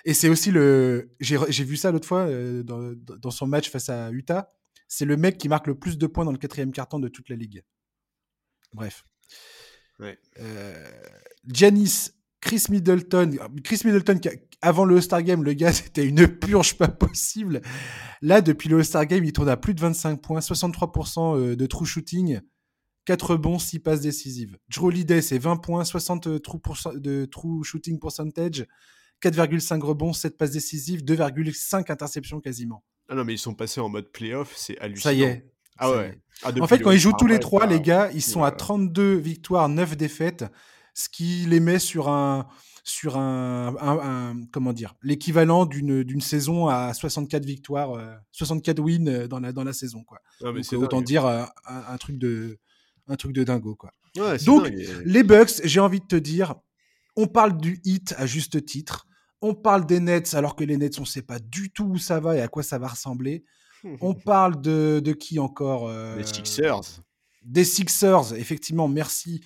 Et 0.06 0.14
c'est 0.14 0.30
aussi 0.30 0.52
le, 0.52 1.16
j'ai 1.20 1.64
vu 1.64 1.78
ça 1.78 1.92
l'autre 1.92 2.08
fois 2.08 2.22
euh, 2.28 2.64
dans, 2.64 2.94
dans, 2.94 3.32
son 3.32 3.48
match 3.48 3.70
face 3.70 3.90
à 3.90 4.12
Utah. 4.12 4.50
C'est 4.88 5.06
le 5.06 5.18
mec 5.18 5.38
qui 5.38 5.50
marque 5.50 5.68
le 5.68 5.76
plus 5.76 5.98
de 5.98 6.08
points 6.08 6.26
dans 6.26 6.32
le 6.32 6.38
quatrième 6.38 6.72
carton 6.72 7.00
de 7.00 7.08
toute 7.08 7.30
la 7.30 7.36
ligue. 7.36 7.64
Bref. 8.74 9.06
Ouais. 10.00 10.20
Euh, 10.40 10.88
Giannis, 11.48 12.12
Chris 12.42 12.66
Middleton, 12.70 13.38
Chris 13.64 13.82
Middleton, 13.86 14.20
avant 14.62 14.86
le 14.86 14.96
All-Star 14.96 15.24
Game, 15.24 15.44
le 15.44 15.54
gars 15.54 15.74
c'était 15.74 16.06
une 16.06 16.28
purge 16.28 16.78
pas 16.78 16.88
possible. 16.88 17.62
Là, 18.22 18.42
depuis 18.42 18.70
le 18.70 18.78
All-Star 18.78 19.06
Game, 19.06 19.24
il 19.24 19.34
tourne 19.34 19.50
à 19.50 19.58
plus 19.58 19.74
de 19.74 19.82
25 19.82 20.22
points, 20.22 20.40
63% 20.40 21.38
euh, 21.38 21.56
de 21.56 21.66
true 21.66 21.86
shooting. 21.86 22.40
4 23.06 23.36
bons, 23.36 23.60
6 23.60 23.80
passes 23.80 24.02
décisives. 24.02 24.58
Drew 24.70 24.88
Holiday, 24.88 25.22
c'est 25.22 25.38
20 25.38 25.58
points, 25.58 25.84
60 25.84 26.28
de 26.28 27.26
true 27.26 27.64
shooting 27.64 28.00
percentage, 28.00 28.66
4,5 29.22 29.82
rebonds, 29.82 30.14
7 30.14 30.38
passes 30.38 30.52
décisives, 30.52 31.04
2,5 31.04 31.92
interceptions 31.92 32.40
quasiment. 32.40 32.84
Ah 33.10 33.16
non, 33.16 33.26
mais 33.26 33.34
ils 33.34 33.40
sont 33.40 33.54
passés 33.54 33.82
en 33.82 33.90
mode 33.90 34.12
playoff, 34.12 34.54
c'est 34.56 34.78
hallucinant. 34.80 35.04
Ça 35.04 35.14
y 35.14 35.24
est. 35.24 35.50
Ah 35.78 35.92
ouais. 35.92 36.20
Ah, 36.44 36.52
en 36.60 36.68
fait, 36.68 36.80
quand 36.80 36.92
ils 36.92 37.00
jouent 37.00 37.14
tous 37.18 37.28
les 37.28 37.40
trois, 37.40 37.66
les 37.66 37.82
gars, 37.82 38.10
ils 38.14 38.22
sont 38.22 38.44
à 38.44 38.52
32 38.52 39.16
victoires, 39.16 39.70
9 39.70 39.98
défaites, 39.98 40.46
ce 40.94 41.10
qui 41.10 41.46
les 41.48 41.60
met 41.60 41.80
sur 41.80 42.10
un 42.10 42.48
sur 42.86 43.18
un, 43.18 44.36
comment 44.52 44.74
dire 44.74 44.94
l'équivalent 45.02 45.66
d'une 45.66 46.22
saison 46.22 46.68
à 46.68 46.94
64 46.94 47.46
victoires 47.46 47.98
64 48.34 48.80
euh, 48.80 48.82
wins 48.82 49.08
euh, 49.08 49.28
dans 49.28 49.40
la 49.40 49.54
dans 49.54 49.64
la 49.64 49.72
saison 49.72 50.04
quoi 50.04 50.20
autant 50.74 51.02
dire 51.02 51.26
euh, 51.26 51.46
un, 51.66 51.98
truc 51.98 52.18
de 52.18 52.60
un 53.08 53.16
truc 53.16 53.34
de 53.34 53.44
dingo, 53.44 53.76
quoi. 53.76 53.92
Donc, 54.46 54.72
les 55.06 55.24
Bucks, 55.24 55.62
j'ai 55.64 55.80
envie 55.80 56.00
de 56.00 56.06
te 56.06 56.16
dire, 56.16 56.56
on 57.16 57.28
parle 57.28 57.58
du 57.58 57.80
hit 57.84 58.14
à 58.18 58.26
juste 58.26 58.64
titre. 58.66 59.08
On 59.42 59.54
parle 59.54 59.86
des 59.86 60.00
Nets 60.00 60.36
alors 60.36 60.56
que 60.56 60.64
les 60.64 60.78
Nets, 60.78 61.00
on 61.00 61.02
ne 61.02 61.08
sait 61.08 61.22
pas 61.22 61.40
du 61.40 61.72
tout 61.72 61.86
où 61.86 61.98
ça 61.98 62.20
va 62.20 62.38
et 62.38 62.42
à 62.42 62.48
quoi 62.48 62.64
ça 62.64 62.78
va 62.78 62.88
ressembler. 62.88 63.44
on 64.02 64.14
parle 64.14 64.62
de, 64.62 65.02
de 65.04 65.12
qui 65.14 65.40
encore 65.40 65.88
euh, 65.90 66.16
Les 66.16 66.26
Sixers. 66.26 67.02
Des 67.44 67.66
Sixers, 67.66 68.34
effectivement, 68.36 68.88
merci. 68.88 69.44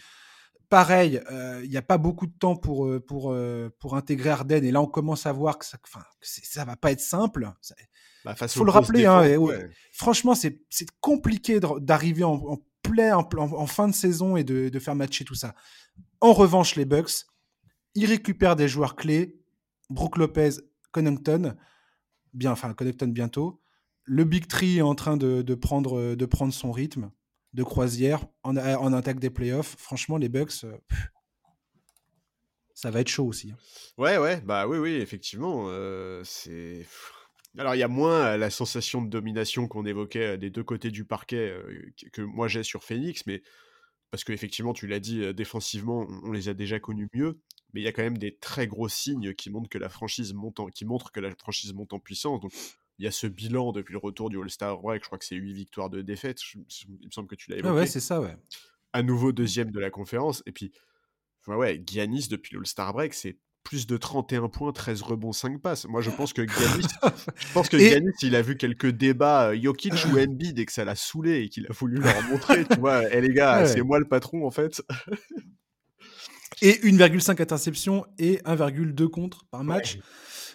Pareil, 0.70 1.22
euh, 1.32 1.62
il 1.64 1.70
n'y 1.70 1.78
a 1.78 1.82
pas 1.82 1.98
beaucoup 1.98 2.28
de 2.28 2.38
temps 2.38 2.56
pour, 2.56 2.86
euh, 2.86 3.00
pour, 3.00 3.36
pour 3.80 3.96
intégrer 3.96 4.30
Arden. 4.30 4.64
Et 4.64 4.72
là, 4.72 4.82
on 4.82 4.88
commence 4.88 5.26
à 5.26 5.32
voir 5.32 5.58
que 5.58 5.66
ça 5.66 5.78
ne 5.78 6.66
va 6.66 6.76
pas 6.76 6.92
être 6.92 7.02
simple. 7.02 7.50
Il 7.70 7.76
bah, 8.26 8.36
faut 8.36 8.66
le 8.66 8.72
rappeler. 8.72 9.06
Hein, 9.06 9.24
franchement, 9.94 10.36
c'est 10.36 10.60
compliqué 11.00 11.60
d'arriver 11.80 12.24
en, 12.24 12.34
en, 12.34 12.58
fin 13.68 13.88
de 13.88 13.94
saison 13.94 14.38
et 14.38 14.44
de, 14.44 14.80
faire 14.80 14.96
matcher 14.96 15.26
tout 15.26 15.36
ça. 15.36 15.56
En 16.22 16.34
revanche, 16.34 16.76
les 16.76 16.86
Bucks, 16.86 17.26
ils 17.96 18.06
récupèrent 18.06 18.56
des 18.56 18.68
joueurs 18.68 18.96
clés. 18.96 19.40
Brook 19.90 20.18
Lopez, 20.18 20.50
Connington, 20.92 21.56
bien, 22.34 22.52
enfin 22.52 22.74
Connington 22.74 23.08
bientôt. 23.08 23.62
Le 24.04 24.24
Big 24.24 24.48
Tree 24.48 24.78
est 24.78 24.82
en 24.82 24.96
train 24.96 25.18
de, 25.18 25.42
prendre, 25.56 26.16
de 26.16 26.26
prendre 26.26 26.54
son 26.54 26.72
rythme 26.72 27.12
de 27.54 27.64
croisière 27.64 28.26
en, 28.44 28.56
en 28.58 28.94
attaque 28.94 29.20
des 29.20 29.30
playoffs. 29.30 29.76
Franchement, 29.78 30.18
les 30.18 30.30
Bucks, 30.30 30.64
euh, 30.64 30.78
ça 32.74 32.92
va 32.92 33.00
être 33.00 33.08
chaud 33.08 33.26
aussi. 33.26 33.54
Ouais, 33.98 34.18
ouais, 34.18 34.42
bah 34.42 34.68
oui, 34.68 34.78
oui, 34.78 34.96
effectivement. 34.96 35.66
Euh, 35.70 36.22
c'est 36.24 36.86
alors, 37.58 37.76
il 37.76 37.80
y 37.80 37.84
a 37.84 37.88
moins 37.88 38.38
la 38.38 38.50
sensation 38.50 39.02
de 39.02 39.10
domination 39.10 39.68
qu'on 39.68 39.86
évoquait 39.86 40.38
des 40.38 40.50
deux 40.50 40.64
côtés 40.64 40.92
du 40.92 41.06
parquet 41.06 41.56
que 42.14 42.22
moi 42.22 42.48
j'ai 42.48 42.64
sur 42.64 42.84
Phoenix, 42.84 43.26
mais 43.26 43.42
parce 44.12 44.24
qu'effectivement, 44.24 44.74
tu 44.74 44.88
l'as 44.88 45.00
dit, 45.00 45.34
défensivement, 45.34 46.08
on 46.24 46.32
les 46.32 46.50
a 46.50 46.54
déjà 46.54 46.80
connus 46.80 47.10
mieux, 47.14 47.40
mais 47.74 47.82
il 47.82 47.84
y 47.84 47.88
a 47.88 47.92
quand 47.92 48.04
même 48.04 48.18
des 48.18 48.38
très 48.38 48.68
gros 48.68 48.88
signes 48.88 49.34
qui 49.34 49.50
montrent 49.50 49.70
que 49.70 49.78
la 49.78 49.90
franchise 49.90 50.34
monte 50.34 50.60
en, 50.60 50.68
qui 50.68 50.86
montrent 50.86 51.12
que 51.12 51.20
la 51.20 51.36
franchise 51.36 51.74
monte 51.74 51.94
en 51.94 52.00
puissance. 52.00 52.40
Donc, 52.40 52.54
il 53.00 53.06
y 53.06 53.08
a 53.08 53.12
ce 53.12 53.28
bilan 53.28 53.74
depuis 53.74 53.94
le 53.94 54.00
retour 54.00 54.30
du 54.30 54.40
All-Star 54.40 54.80
Break, 54.80 55.04
je 55.04 55.08
crois 55.08 55.20
que 55.20 55.26
c'est 55.26 55.36
8 55.36 55.54
victoires 55.54 55.90
de 55.90 56.02
défaite, 56.02 56.42
il 56.54 56.62
me 57.06 57.12
semble 57.12 57.28
que 57.28 57.36
tu 57.36 57.52
l'as 57.52 57.58
évoqué. 57.58 57.76
ouais, 57.76 57.86
c'est 57.86 58.00
ça, 58.00 58.20
ouais. 58.22 58.36
À 58.94 59.04
nouveau 59.04 59.32
deuxième 59.32 59.72
de 59.72 59.80
la 59.80 59.92
conférence, 59.92 60.42
et 60.46 60.52
puis, 60.52 60.72
ouais, 61.48 61.56
ouais 61.56 61.84
Giannis 61.86 62.28
depuis 62.30 62.54
le 62.54 62.62
All-Star 62.62 62.94
Break, 62.94 63.14
c'est 63.14 63.38
plus 63.68 63.86
de 63.86 63.98
31 63.98 64.48
points, 64.48 64.72
13 64.72 65.02
rebonds, 65.02 65.34
5 65.34 65.62
passes. 65.62 65.86
Moi, 65.90 66.02
je 66.02 66.10
pense 66.10 66.32
que 66.32 66.42
Giannis, 66.48 66.88
je 67.36 67.54
pense 67.54 67.68
que 67.68 67.76
il 68.26 68.36
a 68.38 68.42
vu 68.42 68.56
quelques 68.56 68.88
débats 68.88 69.50
euh, 69.50 69.62
Jokic 69.62 69.94
ou 70.06 70.18
Embiid 70.20 70.58
et 70.58 70.66
que 70.66 70.72
ça 70.72 70.86
l'a 70.86 70.96
saoulé 70.96 71.42
et 71.42 71.50
qu'il 71.50 71.66
a 71.66 71.74
voulu 71.74 71.98
leur 71.98 72.22
montrer, 72.30 72.64
tu 72.72 72.80
vois, 72.80 73.04
hé 73.14 73.20
les 73.20 73.34
gars, 73.34 73.66
c'est 73.66 73.82
moi 73.82 74.00
le 74.00 74.06
patron 74.06 74.48
en 74.48 74.52
fait. 74.52 74.82
et 76.62 76.80
1,5 76.82 77.42
interception 77.42 78.06
et 78.18 78.38
1,2 78.46 79.10
contre 79.10 79.46
par 79.52 79.66
match. 79.66 80.00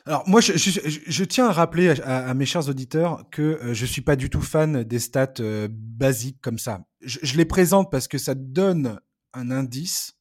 Alors 0.06 0.26
moi, 0.26 0.40
je, 0.40 1.24
tiens 1.24 1.48
à 1.48 1.52
rappeler 1.52 1.90
à, 2.00 2.32
mes 2.32 2.46
chers 2.46 2.66
auditeurs 2.70 3.26
que 3.30 3.58
je 3.60 3.66
euh, 3.66 3.74
je 3.74 3.84
suis 3.84 4.00
pas 4.00 4.16
du 4.16 4.30
tout 4.30 4.40
fan 4.40 4.84
des 4.84 4.98
stats 4.98 5.34
euh, 5.40 5.68
basiques 5.70 6.40
comme 6.40 6.58
ça. 6.58 6.86
je, 7.02 7.36
les 7.36 7.44
présente 7.44 7.90
parce 7.90 8.08
que 8.08 8.16
ça 8.16 8.34
donne 8.34 8.98
un 9.34 9.50
indice 9.50 10.14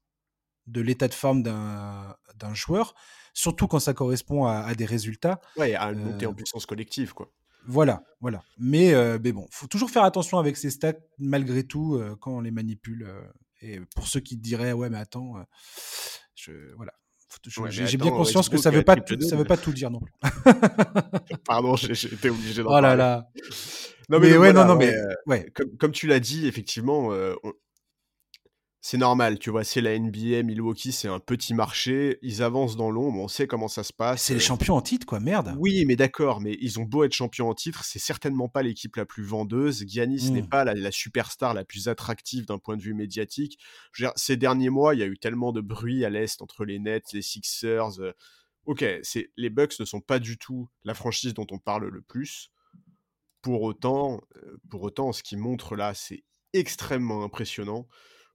de 0.68 0.82
l'état 0.82 1.08
de 1.08 1.14
forme 1.14 1.44
d'un 1.44 2.54
joueur, 2.54 2.94
surtout 3.34 3.68
quand 3.68 3.80
ça 3.80 3.94
correspond 3.94 4.46
à, 4.46 4.74
des 4.76 4.86
résultats. 4.86 5.40
Ouais, 5.58 5.76
à 5.76 5.92
une 5.92 6.00
montée 6.00 6.26
en 6.26 6.32
euh, 6.32 6.36
puissance 6.36 6.66
collective, 6.66 7.14
quoi. 7.14 7.32
Voilà, 7.68 8.04
voilà. 8.22 8.42
Mais, 8.58 8.94
euh, 8.94 9.20
mais 9.24 9.32
bon, 9.32 9.48
faut 9.52 9.68
toujours 9.68 9.92
faire 9.92 10.04
attention 10.04 10.40
avec 10.40 10.58
ces 10.58 10.72
stats, 10.72 10.94
malgré 11.20 11.64
tout, 11.64 11.96
euh, 11.96 12.16
quand 12.20 12.32
on 12.32 12.42
les 12.42 12.52
manipule. 12.52 13.08
et 13.62 13.80
pour 13.96 14.08
ceux 14.08 14.20
qui 14.20 14.38
diraient, 14.38 14.74
ouais, 14.74 14.90
mais 14.90 14.98
attends, 14.98 15.36
je, 16.36 16.52
voilà. 16.76 16.94
J'ai 17.70 17.98
bien 17.98 18.12
conscience 18.12 18.50
que 18.50 18.58
ça 18.58 18.72
veut 18.72 18.84
pas 18.84 18.98
tout, 18.98 19.20
ça 19.22 19.36
veut 19.38 19.46
pas 19.46 19.58
tout 19.58 19.72
dire 19.72 19.90
non 19.90 20.02
plus. 20.02 20.14
Pardon, 21.46 21.76
j'étais 21.78 22.30
obligé 22.30 22.62
d'en 22.62 22.78
oh 22.78 22.82
là 22.82 22.96
là. 22.96 23.30
Non 24.10 24.20
mais, 24.20 24.36
ouais, 24.36 24.52
non, 24.52 24.66
non, 24.66 24.76
mais 24.76 24.94
ouais. 25.28 25.50
Comme, 25.56 25.78
comme, 25.78 25.92
tu 25.92 26.08
l'as 26.08 26.20
dit, 26.20 26.46
effectivement, 26.46 27.08
on, 27.08 27.54
c'est 28.84 28.98
normal, 28.98 29.38
tu 29.38 29.52
vois, 29.52 29.64
c'est 29.64 29.80
la 29.80 29.98
NBA, 29.98 30.42
Milwaukee, 30.42 30.92
c'est 30.92 31.08
un 31.08 31.20
petit 31.20 31.54
marché, 31.54 32.18
ils 32.24 32.42
avancent 32.42 32.76
dans 32.76 32.90
l'ombre, 32.90 33.20
on 33.20 33.28
sait 33.28 33.46
comment 33.46 33.68
ça 33.68 33.84
se 33.84 33.94
passe. 33.94 34.24
C'est 34.24 34.34
les 34.34 34.40
champions 34.40 34.76
en 34.76 34.82
titre, 34.82 35.06
quoi, 35.06 35.20
merde. 35.20 35.56
Oui, 35.60 35.86
mais 35.86 35.96
d'accord, 35.96 36.42
mais 36.42 36.58
ils 36.60 36.80
ont 36.80 36.84
beau 36.84 37.04
être 37.04 37.14
champions 37.14 37.48
en 37.48 37.54
titre, 37.54 37.84
c'est 37.84 38.00
certainement 38.00 38.50
pas 38.50 38.64
l'équipe 38.64 38.96
la 38.96 39.06
plus 39.06 39.24
vendeuse. 39.24 39.86
Giannis 39.86 40.32
n'est 40.32 40.42
mmh. 40.42 40.50
pas 40.50 40.64
la, 40.64 40.92
superstar 40.92 41.54
la 41.54 41.64
plus 41.64 41.90
attractive 41.90 42.48
d'un 42.48 42.58
point 42.58 42.76
de 42.76 42.82
vue 42.82 42.96
médiatique. 42.96 43.60
ces 44.16 44.36
derniers 44.36 44.72
mois, 44.72 44.96
il 44.96 45.02
y 45.02 45.04
a 45.04 45.08
eu 45.08 45.20
tellement 45.20 45.52
de 45.52 45.62
bruit 45.62 46.04
à 46.04 46.10
l'Est 46.10 46.42
entre 46.42 46.66
les 46.66 46.80
Nets, 46.80 47.14
les 47.14 47.22
Sixers. 47.22 48.00
Euh, 48.00 48.14
ok, 48.66 48.84
c'est, 49.04 49.30
les 49.38 49.52
Bucks 49.52 49.80
ne 49.80 49.86
sont 49.86 50.02
pas 50.02 50.18
du 50.18 50.40
tout 50.40 50.70
la 50.84 50.96
franchise 50.96 51.36
dont 51.36 51.48
on 51.52 51.60
parle 51.60 51.88
le 51.88 52.02
plus. 52.02 52.50
Pour 53.44 53.62
autant, 53.62 54.22
euh, 54.38 54.58
pour 54.72 54.82
autant 54.82 55.12
ce 55.12 55.22
qu'ils 55.22 55.38
montrent 55.38 55.76
là, 55.76 55.94
c'est 55.94 56.24
extrêmement 56.54 57.24
impressionnant 57.24 57.88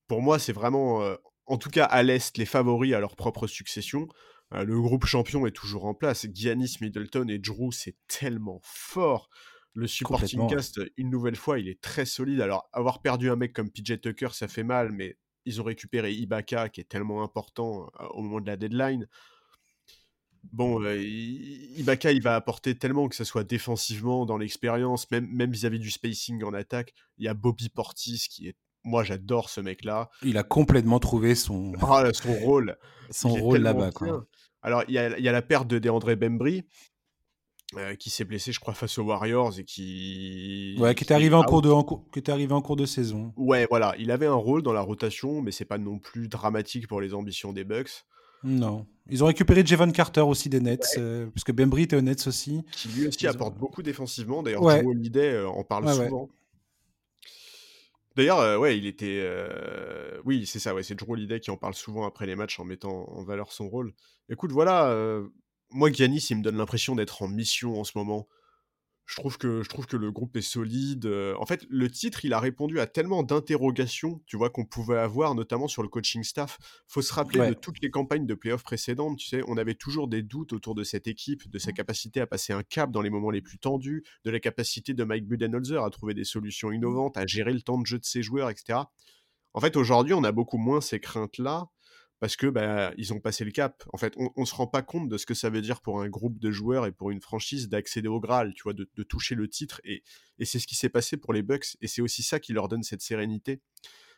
pour 0.07 0.23
moi, 0.23 0.39
c'est 0.39 0.53
vraiment, 0.53 1.03
en 1.47 1.59
tout 1.59 1.71
cas 1.71 1.85
à 1.85 2.03
l'Est, 2.03 2.39
les 2.39 2.47
favoris 2.47 2.95
à 2.95 3.01
leur 3.01 3.17
propre 3.17 3.47
succession. 3.47 4.09
le 4.53 4.81
groupe 4.81 5.07
champion 5.07 5.47
est 5.47 5.53
toujours 5.53 5.85
en 5.87 5.95
place. 5.95 6.27
Giannis, 6.33 6.77
Middleton 6.81 7.29
et 7.29 7.39
Drew, 7.39 7.73
c'est 7.73 7.97
tellement 8.09 8.61
fort. 8.63 9.29
Le 9.77 9.87
supporting 9.87 10.49
cast, 10.49 10.81
une 10.97 11.11
nouvelle 11.11 11.37
fois, 11.37 11.59
il 11.59 11.69
est 11.69 11.83
très 11.83 12.07
solide. 12.07 12.41
Alors, 12.41 12.67
avoir 12.73 13.03
perdu 13.03 13.29
un 13.29 13.37
mec 13.37 13.53
comme 13.53 13.71
PJ 13.71 14.01
Tucker, 14.01 14.29
ça 14.33 14.49
fait 14.49 14.63
mal, 14.63 14.91
mais 14.91 15.19
ils 15.45 15.61
ont 15.61 15.65
récupéré 15.65 16.13
Ibaka, 16.13 16.71
qui 16.71 16.81
est 16.81 16.89
tellement 16.89 17.23
important 17.23 17.91
au 18.11 18.23
moment 18.23 18.41
de 18.41 18.47
la 18.47 18.57
deadline. 18.57 19.07
bon, 20.45 20.83
euh, 20.83 20.99
Ibaka, 20.99 22.13
il 22.13 22.23
va 22.23 22.37
apporter 22.37 22.77
tellement 22.77 23.07
que 23.09 23.17
ce 23.17 23.25
soit 23.25 23.45
défensivement, 23.45 24.25
dans 24.25 24.39
l'expérience, 24.39 25.11
même, 25.11 25.27
même 25.27 25.53
vis-à-vis 25.53 25.79
du 25.79 25.91
spacing 25.91 26.43
en 26.43 26.55
attaque. 26.55 26.95
Il 27.19 27.25
y 27.25 27.29
a 27.29 27.35
Bobby 27.35 27.69
Portis 27.69 28.27
qui 28.31 28.49
est. 28.49 28.57
Moi, 28.87 29.03
j'adore 29.03 29.51
ce 29.51 29.61
mec-là. 29.61 30.11
Il 30.23 30.39
a 30.39 30.45
complètement 30.45 31.01
trouvé 31.01 31.35
son, 31.35 31.73
ah, 31.83 32.05
son 32.13 32.33
rôle. 32.33 32.77
son 33.11 33.31
rôle 33.31 33.59
là-bas. 33.59 33.91
Alors, 34.63 34.85
il 34.89 34.95
y, 34.95 34.99
a, 34.99 35.19
il 35.19 35.25
y 35.25 35.29
a 35.29 35.33
la 35.33 35.43
perte 35.43 35.67
de 35.67 35.79
DeAndre 35.79 36.15
Bembry, 36.17 36.65
euh, 37.77 37.97
qui 37.97 38.11
s'est 38.11 38.25
blessé, 38.25 38.53
je 38.53 38.61
crois, 38.61 38.75
face 38.75 38.97
aux 38.99 39.03
Warriors 39.03 39.59
et 39.59 39.65
qui. 39.65 40.77
Ouais, 40.79 40.95
qui 40.95 41.03
était, 41.03 41.15
arrivé 41.15 41.35
en 41.35 41.43
cours 41.43 41.63
de, 41.63 41.71
qui 42.13 42.21
était 42.21 42.31
arrivé 42.31 42.53
en 42.53 42.63
cours 42.63 42.77
de 42.77 42.87
saison. 42.87 43.33
Ouais, 43.37 43.67
voilà. 43.69 43.95
Il 43.99 44.13
avait 44.13 44.27
un 44.27 44.35
rôle 44.35 44.63
dans 44.63 44.73
la 44.73 44.83
rotation, 44.83 45.43
mais 45.43 45.51
c'est 45.51 45.65
pas 45.65 45.79
non 45.79 45.99
plus 45.99 46.29
dramatique 46.29 46.87
pour 46.87 47.01
les 47.01 47.13
ambitions 47.13 47.53
des 47.53 47.65
Bucks. 47.65 48.05
Non. 48.45 48.87
Ils 49.11 49.25
ont 49.25 49.27
récupéré 49.27 49.67
Javon 49.67 49.91
Carter 49.91 50.21
aussi 50.21 50.49
des 50.49 50.61
Nets, 50.61 50.95
euh, 50.99 51.27
puisque 51.27 51.53
Bembry 51.53 51.83
était 51.83 51.97
aux 51.97 52.03
Nets 52.03 52.29
aussi. 52.29 52.63
Qui 52.71 52.89
lui 52.89 53.09
aussi 53.09 53.27
apporte 53.27 53.57
beaucoup 53.57 53.83
défensivement. 53.83 54.45
D'ailleurs, 54.45 54.63
ouais. 54.63 54.83
Joe 54.83 54.91
Holiday 54.93 55.33
euh, 55.33 55.49
en 55.49 55.65
parle 55.65 55.93
souvent. 55.93 56.29
D'ailleurs, 58.17 58.59
ouais, 58.59 58.77
il 58.79 58.87
était. 58.87 59.25
Oui, 60.25 60.47
c'est 60.47 60.59
ça, 60.59 60.73
c'est 60.83 60.99
Joe 60.99 61.09
Holiday 61.09 61.39
qui 61.39 61.51
en 61.51 61.57
parle 61.57 61.75
souvent 61.75 62.07
après 62.07 62.27
les 62.27 62.35
matchs 62.35 62.59
en 62.59 62.65
mettant 62.65 63.09
en 63.11 63.23
valeur 63.23 63.53
son 63.53 63.69
rôle. 63.69 63.93
Écoute, 64.31 64.53
voilà, 64.53 65.21
moi, 65.71 65.93
Giannis, 65.93 66.27
il 66.31 66.39
me 66.39 66.43
donne 66.43 66.57
l'impression 66.57 66.95
d'être 66.97 67.23
en 67.23 67.29
mission 67.29 67.79
en 67.79 67.85
ce 67.85 67.93
moment. 67.97 68.27
Je 69.07 69.15
trouve 69.15 69.39
que, 69.39 69.63
je 69.63 69.69
trouve 69.69 69.87
que 69.87 69.97
le 69.97 70.11
groupe 70.11 70.37
est 70.37 70.43
solide. 70.43 71.07
En 71.39 71.47
fait, 71.47 71.65
le 71.71 71.89
titre, 71.89 72.25
il 72.25 72.33
a 72.33 72.41
répondu 72.41 72.81
à 72.81 72.87
tellement 72.89 73.23
d'interrogations, 73.23 74.21
tu 74.27 74.37
vois, 74.37 74.51
qu'on 74.51 74.65
pouvait 74.65 74.99
avoir, 74.99 75.37
notamment 75.37 75.69
sur 75.69 75.83
le 75.83 75.89
coaching 75.89 76.25
staff. 76.25 76.59
Faut 76.89 77.03
se 77.03 77.13
rappeler 77.13 77.49
de 77.49 77.55
toutes 77.55 77.81
les 77.81 77.91
campagnes 77.91 78.27
de 78.27 78.35
playoffs 78.35 78.65
précédentes, 78.65 79.19
tu 79.19 79.29
sais, 79.29 79.43
on 79.47 79.57
avait 79.57 79.75
toujours 79.75 80.09
des 80.09 80.23
doutes 80.23 80.53
autour 80.53 80.75
de 80.75 80.83
cette 80.83 81.07
équipe, 81.07 81.49
de 81.49 81.59
sa 81.59 81.71
capacité 81.73 82.21
à 82.21 82.27
passer 82.27 82.53
un 82.53 82.65
cap 82.65 82.91
dans 82.91 83.01
les 83.01 83.11
moments 83.11 83.31
les 83.31 83.43
plus 83.43 83.59
tendus, 83.59 84.05
de 84.25 84.31
la 84.31 84.41
capacité 84.41 84.93
de 84.93 85.05
Mike 85.05 85.27
Budenholzer 85.29 85.85
à 85.85 85.91
trouver 85.91 86.15
des 86.15 86.25
solutions 86.25 86.73
innovantes, 86.73 87.17
à 87.17 87.27
gérer 87.27 87.53
le 87.53 87.63
temps 87.63 87.79
de 87.79 87.87
jeu 87.87 87.99
de 87.99 88.05
ses 88.05 88.23
joueurs, 88.23 88.51
etc. 88.51 88.81
En 89.55 89.61
fait, 89.61 89.77
aujourd'hui, 89.77 90.15
on 90.15 90.25
a 90.25 90.33
beaucoup 90.33 90.59
moins 90.59 90.81
ces 90.81 91.01
craintes-là 91.01 91.69
parce 92.19 92.37
que 92.37 92.47
bah, 92.47 92.93
ils 92.97 93.13
ont 93.13 93.21
passé 93.21 93.45
le 93.45 93.51
cap. 93.51 93.85
En 93.93 93.99
fait, 93.99 94.15
on, 94.17 94.31
ne 94.37 94.47
se 94.47 94.55
rend 94.55 94.67
pas 94.67 94.83
compte 94.83 95.09
de 95.09 95.19
ce 95.19 95.27
que 95.27 95.35
ça 95.35 95.51
veut 95.51 95.61
dire 95.61 95.81
pour 95.81 96.01
un 96.01 96.09
groupe 96.09 96.39
de 96.39 96.51
joueurs 96.51 96.87
et 96.87 96.93
pour 96.93 97.11
une 97.11 97.21
franchise 97.21 97.69
d'accéder 97.69 98.09
au 98.09 98.21
Graal, 98.21 98.55
tu 98.55 98.63
vois, 98.63 98.73
de, 98.73 98.85
toucher 99.03 99.35
le 99.35 99.49
titre. 99.49 99.81
Et, 99.85 100.03
c'est 100.45 100.59
ce 100.59 100.67
qui 100.67 100.75
s'est 100.75 100.89
passé 100.89 101.17
pour 101.17 101.33
les 101.33 101.43
Bucks. 101.43 101.77
Et 101.83 101.89
c'est 101.89 102.01
aussi 102.01 102.23
ça 102.23 102.41
qui 102.41 102.53
leur 102.53 102.69
donne 102.69 102.83
cette 102.83 103.03
sérénité. 103.03 103.61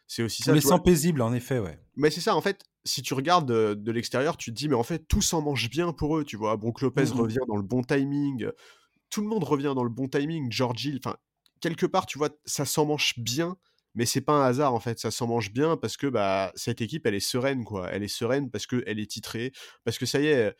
C'est 0.06 0.22
aussi 0.22 0.42
ça. 0.42 0.52
Mais 0.52 0.60
sans 0.60 0.78
paisible, 0.78 1.22
en 1.22 1.32
effet, 1.32 1.58
ouais. 1.58 1.78
Mais 1.96 2.10
c'est 2.10 2.20
ça, 2.20 2.36
en 2.36 2.40
fait. 2.40 2.64
Si 2.84 3.02
tu 3.02 3.14
regardes 3.14 3.50
de, 3.50 3.92
l'extérieur, 3.92 4.36
tu 4.36 4.50
te 4.50 4.56
dis, 4.56 4.68
mais 4.68 4.76
en 4.76 4.84
fait, 4.84 5.06
tout 5.08 5.20
s'en 5.20 5.42
mange 5.42 5.68
bien 5.68 5.92
pour 5.92 6.16
eux, 6.16 6.24
tu 6.24 6.36
vois. 6.36 6.56
Brook 6.56 6.80
Lopez 6.80 7.06
mmh 7.06 7.20
revient 7.20 7.38
dans 7.48 7.56
le 7.56 7.62
bon 7.62 7.82
timing. 7.82 8.48
Tout 9.10 9.20
le 9.22 9.26
monde 9.26 9.44
revient 9.44 9.72
dans 9.74 9.84
le 9.84 9.90
bon 9.90 10.08
timing. 10.08 10.50
George 10.50 10.84
Hill, 10.84 11.00
enfin, 11.04 11.16
quelque 11.60 11.84
part, 11.84 12.06
tu 12.06 12.16
vois, 12.16 12.30
ça 12.44 12.64
s'en 12.64 12.86
mange 12.86 13.14
bien 13.18 13.58
mais 13.98 14.06
c'est 14.06 14.20
pas 14.20 14.34
un 14.34 14.44
hasard 14.46 14.74
en 14.74 14.80
fait, 14.80 15.00
ça 15.00 15.10
s'en 15.10 15.26
mange 15.26 15.52
bien 15.52 15.76
parce 15.76 15.96
que 15.96 16.06
bah 16.06 16.52
cette 16.54 16.80
équipe 16.80 17.04
elle 17.04 17.16
est 17.16 17.20
sereine 17.20 17.64
quoi, 17.64 17.90
elle 17.90 18.04
est 18.04 18.08
sereine 18.08 18.48
parce 18.48 18.64
que 18.64 18.84
elle 18.86 19.00
est 19.00 19.10
titrée, 19.10 19.50
parce 19.84 19.98
que 19.98 20.06
ça 20.06 20.20
y 20.20 20.26
est, 20.28 20.54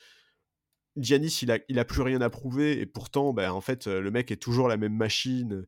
Giannis 0.97 1.39
il 1.43 1.53
a, 1.53 1.61
il 1.69 1.79
a 1.79 1.85
plus 1.85 2.03
rien 2.03 2.21
à 2.21 2.31
prouver 2.31 2.81
et 2.81 2.87
pourtant 2.87 3.33
bah, 3.33 3.55
en 3.55 3.61
fait 3.61 3.87
le 3.87 4.11
mec 4.11 4.33
est 4.33 4.43
toujours 4.43 4.67
la 4.67 4.77
même 4.77 4.97
machine, 4.97 5.67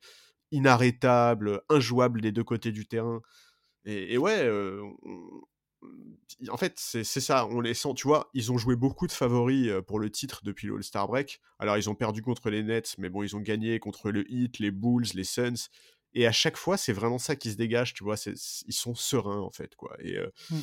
inarrêtable, 0.50 1.62
injouable 1.68 2.20
des 2.20 2.32
deux 2.32 2.42
côtés 2.42 2.72
du 2.72 2.88
terrain. 2.88 3.22
Et, 3.84 4.18
ouais, 4.18 4.50
en 6.48 6.56
fait 6.56 6.74
c'est 6.76 7.04
ça, 7.04 7.46
on 7.46 7.60
les 7.60 7.74
sent, 7.74 7.94
tu 7.94 8.08
vois, 8.08 8.30
ils 8.34 8.50
ont 8.50 8.58
joué 8.58 8.74
beaucoup 8.74 9.06
de 9.06 9.12
favoris 9.12 9.70
pour 9.86 10.00
le 10.00 10.10
titre 10.10 10.40
depuis 10.42 10.66
le 10.66 10.74
All-Star 10.74 11.06
Break. 11.06 11.40
Alors 11.60 11.78
ils 11.78 11.88
ont 11.88 11.94
perdu 11.94 12.20
contre 12.20 12.50
les 12.50 12.64
Nets, 12.64 12.96
mais 12.98 13.10
bon 13.10 13.22
ils 13.22 13.36
ont 13.36 13.40
gagné 13.40 13.78
contre 13.78 14.10
le 14.10 14.28
Heat, 14.28 14.58
les 14.58 14.72
Bulls, 14.72 15.06
les 15.14 15.22
Suns. 15.22 15.68
Et 16.14 16.26
à 16.26 16.32
chaque 16.32 16.56
fois, 16.56 16.76
c'est 16.76 16.92
vraiment 16.92 17.18
ça 17.18 17.36
qui 17.36 17.52
se 17.52 17.56
dégage, 17.56 17.94
tu 17.94 18.04
vois. 18.04 18.16
Ils 18.26 18.72
sont 18.72 18.94
sereins, 18.94 19.40
en 19.40 19.50
fait, 19.50 19.74
quoi. 19.76 19.96
Et, 20.00 20.18
mmh. 20.50 20.56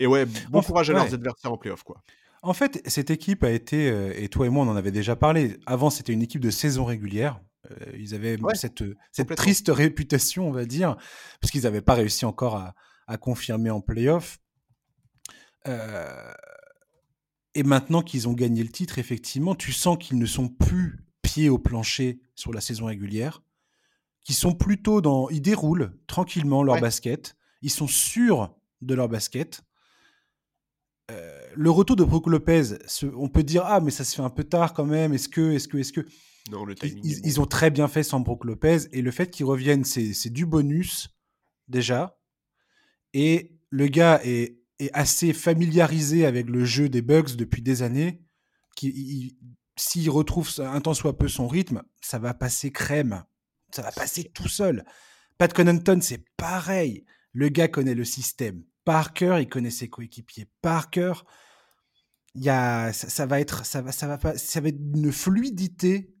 et 0.00 0.06
ouais, 0.06 0.26
bon 0.50 0.62
courage 0.62 0.90
à 0.90 0.94
leurs 0.94 1.14
adversaires 1.14 1.52
en 1.52 1.58
playoff, 1.58 1.82
quoi. 1.82 2.02
En 2.42 2.54
fait, 2.54 2.82
cette 2.88 3.10
équipe 3.10 3.44
a 3.44 3.50
été, 3.50 3.86
et 4.20 4.28
toi 4.28 4.46
et 4.46 4.48
moi, 4.48 4.64
on 4.64 4.68
en 4.68 4.74
avait 4.74 4.90
déjà 4.90 5.14
parlé. 5.14 5.58
Avant, 5.64 5.90
c'était 5.90 6.12
une 6.12 6.22
équipe 6.22 6.40
de 6.40 6.50
saison 6.50 6.84
régulière. 6.84 7.40
ils 7.96 8.14
avaient 8.14 8.36
cette, 8.54 8.82
cette 9.12 9.34
triste 9.36 9.70
réputation, 9.72 10.48
on 10.48 10.52
va 10.52 10.64
dire, 10.64 10.96
parce 11.40 11.52
qu'ils 11.52 11.62
n'avaient 11.62 11.82
pas 11.82 11.94
réussi 11.94 12.24
encore 12.24 12.56
à, 12.56 12.74
à 13.06 13.16
confirmer 13.16 13.70
en 13.70 13.80
playoff. 13.80 14.38
et 17.54 17.62
maintenant 17.62 18.02
qu'ils 18.02 18.26
ont 18.26 18.32
gagné 18.32 18.64
le 18.64 18.70
titre, 18.70 18.98
effectivement, 18.98 19.54
tu 19.54 19.70
sens 19.72 19.96
qu'ils 19.98 20.18
ne 20.18 20.26
sont 20.26 20.48
plus 20.48 20.98
pieds 21.22 21.48
au 21.48 21.58
plancher 21.58 22.20
sur 22.34 22.52
la 22.52 22.60
saison 22.60 22.86
régulière 22.86 23.40
qui 24.24 24.34
sont 24.34 24.54
plutôt 24.54 25.00
dans. 25.00 25.28
Ils 25.30 25.42
déroulent 25.42 25.98
tranquillement 26.06 26.62
leur 26.62 26.80
basket. 26.80 27.36
Ils 27.62 27.70
sont 27.70 27.86
sûrs 27.86 28.54
de 28.80 28.94
leur 28.94 29.08
basket. 29.08 29.62
Euh, 31.10 31.40
le 31.54 31.70
retour 31.70 31.96
de 31.96 32.04
Brook 32.04 32.26
Lopez, 32.28 32.76
on 33.16 33.28
peut 33.28 33.42
dire 33.42 33.64
ah 33.66 33.80
mais 33.80 33.90
ça 33.90 34.04
se 34.04 34.14
fait 34.14 34.22
un 34.22 34.30
peu 34.30 34.44
tard 34.44 34.72
quand 34.72 34.86
même. 34.86 35.12
Est-ce 35.12 35.28
que, 35.28 35.52
est-ce 35.52 35.68
que, 35.68 35.78
est-ce 35.78 35.92
que 35.92 36.06
non 36.50 36.64
le 36.64 36.74
timing 36.74 37.00
ils, 37.04 37.20
ils, 37.24 37.40
ont 37.40 37.46
très 37.46 37.70
bien 37.70 37.88
fait 37.88 38.02
sans 38.02 38.20
Brook 38.20 38.44
Lopez 38.44 38.88
et 38.92 39.02
le 39.02 39.10
fait 39.10 39.30
qu'ils 39.30 39.46
reviennent 39.46 39.84
c'est 39.84 40.30
du 40.30 40.46
bonus 40.46 41.10
déjà. 41.68 42.18
Et 43.14 43.58
le 43.70 43.88
gars 43.88 44.20
est, 44.24 44.58
est, 44.78 44.90
assez 44.92 45.32
familiarisé 45.32 46.24
avec 46.24 46.48
le 46.48 46.64
jeu 46.64 46.88
des 46.88 47.02
Bugs 47.02 47.36
depuis 47.36 47.62
des 47.62 47.82
années. 47.82 48.22
S'il 49.76 50.10
retrouve 50.10 50.50
un 50.58 50.80
tant 50.80 50.94
soit 50.94 51.18
peu 51.18 51.28
son 51.28 51.46
rythme, 51.48 51.82
ça 52.00 52.18
va 52.18 52.34
passer 52.34 52.70
crème 52.70 53.24
ça 53.74 53.82
va 53.82 53.92
passer 53.92 54.24
tout 54.24 54.48
seul. 54.48 54.84
Pat 55.38 55.52
Connaughton, 55.52 56.00
c'est 56.00 56.24
pareil. 56.36 57.04
Le 57.32 57.48
gars 57.48 57.68
connaît 57.68 57.94
le 57.94 58.04
système 58.04 58.62
par 58.84 59.12
cœur, 59.12 59.38
il 59.38 59.48
connaît 59.48 59.70
ses 59.70 59.88
coéquipiers 59.88 60.48
par 60.60 60.90
cœur. 60.90 61.24
Il 62.34 62.42
y 62.42 62.48
a, 62.48 62.92
ça, 62.92 63.26
va 63.26 63.40
être, 63.40 63.64
ça 63.64 63.82
va, 63.82 63.92
ça 63.92 64.06
va 64.06 64.18
pas, 64.18 64.36
ça 64.36 64.60
va 64.60 64.68
être 64.68 64.80
une 64.94 65.12
fluidité 65.12 66.14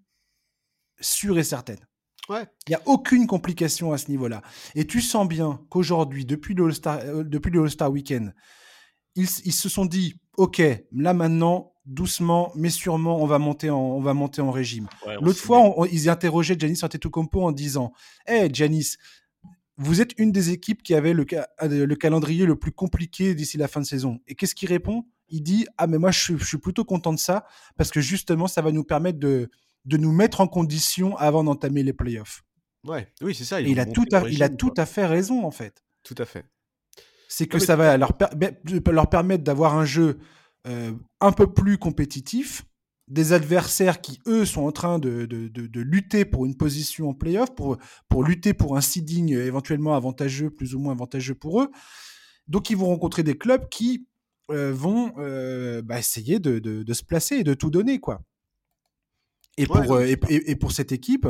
sûre 1.00 1.38
et 1.38 1.44
certaine. 1.44 1.80
Ouais. 2.28 2.46
Il 2.66 2.70
n'y 2.70 2.76
a 2.76 2.82
aucune 2.86 3.26
complication 3.26 3.92
à 3.92 3.98
ce 3.98 4.08
niveau-là. 4.10 4.42
Et 4.74 4.86
tu 4.86 5.00
sens 5.00 5.26
bien 5.26 5.64
qu'aujourd'hui, 5.70 6.24
depuis 6.24 6.54
le 6.54 6.66
All-Star, 6.66 6.98
euh, 7.00 7.24
depuis 7.24 7.50
le 7.50 7.62
All-Star 7.62 7.90
Weekend, 7.90 8.32
ils, 9.16 9.28
ils, 9.44 9.52
se 9.52 9.68
sont 9.68 9.86
dit, 9.86 10.20
OK, 10.36 10.62
là 10.92 11.14
maintenant, 11.14 11.71
doucement, 11.84 12.52
mais 12.54 12.70
sûrement, 12.70 13.20
on 13.20 13.26
va 13.26 13.38
monter 13.38 13.70
en, 13.70 13.78
on 13.78 14.00
va 14.00 14.14
monter 14.14 14.40
en 14.40 14.50
régime. 14.50 14.88
L'autre 15.20 15.40
fois, 15.40 15.74
ils 15.90 16.08
interrogeaient 16.08 16.56
Janis 16.58 16.80
Antetokounmpo 16.82 17.42
en 17.42 17.52
disant 17.52 17.92
Hé, 18.26 18.44
hey, 18.44 18.50
Janis, 18.52 18.96
vous 19.78 20.00
êtes 20.00 20.12
une 20.18 20.32
des 20.32 20.50
équipes 20.50 20.82
qui 20.82 20.94
avait 20.94 21.12
le, 21.12 21.26
euh, 21.32 21.86
le 21.86 21.96
calendrier 21.96 22.46
le 22.46 22.56
plus 22.56 22.72
compliqué 22.72 23.34
d'ici 23.34 23.56
la 23.56 23.68
fin 23.68 23.80
de 23.80 23.86
saison. 23.86 24.20
Et 24.26 24.34
qu'est-ce 24.34 24.54
qu'il 24.54 24.68
répond? 24.68 25.06
Il 25.28 25.42
dit 25.42 25.66
Ah, 25.78 25.86
mais 25.86 25.98
moi, 25.98 26.10
je, 26.10 26.36
suis 26.36 26.58
plutôt 26.58 26.84
content 26.84 27.12
de 27.12 27.18
ça 27.18 27.46
parce 27.76 27.90
que 27.90 28.00
justement, 28.00 28.46
ça 28.46 28.62
va 28.62 28.70
nous 28.70 28.84
permettre 28.84 29.18
de, 29.18 29.50
de 29.84 29.96
nous 29.96 30.12
mettre 30.12 30.40
en 30.40 30.46
condition 30.46 31.16
avant 31.16 31.42
d'entamer 31.44 31.82
les 31.82 31.92
playoffs. 31.92 32.44
Ouais, 32.84 33.08
oui, 33.20 33.34
c'est 33.34 33.44
ça. 33.44 33.60
il 33.60 33.78
a, 33.78 33.86
tout 33.86 34.06
à, 34.12 34.28
il 34.28 34.42
a 34.42 34.48
tout 34.48 34.74
à 34.76 34.86
fait 34.86 35.06
raison, 35.06 35.44
en 35.44 35.52
fait. 35.52 35.84
Tout 36.02 36.16
à 36.18 36.24
fait. 36.24 36.44
C'est 37.28 37.46
que 37.46 37.58
ça 37.58 37.76
va 37.76 37.96
leur, 37.96 38.12
leur 38.86 39.08
permettre 39.08 39.42
d'avoir 39.42 39.74
un 39.78 39.86
jeu 39.86 40.18
euh, 40.66 40.92
un 41.20 41.32
peu 41.32 41.52
plus 41.52 41.78
compétitif, 41.78 42.64
des 43.08 43.32
adversaires 43.32 44.00
qui, 44.00 44.20
eux, 44.26 44.44
sont 44.44 44.62
en 44.62 44.72
train 44.72 44.98
de, 44.98 45.26
de, 45.26 45.80
lutter 45.80 46.24
pour 46.24 46.46
une 46.46 46.56
position 46.56 47.10
en 47.10 47.14
playoff, 47.14 47.54
pour, 47.54 47.78
pour 48.08 48.24
lutter 48.24 48.54
pour 48.54 48.76
un 48.76 48.80
seeding 48.80 49.32
éventuellement 49.32 49.94
avantageux, 49.94 50.50
plus 50.50 50.74
ou 50.74 50.78
moins 50.78 50.92
avantageux 50.92 51.34
pour 51.34 51.62
eux. 51.62 51.70
Donc, 52.48 52.70
ils 52.70 52.76
vont 52.76 52.86
rencontrer 52.86 53.22
des 53.22 53.36
clubs 53.36 53.68
qui 53.68 54.06
euh, 54.50 54.72
vont 54.72 55.12
euh, 55.18 55.82
bah, 55.82 55.98
essayer 55.98 56.38
de, 56.38 56.92
se 56.92 57.02
placer 57.02 57.36
et 57.36 57.44
de 57.44 57.54
tout 57.54 57.70
donner. 57.70 57.98
quoi. 57.98 58.22
Et, 59.56 59.66
pour, 59.66 60.00
et, 60.00 60.56
pour 60.56 60.72
cette 60.72 60.92
équipe, 60.92 61.28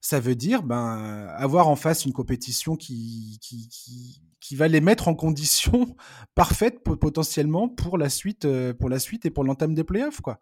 ça 0.00 0.20
veut 0.20 0.34
dire 0.34 0.62
ben, 0.62 1.28
avoir 1.36 1.68
en 1.68 1.76
face 1.76 2.04
une 2.04 2.12
compétition 2.12 2.76
qui, 2.76 3.38
qui, 3.40 3.68
qui 3.68 4.22
va 4.52 4.68
les 4.68 4.80
mettre 4.80 5.08
en 5.08 5.14
condition 5.14 5.96
parfaite 6.34 6.82
potentiellement 6.82 7.68
pour 7.68 7.98
la 7.98 8.08
suite, 8.08 8.44
euh, 8.44 8.74
pour 8.74 8.88
la 8.88 8.98
suite 8.98 9.26
et 9.26 9.30
pour 9.30 9.44
l'entame 9.44 9.74
des 9.74 9.84
playoffs, 9.84 10.20
quoi. 10.20 10.40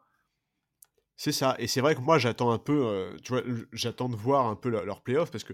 C'est 1.17 1.33
ça. 1.33 1.57
Et 1.59 1.67
c'est 1.67 1.81
vrai 1.81 1.97
que 1.97 2.01
moi, 2.01 2.19
j'attends 2.19 2.53
un 2.53 2.59
peu, 2.59 2.87
euh, 2.87 3.17
tu 3.25 3.33
vois, 3.33 3.43
j'attends 3.73 4.09
de 4.09 4.15
voir 4.15 4.47
un 4.47 4.55
peu 4.55 4.69
leurs 4.69 4.85
leur 4.85 5.03
playoffs 5.03 5.33
parce 5.33 5.43
que, 5.43 5.53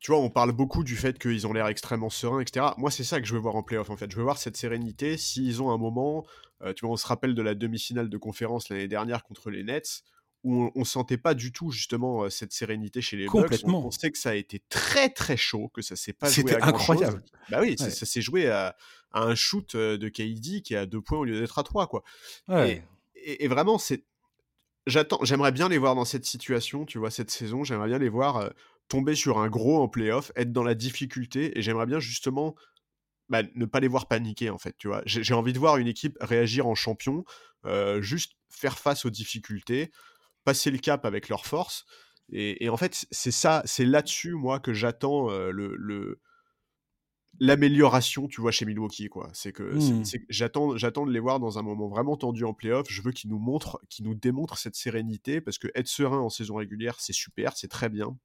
tu 0.00 0.10
vois, 0.10 0.20
on 0.20 0.30
parle 0.30 0.52
beaucoup 0.52 0.84
du 0.84 0.96
fait 0.96 1.18
qu'ils 1.18 1.46
ont 1.46 1.52
l'air 1.52 1.66
extrêmement 1.66 2.08
sereins, 2.08 2.40
etc. 2.40 2.68
Moi, 2.78 2.90
c'est 2.90 3.04
ça 3.04 3.20
que 3.20 3.26
je 3.26 3.34
veux 3.34 3.40
voir 3.40 3.56
en 3.56 3.62
playoff, 3.62 3.90
en 3.90 3.96
fait. 3.96 4.10
Je 4.10 4.16
veux 4.16 4.22
voir 4.22 4.38
cette 4.38 4.56
sérénité. 4.56 5.18
S'ils 5.18 5.62
ont 5.62 5.70
un 5.70 5.76
moment, 5.76 6.24
euh, 6.62 6.72
tu 6.72 6.86
vois, 6.86 6.94
on 6.94 6.96
se 6.96 7.06
rappelle 7.06 7.34
de 7.34 7.42
la 7.42 7.54
demi-finale 7.54 8.08
de 8.08 8.16
conférence 8.16 8.70
l'année 8.70 8.88
dernière 8.88 9.22
contre 9.22 9.50
les 9.50 9.64
Nets 9.64 10.02
où 10.44 10.70
on, 10.74 10.84
sentait 10.84 11.16
pas 11.16 11.34
du 11.34 11.52
tout 11.52 11.70
justement 11.70 12.28
cette 12.28 12.52
sérénité 12.52 13.00
chez 13.00 13.16
les 13.16 13.26
Bucks. 13.26 13.62
On, 13.64 13.90
sait 13.90 14.10
que 14.10 14.18
ça 14.18 14.30
a 14.30 14.34
été 14.34 14.62
très 14.68 15.08
très 15.08 15.38
chaud, 15.38 15.70
que 15.72 15.80
ça 15.80 15.96
s'est 15.96 16.12
pas 16.12 16.30
joué 16.30 16.54
à 16.54 16.66
incroyable. 16.66 17.24
Bah 17.50 17.60
oui, 17.62 17.76
ça, 17.78 17.90
s'est 17.90 18.20
joué 18.20 18.48
à, 18.48 18.76
un 19.12 19.34
shoot 19.34 19.74
de 19.74 20.08
KD 20.08 20.62
qui 20.62 20.74
est 20.74 20.76
à 20.76 20.86
deux 20.86 21.00
points 21.00 21.18
au 21.18 21.24
lieu 21.24 21.40
d'être 21.40 21.58
à 21.58 21.62
trois 21.62 21.86
quoi. 21.86 22.04
Et, 22.50 22.82
et, 23.44 23.48
vraiment, 23.48 23.78
c'est. 23.78 24.04
J'attends, 24.86 25.24
j'aimerais 25.24 25.52
bien 25.52 25.70
les 25.70 25.78
voir 25.78 25.94
dans 25.94 26.04
cette 26.04 26.26
situation, 26.26 26.84
tu 26.84 26.98
vois, 26.98 27.10
cette 27.10 27.30
saison. 27.30 27.64
J'aimerais 27.64 27.88
bien 27.88 27.98
les 27.98 28.10
voir 28.10 28.50
tomber 28.88 29.14
sur 29.14 29.38
un 29.38 29.48
gros 29.48 29.82
en 29.82 29.88
playoff, 29.88 30.30
être 30.36 30.52
dans 30.52 30.62
la 30.62 30.74
difficulté, 30.74 31.58
et 31.58 31.62
j'aimerais 31.62 31.86
bien 31.86 32.00
justement 32.00 32.54
bah, 33.30 33.42
ne 33.54 33.64
pas 33.64 33.80
les 33.80 33.88
voir 33.88 34.08
paniquer, 34.08 34.50
en 34.50 34.58
fait, 34.58 34.76
tu 34.76 34.88
vois. 34.88 35.02
J'ai 35.06 35.32
envie 35.32 35.54
de 35.54 35.58
voir 35.58 35.78
une 35.78 35.86
équipe 35.86 36.18
réagir 36.20 36.66
en 36.66 36.74
champion, 36.74 37.24
juste 38.00 38.32
faire 38.50 38.78
face 38.78 39.06
aux 39.06 39.10
difficultés, 39.10 39.90
passer 40.44 40.70
le 40.70 40.78
cap 40.78 41.04
avec 41.04 41.28
leur 41.28 41.46
force. 41.46 41.84
Et, 42.32 42.68
en 42.68 42.76
fait, 42.76 43.06
c'est 43.10 43.30
ça, 43.30 43.62
c'est 43.64 43.84
là-dessus, 43.84 44.32
moi, 44.32 44.58
que 44.58 44.72
j'attends 44.72 45.28
le, 45.30 46.20
l'amélioration, 47.40 48.28
tu 48.28 48.40
vois, 48.40 48.50
chez 48.50 48.64
Milwaukee, 48.64 49.08
quoi. 49.08 49.28
C'est 49.32 49.52
que 49.52 49.62
mmh. 49.62 50.04
j'attends, 50.28 50.76
j'attends 50.76 51.06
de 51.06 51.12
les 51.12 51.20
voir 51.20 51.40
dans 51.40 51.58
un 51.58 51.62
moment 51.62 51.88
vraiment 51.88 52.16
tendu 52.16 52.44
en 52.44 52.54
playoff. 52.54 52.86
Je 52.88 53.02
veux 53.02 53.12
qu'ils 53.12 53.30
nous 53.30 53.38
montrent, 53.38 53.80
qu'ils 53.90 54.06
nous 54.06 54.14
démontrent 54.14 54.56
cette 54.56 54.76
sérénité, 54.76 55.40
parce 55.40 55.58
que 55.58 55.68
être 55.74 55.88
serein 55.88 56.18
en 56.18 56.30
saison 56.30 56.56
régulière, 56.56 56.96
c'est 56.98 57.12
super, 57.12 57.56
c'est 57.56 57.68
très 57.68 57.88
bien. 57.88 58.16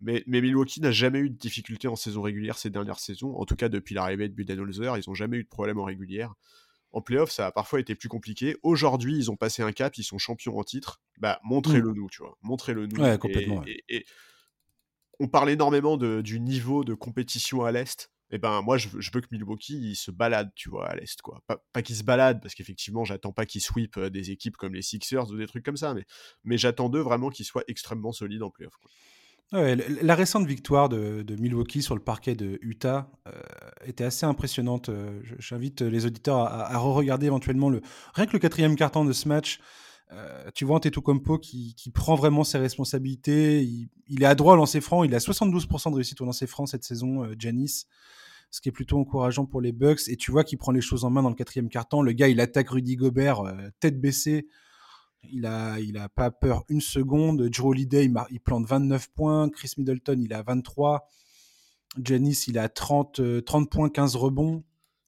Mais, 0.00 0.22
mais 0.26 0.40
Milwaukee 0.40 0.80
n'a 0.80 0.92
jamais 0.92 1.18
eu 1.18 1.30
de 1.30 1.36
difficultés 1.36 1.88
en 1.88 1.96
saison 1.96 2.22
régulière 2.22 2.56
ces 2.56 2.70
dernières 2.70 3.00
saisons. 3.00 3.34
En 3.36 3.44
tout 3.44 3.56
cas, 3.56 3.68
depuis 3.68 3.94
l'arrivée 3.94 4.28
de 4.28 4.34
Budenholzer, 4.34 4.96
ils 4.96 5.02
n'ont 5.08 5.14
jamais 5.14 5.38
eu 5.38 5.42
de 5.42 5.48
problème 5.48 5.78
en 5.80 5.84
régulière. 5.84 6.34
En 6.92 7.02
playoff, 7.02 7.30
ça 7.30 7.46
a 7.46 7.52
parfois 7.52 7.80
été 7.80 7.94
plus 7.94 8.08
compliqué. 8.08 8.56
Aujourd'hui, 8.62 9.16
ils 9.16 9.30
ont 9.30 9.36
passé 9.36 9.62
un 9.62 9.72
cap, 9.72 9.96
ils 9.98 10.04
sont 10.04 10.18
champions 10.18 10.58
en 10.58 10.64
titre. 10.64 11.00
Bah, 11.18 11.38
montrez-le 11.44 11.90
mmh. 11.90 11.94
nous, 11.94 12.08
tu 12.10 12.22
vois. 12.22 12.38
Montrez-le 12.42 12.86
nous. 12.86 13.00
Ouais, 13.00 13.18
complètement. 13.18 13.62
Et, 13.66 14.04
on 15.20 15.26
parle 15.26 15.50
énormément 15.50 15.96
de, 15.96 16.20
du 16.22 16.40
niveau 16.40 16.84
de 16.84 16.94
compétition 16.94 17.64
à 17.64 17.72
l'Est. 17.72 18.12
Et 18.30 18.36
eh 18.36 18.38
ben 18.38 18.60
moi, 18.60 18.76
je 18.76 18.88
veux, 18.88 19.00
je 19.00 19.10
veux 19.12 19.22
que 19.22 19.26
Milwaukee 19.32 19.96
se 19.96 20.10
balade, 20.10 20.52
tu 20.54 20.68
vois, 20.68 20.86
à 20.86 20.94
l'Est, 20.94 21.22
quoi. 21.22 21.42
Pas, 21.46 21.64
pas 21.72 21.80
qu'il 21.80 21.96
se 21.96 22.04
balade, 22.04 22.42
parce 22.42 22.54
qu'effectivement, 22.54 23.02
j'attends 23.02 23.32
pas 23.32 23.46
qu'ils 23.46 23.62
sweep 23.62 23.96
euh, 23.96 24.10
des 24.10 24.30
équipes 24.30 24.58
comme 24.58 24.74
les 24.74 24.82
Sixers 24.82 25.30
ou 25.30 25.38
des 25.38 25.46
trucs 25.46 25.64
comme 25.64 25.78
ça, 25.78 25.94
mais, 25.94 26.04
mais 26.44 26.58
j'attends 26.58 26.90
d'eux 26.90 27.00
vraiment 27.00 27.30
qu'ils 27.30 27.46
soient 27.46 27.64
extrêmement 27.68 28.12
solides 28.12 28.42
en 28.42 28.50
playoff. 28.50 28.76
Quoi 28.76 28.90
la 29.52 30.14
récente 30.14 30.46
victoire 30.46 30.88
de, 30.88 31.24
Milwaukee 31.38 31.82
sur 31.82 31.94
le 31.94 32.02
parquet 32.02 32.34
de 32.34 32.58
Utah 32.60 33.10
euh, 33.26 33.32
était 33.86 34.04
assez 34.04 34.26
impressionnante. 34.26 34.88
Euh, 34.90 35.20
j'invite 35.38 35.80
les 35.80 36.06
auditeurs 36.06 36.38
à, 36.38 36.76
re-regarder 36.78 37.26
éventuellement 37.26 37.70
le, 37.70 37.80
rien 38.14 38.26
que 38.26 38.32
le 38.32 38.38
quatrième 38.38 38.76
carton 38.76 39.04
de 39.04 39.12
ce 39.12 39.28
match. 39.28 39.60
Euh, 40.12 40.50
tu 40.54 40.64
vois 40.64 40.76
Antetokounmpo 40.76 41.38
qui, 41.38 41.74
qui 41.74 41.90
prend 41.90 42.14
vraiment 42.14 42.44
ses 42.44 42.58
responsabilités. 42.58 43.62
Il, 44.08 44.22
est 44.22 44.26
adroit 44.26 44.54
au 44.54 44.56
lancer 44.56 44.80
franc. 44.80 45.04
Il 45.04 45.14
a 45.14 45.18
72% 45.18 45.90
de 45.90 45.94
réussite 45.94 46.20
au 46.20 46.24
lancer 46.24 46.46
franc 46.46 46.66
cette 46.66 46.84
saison, 46.84 47.26
Janis, 47.38 47.86
ce 48.50 48.60
qui 48.60 48.68
est 48.68 48.72
plutôt 48.72 48.98
encourageant 48.98 49.46
pour 49.46 49.60
les 49.60 49.72
Bucks. 49.72 50.08
Et 50.08 50.16
tu 50.16 50.30
vois 50.30 50.44
qu'il 50.44 50.58
prend 50.58 50.72
les 50.72 50.80
choses 50.80 51.04
en 51.04 51.10
main 51.10 51.22
dans 51.22 51.28
le 51.30 51.34
quatrième 51.34 51.68
carton. 51.70 52.02
Le 52.02 52.12
gars, 52.12 52.28
il 52.28 52.40
attaque 52.40 52.68
Rudy 52.70 52.96
Gobert 52.96 53.42
tête 53.80 54.00
baissée. 54.00 54.46
Il 55.24 55.46
a, 55.46 55.78
il 55.80 55.98
a 55.98 56.08
pas 56.08 56.30
peur 56.30 56.64
une 56.68 56.80
seconde. 56.80 57.48
Joe 57.50 57.66
Holiday, 57.66 58.04
il, 58.04 58.14
il, 58.30 58.40
plante 58.40 58.66
29 58.66 59.10
points. 59.12 59.48
Chris 59.50 59.72
Middleton, 59.76 60.20
il 60.20 60.32
a 60.32 60.42
23. 60.42 61.08
Janice, 62.02 62.46
il 62.46 62.58
a 62.58 62.68
30, 62.68 63.44
30 63.44 63.66
euh, 63.66 63.68
points, 63.68 63.88
15 63.88 64.16
rebonds. 64.16 64.64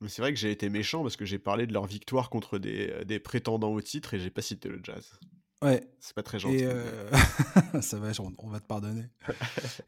C'est 0.08 0.22
vrai 0.22 0.32
que 0.32 0.38
j'ai 0.38 0.50
été 0.50 0.70
méchant 0.70 1.02
parce 1.02 1.16
que 1.16 1.26
j'ai 1.26 1.38
parlé 1.38 1.66
de 1.66 1.72
leur 1.72 1.86
victoire 1.86 2.30
contre 2.30 2.58
des, 2.58 2.90
euh, 2.90 3.04
des 3.04 3.18
prétendants 3.18 3.72
au 3.72 3.80
titre 3.82 4.14
et 4.14 4.18
j'ai 4.18 4.30
pas 4.30 4.42
cité 4.42 4.68
le 4.68 4.80
Jazz. 4.82 5.12
Ouais. 5.62 5.82
C'est 5.98 6.14
pas 6.14 6.22
très 6.22 6.38
gentil. 6.38 6.64
Euh, 6.64 7.10
ça 7.82 7.98
va, 7.98 8.12
on 8.38 8.48
va 8.48 8.60
te 8.60 8.66
pardonner. 8.66 9.04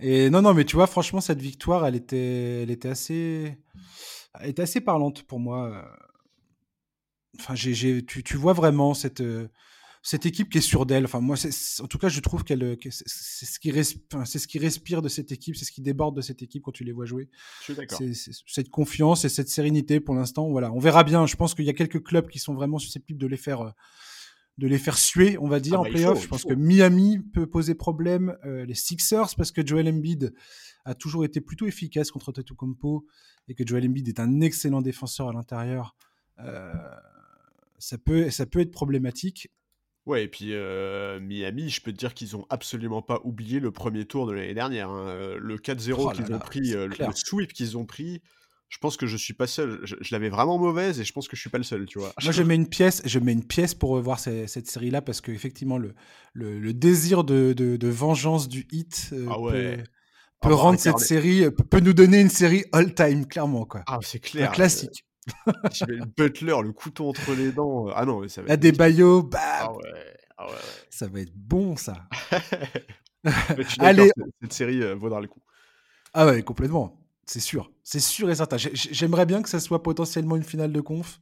et 0.01 0.29
non, 0.29 0.43
non, 0.43 0.53
mais 0.53 0.67
tu 0.67 0.77
vois, 0.77 0.87
franchement, 0.87 1.23
cette 1.23 1.41
victoire, 1.41 1.87
elle 1.87 1.95
était, 1.95 2.63
elle 2.63 2.71
était 2.71 2.91
assez, 2.91 3.57
elle 4.39 4.51
était 4.51 4.63
assez 4.63 4.83
parlante 4.83 5.23
pour 5.23 5.41
moi. 5.41 5.91
Enfin, 7.41 7.55
j'ai, 7.55 8.05
tu, 8.05 8.23
tu, 8.23 8.37
vois 8.37 8.53
vraiment 8.53 8.93
cette, 8.93 9.23
cette 10.03 10.27
équipe 10.27 10.51
qui 10.51 10.59
est 10.59 10.63
sûre 10.63 10.85
d'elle. 10.85 11.05
Enfin, 11.05 11.21
moi, 11.21 11.37
en 11.81 11.87
tout 11.87 11.99
cas, 11.99 12.09
je 12.09 12.21
trouve 12.21 12.43
qu'elle, 12.43 12.77
c'est 12.91 13.47
ce 13.47 13.61
qui 13.61 13.71
respire, 13.71 14.27
c'est 14.27 14.41
ce 14.41 14.49
qui 14.49 14.59
respire 14.59 15.01
de 15.01 15.09
cette 15.09 15.31
équipe, 15.31 15.57
c'est 15.57 15.65
ce 15.65 15.71
qui 15.71 15.81
déborde 15.81 16.17
de 16.17 16.21
cette 16.21 16.43
équipe 16.43 16.65
quand 16.65 16.73
tu 16.73 16.83
les 16.83 16.93
vois 16.93 17.07
jouer. 17.07 17.31
Je 17.61 17.65
suis 17.65 17.75
d'accord. 17.75 18.01
cette 18.47 18.69
confiance 18.69 19.25
et 19.25 19.29
cette 19.29 19.49
sérénité 19.49 20.01
pour 20.01 20.17
l'instant. 20.17 20.51
Voilà, 20.51 20.73
on 20.73 20.81
verra 20.81 21.05
bien. 21.05 21.27
Je 21.27 21.37
pense 21.37 21.55
qu'il 21.55 21.65
y 21.65 21.71
a 21.71 21.73
quelques 21.73 22.03
clubs 22.03 22.29
qui 22.29 22.41
sont 22.41 22.55
vraiment 22.55 22.79
susceptibles 22.79 23.21
de 23.21 23.29
les 23.29 23.37
faire, 23.37 23.61
euh, 23.61 23.71
de 24.59 24.67
les 24.67 24.79
faire 24.79 24.99
suer, 24.99 25.39
on 25.39 25.47
va 25.47 25.61
dire, 25.61 25.75
ah 25.75 25.81
en 25.81 25.85
bah, 25.85 25.91
playoff. 25.91 26.21
Je 26.21 26.27
pense 26.27 26.43
que 26.43 26.55
Miami 26.55 27.21
peut 27.21 27.47
poser 27.47 27.77
problème, 27.77 28.37
euh, 28.45 28.65
les 28.65 28.75
Sixers 28.75 29.37
parce 29.37 29.53
que 29.53 29.65
Joel 29.65 29.89
Embiid 29.89 30.35
a 30.85 30.97
toujours 30.97 31.25
été 31.25 31.41
plutôt 31.41 31.67
efficace 31.67 32.11
contre 32.11 32.33
Compo 32.57 33.07
et 33.47 33.55
que 33.55 33.65
Joel 33.65 33.87
Embiid 33.87 34.09
est 34.09 34.19
un 34.19 34.41
excellent 34.41 34.83
défenseur 34.83 35.29
à 35.29 35.33
l'intérieur. 35.33 35.97
Euh, 36.41 36.73
ça 37.79 37.99
peut, 37.99 38.31
ça 38.31 38.47
peut 38.47 38.59
être 38.59 38.73
problématique. 38.73 39.49
Ouais, 40.07 40.25
et 40.25 40.29
puis 40.29 40.53
Miami, 41.21 41.71
je 41.71 41.81
peux 41.81 41.93
te 41.93 41.97
dire 41.97 42.15
qu'ils 42.15 42.37
ont 42.37 42.47
absolument 42.51 43.03
pas 43.03 43.21
oublié 43.25 43.61
le 43.61 43.71
premier 43.71 44.05
tour 44.05 44.27
de 44.27 44.33
l'année 44.33 44.55
dernière. 44.55 44.91
Hein. 44.91 45.37
Le 45.39 45.57
4-0 45.57 46.15
qu'ils 46.15 46.35
ont 46.35 46.39
pris, 46.39 46.71
le, 46.73 46.91
sweep 47.15 47.53
qu'ils 47.53 47.79
ont 47.79 47.85
pris, 47.85 48.21
je 48.73 48.79
pense 48.79 48.97
que 48.97 49.07
je 49.07 49.19
suis 49.19 49.35
pas 49.35 49.47
seul. 49.47 49.81
Je, 49.85 49.97
l'avais 50.13 50.31
vraiment 50.31 50.59
mauvaise 50.59 50.99
et 50.99 51.05
je 51.05 51.13
pense 51.13 51.29
que 51.29 51.37
je 51.37 51.43
suis 51.43 51.51
pas 51.51 51.59
le 51.59 51.65
seul, 51.65 51.85
tu 51.85 51.99
vois. 51.99 52.13
Moi, 52.23 52.33
je 52.33 52.43
mets 52.43 52.55
une 52.55 52.67
pièce, 52.67 53.03
je 53.05 53.19
mets 53.19 53.33
une 53.33 53.45
pièce 53.45 53.75
pour 53.75 53.91
revoir 53.91 54.19
cette 54.19 54.67
série-là 54.67 55.03
parce 55.03 55.21
qu'effectivement, 55.21 55.77
le, 55.77 55.95
le, 56.33 56.73
désir 56.73 57.23
de, 57.23 57.53
de, 57.53 57.89
vengeance 57.89 58.49
du 58.49 58.67
hit 58.73 59.11
ah 59.29 59.35
peut, 59.37 59.77
ah 60.41 60.49
bah, 60.49 60.55
rendre 60.55 60.81
cette 60.81 61.01
série, 61.01 61.45
peut 61.71 61.81
nous 61.81 61.93
donner 61.93 62.21
une 62.21 62.31
série 62.31 62.65
all-time, 62.73 63.27
clairement, 63.27 63.67
quoi. 63.67 63.83
Ah, 63.87 63.99
c'est 64.03 64.21
clair. 64.21 64.51
Un 64.51 64.53
classique 64.55 65.05
le 65.47 66.05
Butler, 66.17 66.57
le 66.63 66.73
couteau 66.73 67.09
entre 67.09 67.33
les 67.35 67.53
dents. 67.53 67.89
Ah 67.95 68.05
non, 68.05 68.21
mais 68.21 68.29
ça 68.29 68.43
va 68.43 68.55
être. 68.55 68.61
des 68.61 68.73
baillots, 68.73 69.29
ah 69.35 69.73
ouais, 69.73 70.17
ah 70.37 70.47
ouais, 70.47 70.57
Ça 70.91 71.07
va 71.07 71.21
être 71.21 71.35
bon, 71.35 71.77
ça. 71.77 72.09
Allez. 73.79 74.11
Cette 74.41 74.53
série 74.53 74.83
euh, 74.83 74.95
vaudra 74.95 75.21
le 75.21 75.29
coup. 75.29 75.41
Ah 76.15 76.27
ouais, 76.27 76.43
complètement. 76.43 76.99
C'est 77.25 77.41
sûr. 77.41 77.71
C'est 77.85 78.01
sûr 78.01 78.31
et 78.31 78.35
certain. 78.35 78.57
J'aimerais 78.57 79.27
bien 79.27 79.43
que 79.43 79.49
ça 79.49 79.61
soit 79.61 79.83
potentiellement 79.83 80.37
une 80.37 80.43
finale 80.43 80.73
de 80.73 80.81
conf. 80.81 81.21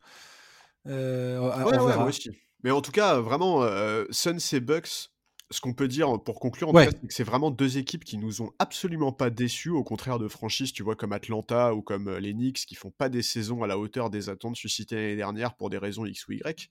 Euh, 0.86 1.38
ouais, 1.38 1.76
moi 1.76 2.04
aussi. 2.04 2.30
Mais 2.62 2.70
en 2.70 2.80
tout 2.80 2.92
cas, 2.92 3.20
vraiment, 3.20 3.62
euh, 3.62 4.04
Suns 4.10 4.38
et 4.52 4.60
Bucks, 4.60 5.09
ce 5.50 5.60
qu'on 5.60 5.74
peut 5.74 5.88
dire 5.88 6.22
pour 6.22 6.38
conclure, 6.38 6.70
c'est 6.74 7.06
que 7.06 7.12
c'est 7.12 7.24
vraiment 7.24 7.50
deux 7.50 7.76
équipes 7.76 8.04
qui 8.04 8.18
nous 8.18 8.40
ont 8.40 8.52
absolument 8.58 9.12
pas 9.12 9.30
déçus, 9.30 9.70
au 9.70 9.82
contraire 9.82 10.18
de 10.18 10.28
franchises, 10.28 10.72
tu 10.72 10.82
vois, 10.82 10.94
comme 10.94 11.12
Atlanta 11.12 11.74
ou 11.74 11.82
comme 11.82 12.08
euh, 12.08 12.20
les 12.20 12.32
Knicks, 12.32 12.66
qui 12.66 12.76
font 12.76 12.92
pas 12.92 13.08
des 13.08 13.22
saisons 13.22 13.62
à 13.64 13.66
la 13.66 13.76
hauteur 13.76 14.10
des 14.10 14.28
attentes 14.28 14.56
suscitées 14.56 14.94
l'année 14.94 15.16
dernière 15.16 15.54
pour 15.54 15.68
des 15.68 15.78
raisons 15.78 16.06
X 16.06 16.28
ou 16.28 16.32
Y. 16.32 16.70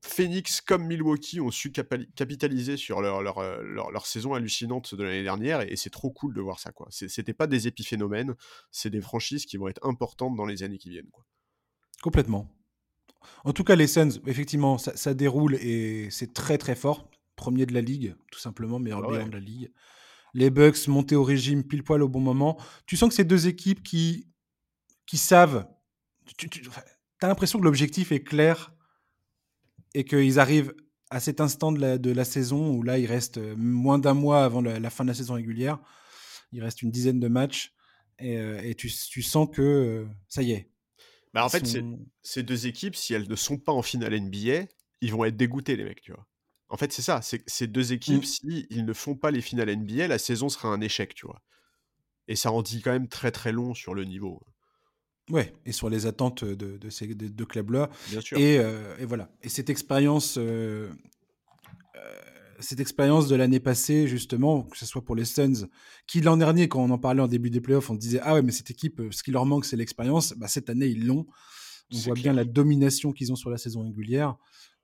Phoenix 0.00 0.60
comme 0.60 0.86
Milwaukee 0.86 1.40
ont 1.40 1.50
su 1.50 1.72
capitaliser 1.72 2.76
sur 2.76 3.00
leur, 3.00 3.22
leur, 3.22 3.38
euh, 3.38 3.62
leur, 3.62 3.90
leur, 3.90 4.06
saison 4.06 4.34
hallucinante 4.34 4.94
de 4.94 5.02
l'année 5.02 5.24
dernière 5.24 5.60
et, 5.60 5.74
c'est 5.76 5.90
trop 5.90 6.10
cool 6.10 6.34
de 6.34 6.40
voir 6.40 6.58
ça. 6.58 6.72
quoi. 6.72 6.86
C'était 6.90 7.32
pas 7.32 7.46
des 7.46 7.66
épiphénomènes, 7.66 8.34
c'est 8.70 8.90
des 8.90 9.00
franchises 9.00 9.44
qui 9.44 9.56
vont 9.56 9.68
être 9.68 9.84
importantes 9.86 10.36
dans 10.36 10.46
les 10.46 10.62
années 10.62 10.78
qui 10.78 10.90
viennent. 10.90 11.10
Quoi. 11.10 11.24
Complètement. 12.02 12.48
En 13.44 13.52
tout 13.52 13.64
cas, 13.64 13.76
les 13.76 13.88
Suns, 13.88 14.20
effectivement, 14.26 14.78
ça, 14.78 14.96
ça 14.96 15.14
déroule 15.14 15.56
et 15.56 16.08
c'est 16.10 16.32
très 16.32 16.58
très 16.58 16.76
fort 16.76 17.08
premier 17.38 17.64
de 17.64 17.72
la 17.72 17.80
ligue, 17.80 18.14
tout 18.30 18.40
simplement, 18.40 18.78
meilleur 18.78 19.02
ah 19.04 19.08
bilan 19.08 19.26
de 19.28 19.32
la 19.32 19.40
ligue. 19.40 19.72
Les 20.34 20.50
Bucks 20.50 20.88
montés 20.88 21.16
au 21.16 21.24
régime 21.24 21.64
pile 21.64 21.82
poil 21.82 22.02
au 22.02 22.08
bon 22.08 22.20
moment. 22.20 22.60
Tu 22.84 22.98
sens 22.98 23.08
que 23.08 23.14
c'est 23.14 23.24
deux 23.24 23.46
équipes 23.46 23.82
qui, 23.82 24.28
qui 25.06 25.16
savent. 25.16 25.66
Tu, 26.36 26.50
as 27.22 27.28
l'impression 27.28 27.58
que 27.58 27.64
l'objectif 27.64 28.12
est 28.12 28.22
clair 28.22 28.74
et 29.94 30.04
qu'ils 30.04 30.38
arrivent 30.38 30.74
à 31.10 31.20
cet 31.20 31.40
instant 31.40 31.72
de 31.72 31.80
la, 31.80 31.96
de 31.96 32.10
la, 32.10 32.26
saison 32.26 32.70
où 32.72 32.82
là, 32.82 32.98
il 32.98 33.06
reste 33.06 33.38
moins 33.56 33.98
d'un 33.98 34.12
mois 34.12 34.44
avant 34.44 34.60
la, 34.60 34.90
fin 34.90 35.04
de 35.04 35.08
la 35.08 35.14
saison 35.14 35.34
régulière. 35.34 35.78
Il 36.52 36.62
reste 36.62 36.82
une 36.82 36.90
dizaine 36.90 37.20
de 37.20 37.28
matchs 37.28 37.72
et, 38.18 38.36
euh, 38.36 38.60
et 38.62 38.74
tu, 38.74 38.90
tu, 38.90 39.22
sens 39.22 39.48
que 39.50 39.62
euh, 39.62 40.06
ça 40.28 40.42
y 40.42 40.52
est. 40.52 40.70
Bah 41.32 41.44
en 41.44 41.48
fait, 41.48 41.66
ces 42.22 42.42
deux 42.42 42.66
équipes, 42.66 42.96
si 42.96 43.14
elles 43.14 43.28
ne 43.28 43.36
sont 43.36 43.58
pas 43.58 43.72
en 43.72 43.82
finale 43.82 44.18
NBA, 44.18 44.66
ils 45.00 45.12
vont 45.12 45.24
être 45.24 45.36
dégoûtés, 45.36 45.76
les 45.76 45.84
mecs, 45.84 46.00
tu 46.00 46.12
vois. 46.12 46.26
En 46.68 46.76
fait, 46.76 46.92
c'est 46.92 47.02
ça. 47.02 47.20
Ces 47.22 47.66
deux 47.66 47.92
équipes, 47.92 48.22
mmh. 48.22 48.26
si 48.26 48.66
ils 48.70 48.84
ne 48.84 48.92
font 48.92 49.14
pas 49.14 49.30
les 49.30 49.40
finales 49.40 49.74
NBA, 49.74 50.06
la 50.06 50.18
saison 50.18 50.48
sera 50.48 50.68
un 50.68 50.80
échec, 50.80 51.14
tu 51.14 51.26
vois. 51.26 51.42
Et 52.26 52.36
ça 52.36 52.52
en 52.52 52.62
dit 52.62 52.82
quand 52.82 52.92
même 52.92 53.08
très 53.08 53.30
très 53.30 53.52
long 53.52 53.74
sur 53.74 53.94
le 53.94 54.04
niveau. 54.04 54.42
Ouais, 55.30 55.54
et 55.66 55.72
sur 55.72 55.90
les 55.90 56.06
attentes 56.06 56.44
de, 56.44 56.90
ces 56.90 57.06
deux 57.06 57.44
clubs-là. 57.44 57.90
Bien 58.10 58.20
sûr. 58.20 58.38
Et, 58.38 58.54
et, 58.54 59.04
voilà. 59.04 59.30
Et 59.42 59.48
cette 59.48 59.70
expérience, 59.70 60.36
euh, 60.38 60.90
cette 62.60 62.80
expérience 62.80 63.28
de 63.28 63.36
l'année 63.36 63.60
passée, 63.60 64.08
justement, 64.08 64.62
que 64.62 64.76
ce 64.76 64.86
soit 64.86 65.04
pour 65.04 65.14
les 65.14 65.24
Suns, 65.24 65.68
qui 66.06 66.20
l'an 66.20 66.36
dernier, 66.36 66.68
quand 66.68 66.82
on 66.82 66.90
en 66.90 66.98
parlait 66.98 67.22
en 67.22 67.28
début 67.28 67.50
des 67.50 67.60
playoffs, 67.60 67.90
on 67.90 67.94
disait 67.94 68.20
ah 68.22 68.34
ouais, 68.34 68.42
mais 68.42 68.52
cette 68.52 68.70
équipe, 68.70 69.00
ce 69.10 69.22
qui 69.22 69.30
leur 69.30 69.46
manque, 69.46 69.64
c'est 69.64 69.76
l'expérience. 69.76 70.34
Bah, 70.36 70.48
cette 70.48 70.70
année, 70.70 70.86
ils 70.86 71.06
l'ont. 71.06 71.26
On 71.92 71.98
voit 71.98 72.14
bien 72.14 72.32
la 72.34 72.44
domination 72.44 73.12
qu'ils 73.12 73.32
ont 73.32 73.36
sur 73.36 73.50
la 73.50 73.56
saison 73.56 73.82
régulière. 73.82 74.36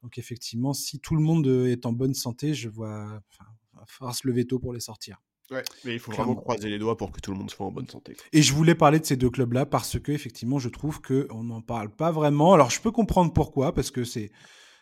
Donc 0.05 0.19
effectivement, 0.19 0.75
si 0.75 1.01
tout 1.01 1.17
le 1.17 1.23
monde 1.23 1.47
euh, 1.47 1.73
est 1.73 1.87
en 1.87 1.93
bonne 1.93 2.13
santé, 2.13 2.53
je 2.53 2.69
vois, 2.69 3.23
enfin, 3.31 3.51
va 3.73 3.85
falloir 3.87 4.15
se 4.15 4.29
lever 4.29 4.47
tôt 4.47 4.59
pour 4.59 4.75
les 4.75 4.81
sortir. 4.81 5.19
Ouais, 5.51 5.65
mais 5.87 5.95
il 5.95 5.99
faut 5.99 6.13
vraiment 6.13 6.35
croiser 6.35 6.69
les 6.69 6.79
doigts 6.79 6.99
pour 6.99 7.11
que 7.11 7.21
tout 7.21 7.33
le 7.33 7.39
monde 7.39 7.51
soit 7.51 7.65
en 7.65 7.73
bonne 7.73 7.89
santé. 7.89 8.15
Et 8.35 8.43
je 8.43 8.53
voulais 8.53 8.75
parler 8.75 9.01
de 9.01 9.07
ces 9.07 9.17
deux 9.17 9.31
clubs-là 9.31 9.65
parce 9.65 9.99
que 9.99 10.13
effectivement, 10.13 10.59
je 10.59 10.69
trouve 10.69 11.01
que 11.01 11.27
on 11.31 11.45
n'en 11.45 11.63
parle 11.63 11.89
pas 11.89 12.11
vraiment. 12.11 12.53
Alors 12.53 12.69
je 12.69 12.83
peux 12.83 12.91
comprendre 12.91 13.33
pourquoi, 13.33 13.75
parce 13.75 13.91
que 13.91 14.05
c'est 14.05 14.31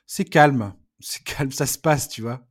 c'est 0.06 0.24
calme. 0.24 0.74
C'est 0.98 1.22
calme, 1.24 1.52
ça 1.52 1.66
se 1.66 1.78
passe, 1.78 2.08
tu 2.08 2.22
vois. 2.22 2.44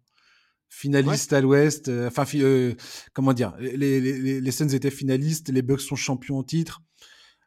Finaliste 0.69 1.33
à 1.33 1.41
l'ouest, 1.41 1.89
euh, 1.89 2.07
enfin, 2.07 2.23
euh, 2.35 2.73
comment 3.11 3.33
dire, 3.33 3.53
les, 3.59 3.99
les, 3.99 4.39
les, 4.39 4.51
Suns 4.51 4.69
étaient 4.69 4.89
finalistes, 4.89 5.49
les 5.49 5.61
Bucks 5.61 5.81
sont 5.81 5.97
champions 5.97 6.37
en 6.37 6.43
titre. 6.43 6.81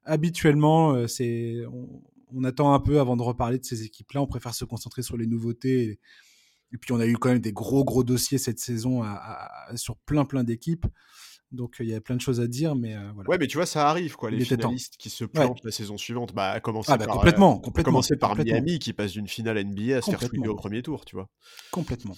Habituellement, 0.04 0.92
euh, 0.92 1.06
c'est, 1.06 1.62
on, 1.72 2.02
attend 2.44 2.74
un 2.74 2.80
peu 2.80 3.00
avant 3.00 3.16
de 3.16 3.22
reparler 3.22 3.58
de 3.58 3.64
ces 3.64 3.84
équipes-là. 3.84 4.22
On 4.22 4.26
préfère 4.26 4.54
se 4.54 4.64
concentrer 4.64 5.02
sur 5.02 5.16
les 5.16 5.26
nouveautés. 5.26 6.00
Et, 6.72 6.78
puis, 6.78 6.92
on 6.92 7.00
a 7.00 7.06
eu 7.06 7.16
quand 7.16 7.28
même 7.28 7.38
des 7.38 7.52
gros, 7.52 7.84
gros 7.84 8.04
dossiers 8.04 8.38
cette 8.38 8.58
saison 8.58 9.02
sur 9.76 9.96
plein, 9.98 10.24
plein 10.24 10.44
d'équipes. 10.44 10.86
Donc 11.52 11.76
il 11.78 11.86
y 11.86 11.94
a 11.94 12.00
plein 12.00 12.16
de 12.16 12.20
choses 12.20 12.40
à 12.40 12.48
dire, 12.48 12.74
mais 12.74 12.96
voilà. 13.14 13.30
Ouais, 13.30 13.38
mais 13.38 13.46
tu 13.46 13.56
vois, 13.56 13.66
ça 13.66 13.88
arrive 13.88 14.16
quoi, 14.16 14.30
les 14.30 14.44
finalistes 14.44 14.96
qui 14.96 15.08
se 15.08 15.24
plantent 15.24 15.62
la 15.64 15.70
saison 15.70 15.96
suivante. 15.96 16.34
Bah, 16.34 16.50
à 16.50 16.60
commencer 16.60 16.90
ah, 16.92 16.96
bah, 16.96 17.06
par, 17.06 17.14
complètement, 17.16 17.58
complètement, 17.58 17.92
commencer 17.92 18.16
par 18.16 18.36
Miami 18.36 18.80
qui 18.80 18.92
passe 18.92 19.12
d'une 19.12 19.28
finale 19.28 19.62
NBA 19.64 19.98
à 19.98 20.02
se 20.02 20.10
faire 20.10 20.28
au 20.48 20.54
premier 20.56 20.82
tour, 20.82 21.04
tu 21.04 21.14
vois. 21.14 21.28
Complètement. 21.70 22.16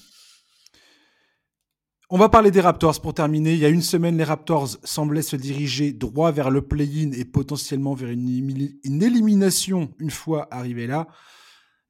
On 2.09 2.19
va 2.19 2.29
parler 2.29 2.53
des 2.53 2.61
Raptors 2.61 3.03
pour 3.03 3.15
terminer. 3.15 3.55
Il 3.55 3.59
y 3.59 3.65
a 3.65 3.69
une 3.69 3.83
semaine, 3.83 4.17
les 4.17 4.23
Raptors 4.23 4.79
semblaient 4.85 5.23
se 5.23 5.35
diriger 5.35 5.93
droit 5.93 6.31
vers 6.31 6.51
le 6.51 6.63
play-in 6.63 7.11
et 7.11 7.25
potentiellement 7.25 7.95
vers 7.95 8.11
une, 8.11 8.79
une, 8.85 9.03
élimination 9.03 9.93
une 9.99 10.13
fois 10.13 10.47
arrivés 10.53 10.87
là. 10.87 11.09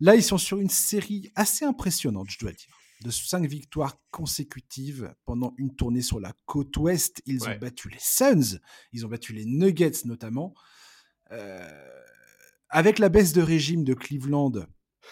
Là, 0.00 0.14
ils 0.14 0.22
sont 0.22 0.38
sur 0.38 0.58
une 0.58 0.70
série 0.70 1.30
assez 1.34 1.66
impressionnante, 1.66 2.30
je 2.30 2.38
dois 2.38 2.52
dire. 2.52 2.74
De 3.02 3.10
cinq 3.10 3.44
victoires 3.46 3.96
consécutives 4.10 5.14
pendant 5.26 5.52
une 5.58 5.74
tournée 5.74 6.00
sur 6.00 6.18
la 6.18 6.32
côte 6.46 6.74
ouest. 6.78 7.20
Ils 7.26 7.44
ont 7.44 7.58
battu 7.60 7.90
les 7.90 7.98
Suns, 8.00 8.58
ils 8.94 9.04
ont 9.04 9.10
battu 9.10 9.34
les 9.34 9.44
Nuggets 9.44 10.06
notamment. 10.06 10.54
Euh, 11.30 11.68
avec 12.70 12.98
la 12.98 13.10
baisse 13.10 13.34
de 13.34 13.42
régime 13.42 13.84
de 13.84 13.92
Cleveland, 13.92 14.52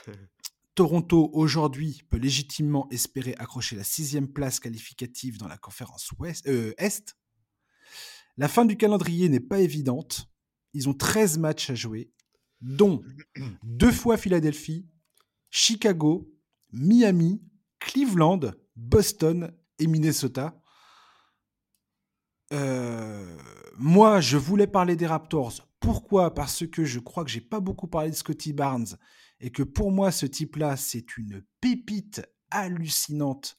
Toronto, 0.74 1.30
aujourd'hui, 1.32 2.02
peut 2.10 2.16
légitimement 2.16 2.88
espérer 2.90 3.34
accrocher 3.38 3.76
la 3.76 3.84
sixième 3.84 4.28
place 4.28 4.58
qualificative 4.58 5.38
dans 5.38 5.46
la 5.46 5.56
conférence 5.56 6.10
ouest, 6.18 6.46
euh, 6.48 6.74
Est. 6.78 7.16
La 8.36 8.48
fin 8.48 8.64
du 8.64 8.76
calendrier 8.76 9.28
n'est 9.28 9.38
pas 9.38 9.60
évidente. 9.60 10.28
Ils 10.72 10.88
ont 10.88 10.94
13 10.94 11.38
matchs 11.38 11.70
à 11.70 11.76
jouer, 11.76 12.10
dont 12.60 13.02
deux 13.62 13.92
fois 13.92 14.16
Philadelphie, 14.16 14.88
Chicago, 15.50 16.28
Miami, 16.72 17.40
Cleveland, 17.78 18.40
Boston 18.74 19.52
et 19.78 19.86
Minnesota. 19.86 20.60
Euh, 22.52 23.36
moi, 23.76 24.20
je 24.20 24.36
voulais 24.36 24.66
parler 24.66 24.96
des 24.96 25.06
Raptors. 25.06 25.68
Pourquoi? 25.78 26.34
Parce 26.34 26.66
que 26.66 26.84
je 26.84 26.98
crois 26.98 27.24
que 27.24 27.30
j'ai 27.30 27.40
pas 27.40 27.60
beaucoup 27.60 27.86
parlé 27.86 28.10
de 28.10 28.16
Scotty 28.16 28.52
Barnes 28.52 28.98
et 29.40 29.50
que 29.50 29.62
pour 29.62 29.90
moi, 29.90 30.10
ce 30.10 30.26
type-là, 30.26 30.76
c'est 30.76 31.16
une 31.16 31.42
pépite 31.60 32.22
hallucinante 32.50 33.58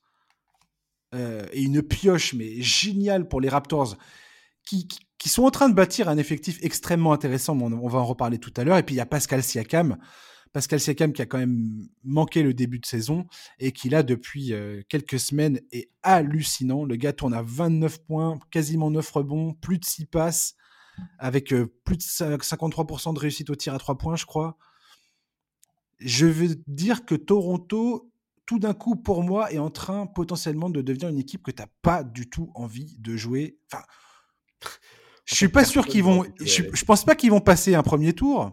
euh, 1.14 1.46
et 1.52 1.64
une 1.64 1.82
pioche, 1.82 2.34
mais 2.34 2.62
géniale 2.62 3.28
pour 3.28 3.42
les 3.42 3.50
Raptors, 3.50 3.98
qui, 4.66 4.88
sont 5.26 5.44
en 5.44 5.52
train 5.52 5.70
de 5.70 5.74
bâtir 5.74 6.08
un 6.10 6.18
effectif 6.18 6.60
extrêmement 6.62 7.14
intéressant. 7.14 7.60
On, 7.60 7.88
va 7.88 8.00
en 8.00 8.06
reparler 8.06 8.38
tout 8.38 8.54
à 8.58 8.64
l'heure. 8.64 8.78
Et 8.78 8.84
puis, 8.84 8.96
il 8.96 8.98
y 9.00 9.02
a 9.02 9.06
Pascal 9.06 9.44
Siakam. 9.44 9.98
Pascal 10.54 10.80
Siakam 10.80 11.12
qui 11.14 11.22
a 11.22 11.26
quand 11.26 11.38
même 11.38 11.88
manqué 12.04 12.42
le 12.42 12.54
début 12.54 12.80
de 12.80 12.86
saison 12.86 13.26
et 13.60 13.74
qui 13.74 13.90
là 13.90 14.04
depuis 14.04 14.54
euh, 14.54 14.82
quelques 14.88 15.20
semaines 15.20 15.60
est 15.72 15.90
hallucinant. 16.02 16.86
Le 16.86 16.96
gars 16.96 17.12
tourne 17.12 17.34
à 17.34 17.42
29 17.42 18.06
points, 18.06 18.40
quasiment 18.52 18.90
9 18.90 19.12
rebonds, 19.12 19.54
plus 19.54 19.80
de 19.80 19.86
6 19.86 20.06
passes, 20.06 20.56
avec 21.20 21.52
euh, 21.52 21.68
plus 21.84 21.98
de 21.98 22.04
53% 22.04 23.14
de 23.14 23.20
réussite 23.20 23.50
au 23.50 23.56
tir 23.56 23.74
à 23.74 23.80
3 23.80 23.98
points, 23.98 24.16
je 24.16 24.26
crois 24.26 24.58
je 26.00 26.26
veux 26.26 26.56
dire 26.68 27.06
que 27.06 27.16
Toronto, 27.16 28.12
tout 28.46 28.60
d'un 28.60 28.74
coup, 28.74 28.96
pour 28.96 29.24
moi, 29.24 29.52
est 29.52 29.58
en 29.58 29.72
train 29.72 30.06
potentiellement 30.06 30.70
de 30.70 30.82
devenir 30.82 31.10
une 31.10 31.18
équipe 31.18 31.44
que 31.44 31.52
tu 31.52 31.62
n'as 31.62 31.70
pas 31.82 32.04
du 32.04 32.30
tout 32.30 32.52
envie 32.56 32.98
de 33.00 33.16
jouer. 33.18 33.58
Enfin, 33.72 33.84
je 35.26 35.36
suis 35.36 35.50
pas 35.50 35.66
sûr 35.66 35.86
qu'ils 35.88 36.04
vont. 36.04 36.26
Je, 36.40 36.64
je, 36.72 36.86
pense 36.86 37.04
pas 37.04 37.16
qu'ils 37.16 37.32
vont 37.32 37.42
passer 37.42 37.76
un 37.76 37.84
premier 37.84 38.14
tour, 38.14 38.52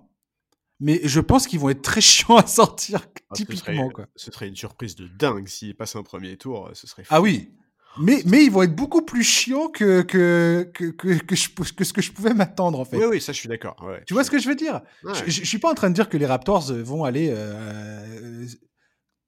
mais 0.80 1.00
je 1.04 1.20
pense 1.20 1.46
qu'ils 1.46 1.60
vont 1.60 1.68
être 1.68 1.82
très 1.82 2.00
chiants 2.00 2.36
à 2.36 2.46
sortir 2.46 3.06
ah, 3.30 3.34
typiquement. 3.34 3.88
Ce 3.88 3.92
serait, 3.92 4.08
ce 4.16 4.30
serait 4.30 4.48
une 4.48 4.56
surprise 4.56 4.96
de 4.96 5.06
dingue 5.06 5.46
s'ils 5.46 5.76
passent 5.76 5.96
un 5.96 6.02
premier 6.02 6.36
tour. 6.36 6.70
Ce 6.74 6.86
serait. 6.86 7.04
Ah 7.10 7.20
oui. 7.20 7.52
Mais, 7.98 8.22
mais 8.24 8.44
ils 8.44 8.50
vont 8.50 8.62
être 8.62 8.74
beaucoup 8.74 9.02
plus 9.02 9.22
chiants 9.22 9.68
que, 9.68 10.02
que, 10.02 10.70
que, 10.72 10.86
que, 10.86 11.18
que, 11.18 11.36
je, 11.36 11.48
que 11.50 11.84
ce 11.84 11.92
que 11.92 12.00
je 12.00 12.12
pouvais 12.12 12.32
m'attendre, 12.32 12.80
en 12.80 12.84
fait. 12.84 12.96
Oui, 12.96 13.04
oui, 13.04 13.20
ça, 13.20 13.32
je 13.32 13.38
suis 13.38 13.48
d'accord. 13.48 13.76
Ouais, 13.82 14.02
tu 14.06 14.14
vois 14.14 14.24
ce 14.24 14.30
que 14.30 14.38
je 14.38 14.48
veux 14.48 14.54
dire? 14.54 14.80
Je, 15.02 15.30
je, 15.30 15.44
suis 15.44 15.58
pas 15.58 15.70
en 15.70 15.74
train 15.74 15.90
de 15.90 15.94
dire 15.94 16.08
que 16.08 16.16
les 16.16 16.26
Raptors 16.26 16.72
vont 16.72 17.04
aller 17.04 17.28
euh, 17.30 18.46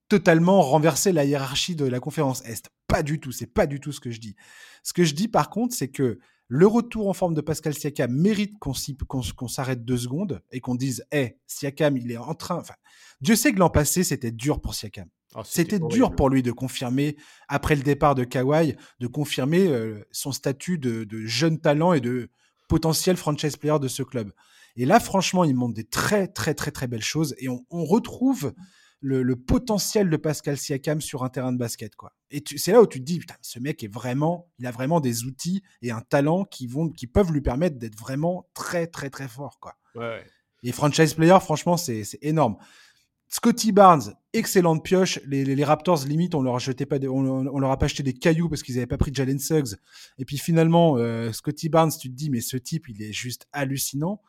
totalement 0.08 0.62
renverser 0.62 1.12
la 1.12 1.24
hiérarchie 1.24 1.76
de 1.76 1.84
la 1.84 2.00
conférence 2.00 2.42
Est. 2.46 2.70
Pas 2.86 3.02
du 3.02 3.20
tout, 3.20 3.32
c'est 3.32 3.52
pas 3.52 3.66
du 3.66 3.80
tout 3.80 3.92
ce 3.92 4.00
que 4.00 4.10
je 4.10 4.20
dis. 4.20 4.36
Ce 4.82 4.92
que 4.92 5.04
je 5.04 5.14
dis, 5.14 5.28
par 5.28 5.50
contre, 5.50 5.74
c'est 5.74 5.88
que 5.88 6.18
le 6.48 6.66
retour 6.66 7.08
en 7.08 7.14
forme 7.14 7.34
de 7.34 7.40
Pascal 7.40 7.74
Siakam 7.74 8.12
mérite 8.12 8.58
qu'on 8.58 9.48
s'arrête 9.48 9.84
deux 9.84 9.96
secondes 9.96 10.42
et 10.52 10.60
qu'on 10.60 10.74
dise 10.74 11.04
Hé, 11.10 11.18
hey, 11.18 11.36
Siakam, 11.46 11.96
il 11.96 12.10
est 12.12 12.16
en 12.16 12.34
train. 12.34 12.56
Enfin, 12.56 12.74
Dieu 13.20 13.34
sait 13.34 13.52
que 13.52 13.58
l'an 13.58 13.70
passé, 13.70 14.04
c'était 14.04 14.30
dur 14.30 14.60
pour 14.60 14.74
Siakam. 14.74 15.08
Ah, 15.35 15.43
c'était 15.45 15.80
dur 15.80 16.14
pour 16.14 16.30
lui 16.30 16.43
de 16.43 16.53
confirmer, 16.53 17.16
après 17.49 17.74
le 17.74 17.82
départ 17.82 18.14
de 18.14 18.24
Kawhi, 18.24 18.76
de 19.01 19.07
confirmer 19.07 19.66
euh, 19.66 20.07
son 20.12 20.32
statut 20.32 20.78
de, 20.78 21.07
jeune 21.26 21.61
talent 21.61 21.93
et 21.93 22.01
de 22.01 22.30
potentiel 22.68 23.16
franchise 23.16 23.57
player 23.57 23.78
de 23.80 23.89
ce 23.89 24.03
club. 24.03 24.32
Et 24.76 24.87
là, 24.87 25.01
franchement, 25.01 25.45
il 25.45 25.55
montre 25.55 25.74
des 25.74 25.85
très, 25.85 26.28
très, 26.28 26.55
très, 26.55 26.70
très 26.70 26.87
belles 26.87 27.03
choses. 27.03 27.35
Et 27.39 27.49
on, 27.49 27.85
retrouve 27.85 28.55
le, 29.01 29.37
potentiel 29.37 30.09
de 30.09 30.16
Pascal 30.16 30.57
Siakam 30.57 31.01
sur 31.01 31.24
un 31.24 31.28
terrain 31.28 31.53
de 31.53 31.59
basket. 31.59 31.95
quoi. 31.95 32.12
Et 32.30 32.43
c'est 32.57 32.72
là 32.72 32.80
où 32.80 32.87
tu 32.87 33.01
te 33.01 33.05
dis, 33.05 33.18
putain, 33.18 33.37
ce 33.43 33.59
mec 33.59 33.85
est 33.85 33.93
vraiment, 33.93 34.51
il 34.59 34.66
a 34.66 34.70
vraiment 34.70 35.01
des 35.01 35.24
outils 35.24 35.62
et 35.82 35.91
un 35.91 36.01
talent 36.01 36.45
qui, 36.45 36.66
vont, 36.66 36.89
qui 36.89 37.07
peuvent 37.07 37.32
lui 37.32 37.41
permettre 37.41 37.78
d'être 37.78 37.99
vraiment 37.99 38.49
très, 38.55 38.87
très, 38.87 39.11
très 39.11 39.28
fort. 39.28 39.59
quoi. 39.61 39.76
Et 40.64 40.72
franchise 40.72 41.14
player, 41.14 41.39
franchement, 41.41 41.76
c'est 41.76 42.05
énorme. 42.22 42.57
Scotty 43.29 43.72
Barnes, 43.72 44.14
excellente 44.33 44.85
pioche. 44.85 45.20
Les, 45.27 45.64
Raptors, 45.64 46.05
limite, 46.05 46.35
on 46.35 46.43
leur, 46.43 46.57
a 46.57 46.59
pas 46.87 46.99
on, 47.09 47.59
leur 47.59 47.70
a 47.70 47.79
pas 47.79 47.87
acheté 47.87 48.03
des 48.03 48.12
cailloux 48.12 48.49
parce 48.49 48.62
qu'ils 48.62 48.77
n'avaient 48.77 48.87
pas 48.87 48.99
pris 48.99 49.12
Jalen 49.12 49.39
Suggs. 49.39 49.77
Et 50.18 50.25
puis 50.25 50.39
finalement, 50.39 50.97
euh, 50.99 51.33
Scotty 51.33 51.68
Barnes, 51.68 51.93
tu 51.99 52.11
te 52.11 52.14
dis, 52.14 52.31
mais 52.31 52.41
ce 52.41 52.57
type, 52.57 52.89
il 52.89 53.03
est 53.03 53.12
juste 53.12 53.47
hallucinant. 53.53 54.20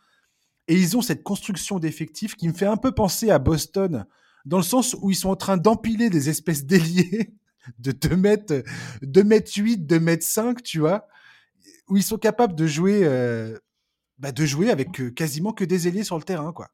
Et 0.68 0.76
ils 0.76 0.98
ont 0.98 1.02
cette 1.02 1.24
construction 1.24 1.80
d'effectifs 1.80 2.36
qui 2.36 2.48
me 2.48 2.54
fait 2.54 2.66
un 2.66 2.78
peu 2.78 2.91
penser 2.91 3.30
à 3.30 3.38
Boston, 3.38 4.06
dans 4.46 4.58
le 4.58 4.64
sens 4.64 4.96
où 5.02 5.12
ils 5.12 5.16
sont 5.16 5.30
en 5.30 5.36
train 5.36 5.58
d'empiler 5.58 6.10
des 6.10 6.30
espèces 6.30 6.66
d'ailiers 6.66 7.36
de 7.80 7.91
2 7.91 8.16
mètres, 8.16 8.64
2 9.02 9.24
mètres 9.24 9.52
8, 9.56 9.86
2 9.86 10.00
mètres 10.00 10.26
5, 10.26 10.64
tu 10.64 10.80
vois, 10.80 11.08
où 11.88 11.98
ils 11.98 12.04
sont 12.04 12.18
capables 12.18 12.56
de 12.56 12.66
jouer, 12.66 13.02
euh, 13.04 13.58
bah, 14.18 14.32
de 14.32 14.46
jouer 14.46 14.72
avec 14.72 15.00
euh, 15.00 15.12
quasiment 15.12 15.54
que 15.54 15.66
des 15.66 15.88
ailiers 15.88 16.04
sur 16.04 16.18
le 16.18 16.24
terrain, 16.24 16.52
quoi. 16.52 16.70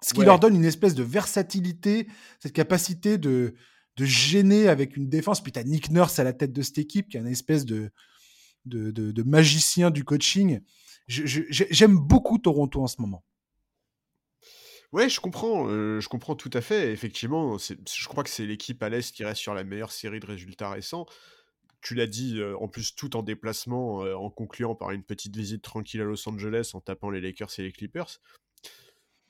Ce 0.00 0.14
qui 0.14 0.24
leur 0.24 0.38
donne 0.38 0.54
une 0.54 0.64
espèce 0.64 0.94
de 0.94 1.02
versatilité, 1.02 2.06
cette 2.40 2.52
capacité 2.52 3.18
de, 3.18 3.54
de 3.96 4.04
gêner 4.04 4.68
avec 4.68 4.96
une 4.96 5.08
défense. 5.08 5.42
Puis 5.42 5.52
tu 5.52 5.58
as 5.58 5.64
Nick 5.64 5.90
Nurse 5.90 6.18
à 6.18 6.24
la 6.24 6.32
tête 6.32 6.52
de 6.52 6.62
cette 6.62 6.78
équipe, 6.78 7.08
qui 7.08 7.16
est 7.16 7.20
une 7.20 7.26
espèce 7.26 7.64
de, 7.64 7.90
de, 8.64 8.90
de, 8.90 9.22
magicien 9.24 9.90
du 9.90 10.04
coaching. 10.04 10.60
J'aime 11.08 11.98
beaucoup 11.98 12.38
Toronto 12.38 12.82
en 12.82 12.86
ce 12.86 13.00
moment. 13.00 13.24
Ouais, 14.92 15.08
je 15.08 15.20
comprends, 15.20 15.68
euh, 15.68 16.00
je 16.00 16.08
comprends 16.08 16.34
tout 16.34 16.50
à 16.54 16.60
fait. 16.60 16.92
Effectivement, 16.92 17.58
je 17.58 18.08
crois 18.08 18.24
que 18.24 18.30
c'est 18.30 18.46
l'équipe 18.46 18.82
à 18.82 18.88
l'Est 18.88 19.14
qui 19.14 19.24
reste 19.24 19.40
sur 19.40 19.52
la 19.52 19.64
meilleure 19.64 19.92
série 19.92 20.20
de 20.20 20.26
résultats 20.26 20.70
récents. 20.70 21.06
Tu 21.82 21.94
l'as 21.94 22.06
dit, 22.06 22.40
euh, 22.40 22.56
en 22.58 22.68
plus, 22.68 22.94
tout 22.94 23.14
en 23.16 23.22
déplacement, 23.22 24.02
euh, 24.04 24.14
en 24.14 24.30
concluant 24.30 24.74
par 24.74 24.90
une 24.92 25.02
petite 25.02 25.36
visite 25.36 25.62
tranquille 25.62 26.00
à 26.00 26.04
Los 26.04 26.26
Angeles 26.28 26.70
en 26.74 26.80
tapant 26.80 27.10
les 27.10 27.20
Lakers 27.20 27.50
et 27.58 27.62
les 27.62 27.72
Clippers. 27.72 28.20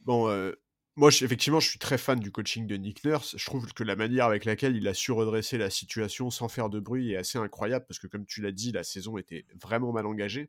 Bon, 0.09 0.27
euh, 0.31 0.53
moi, 0.97 1.11
effectivement, 1.11 1.61
je 1.61 1.69
suis 1.69 1.79
très 1.79 1.99
fan 1.99 2.19
du 2.19 2.33
coaching 2.33 2.67
de 2.67 2.77
Nick 2.77 3.05
Nurse. 3.05 3.37
Je 3.37 3.45
trouve 3.45 3.71
que 3.75 3.85
la 3.85 3.95
manière 3.95 4.25
avec 4.25 4.47
laquelle 4.47 4.75
il 4.75 4.89
a 4.89 4.95
su 4.95 5.13
redresser 5.13 5.59
la 5.59 5.69
situation 5.69 6.31
sans 6.31 6.49
faire 6.49 6.71
de 6.71 6.81
bruit 6.81 7.13
est 7.13 7.17
assez 7.17 7.37
incroyable 7.37 7.85
parce 7.87 7.99
que, 7.99 8.07
comme 8.07 8.25
tu 8.25 8.41
l'as 8.41 8.51
dit, 8.51 8.73
la 8.73 8.85
saison 8.85 9.19
était 9.19 9.45
vraiment 9.61 9.93
mal 9.93 10.07
engagée. 10.07 10.49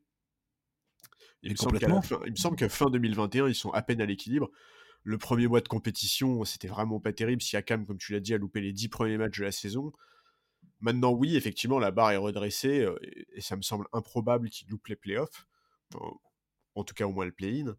Il 1.44 1.52
me, 1.52 1.58
semble 1.58 1.78
fin, 1.78 2.00
il 2.26 2.32
me, 2.32 2.38
semble 2.38 2.56
que 2.56 2.70
fin 2.70 2.90
2021, 2.90 3.50
ils 3.50 3.54
sont 3.54 3.72
à 3.72 3.82
peine 3.82 4.00
à 4.00 4.06
l'équilibre. 4.06 4.50
Le 5.04 5.18
premier 5.18 5.48
mois 5.48 5.60
de 5.60 5.68
compétition, 5.68 6.46
c'était 6.46 6.70
vraiment 6.70 7.02
pas 7.02 7.12
terrible. 7.12 7.42
Siakam, 7.42 7.86
comme 7.86 7.98
tu 7.98 8.14
l'as 8.14 8.22
dit, 8.22 8.34
a 8.34 8.38
loupé 8.38 8.62
les 8.62 8.72
dix 8.72 8.88
premiers 8.88 9.18
matchs 9.18 9.40
de 9.40 9.44
la 9.44 9.52
saison. 9.52 9.92
Maintenant, 10.80 11.12
oui, 11.12 11.36
effectivement, 11.36 11.80
la 11.80 11.92
barre 11.92 12.12
est 12.12 12.18
redressée 12.18 12.80
euh, 12.80 12.98
et 13.34 13.42
ça 13.42 13.58
me 13.58 13.62
semble 13.62 13.88
improbable 13.92 14.50
qu'il 14.50 14.70
loupe 14.70 14.88
les 14.88 14.96
playoffs. 14.96 15.48
En 16.76 16.86
tout 16.86 16.94
cas, 16.94 17.06
au 17.06 17.12
moins 17.12 17.26
le 17.26 17.34
play-in. 17.34 17.76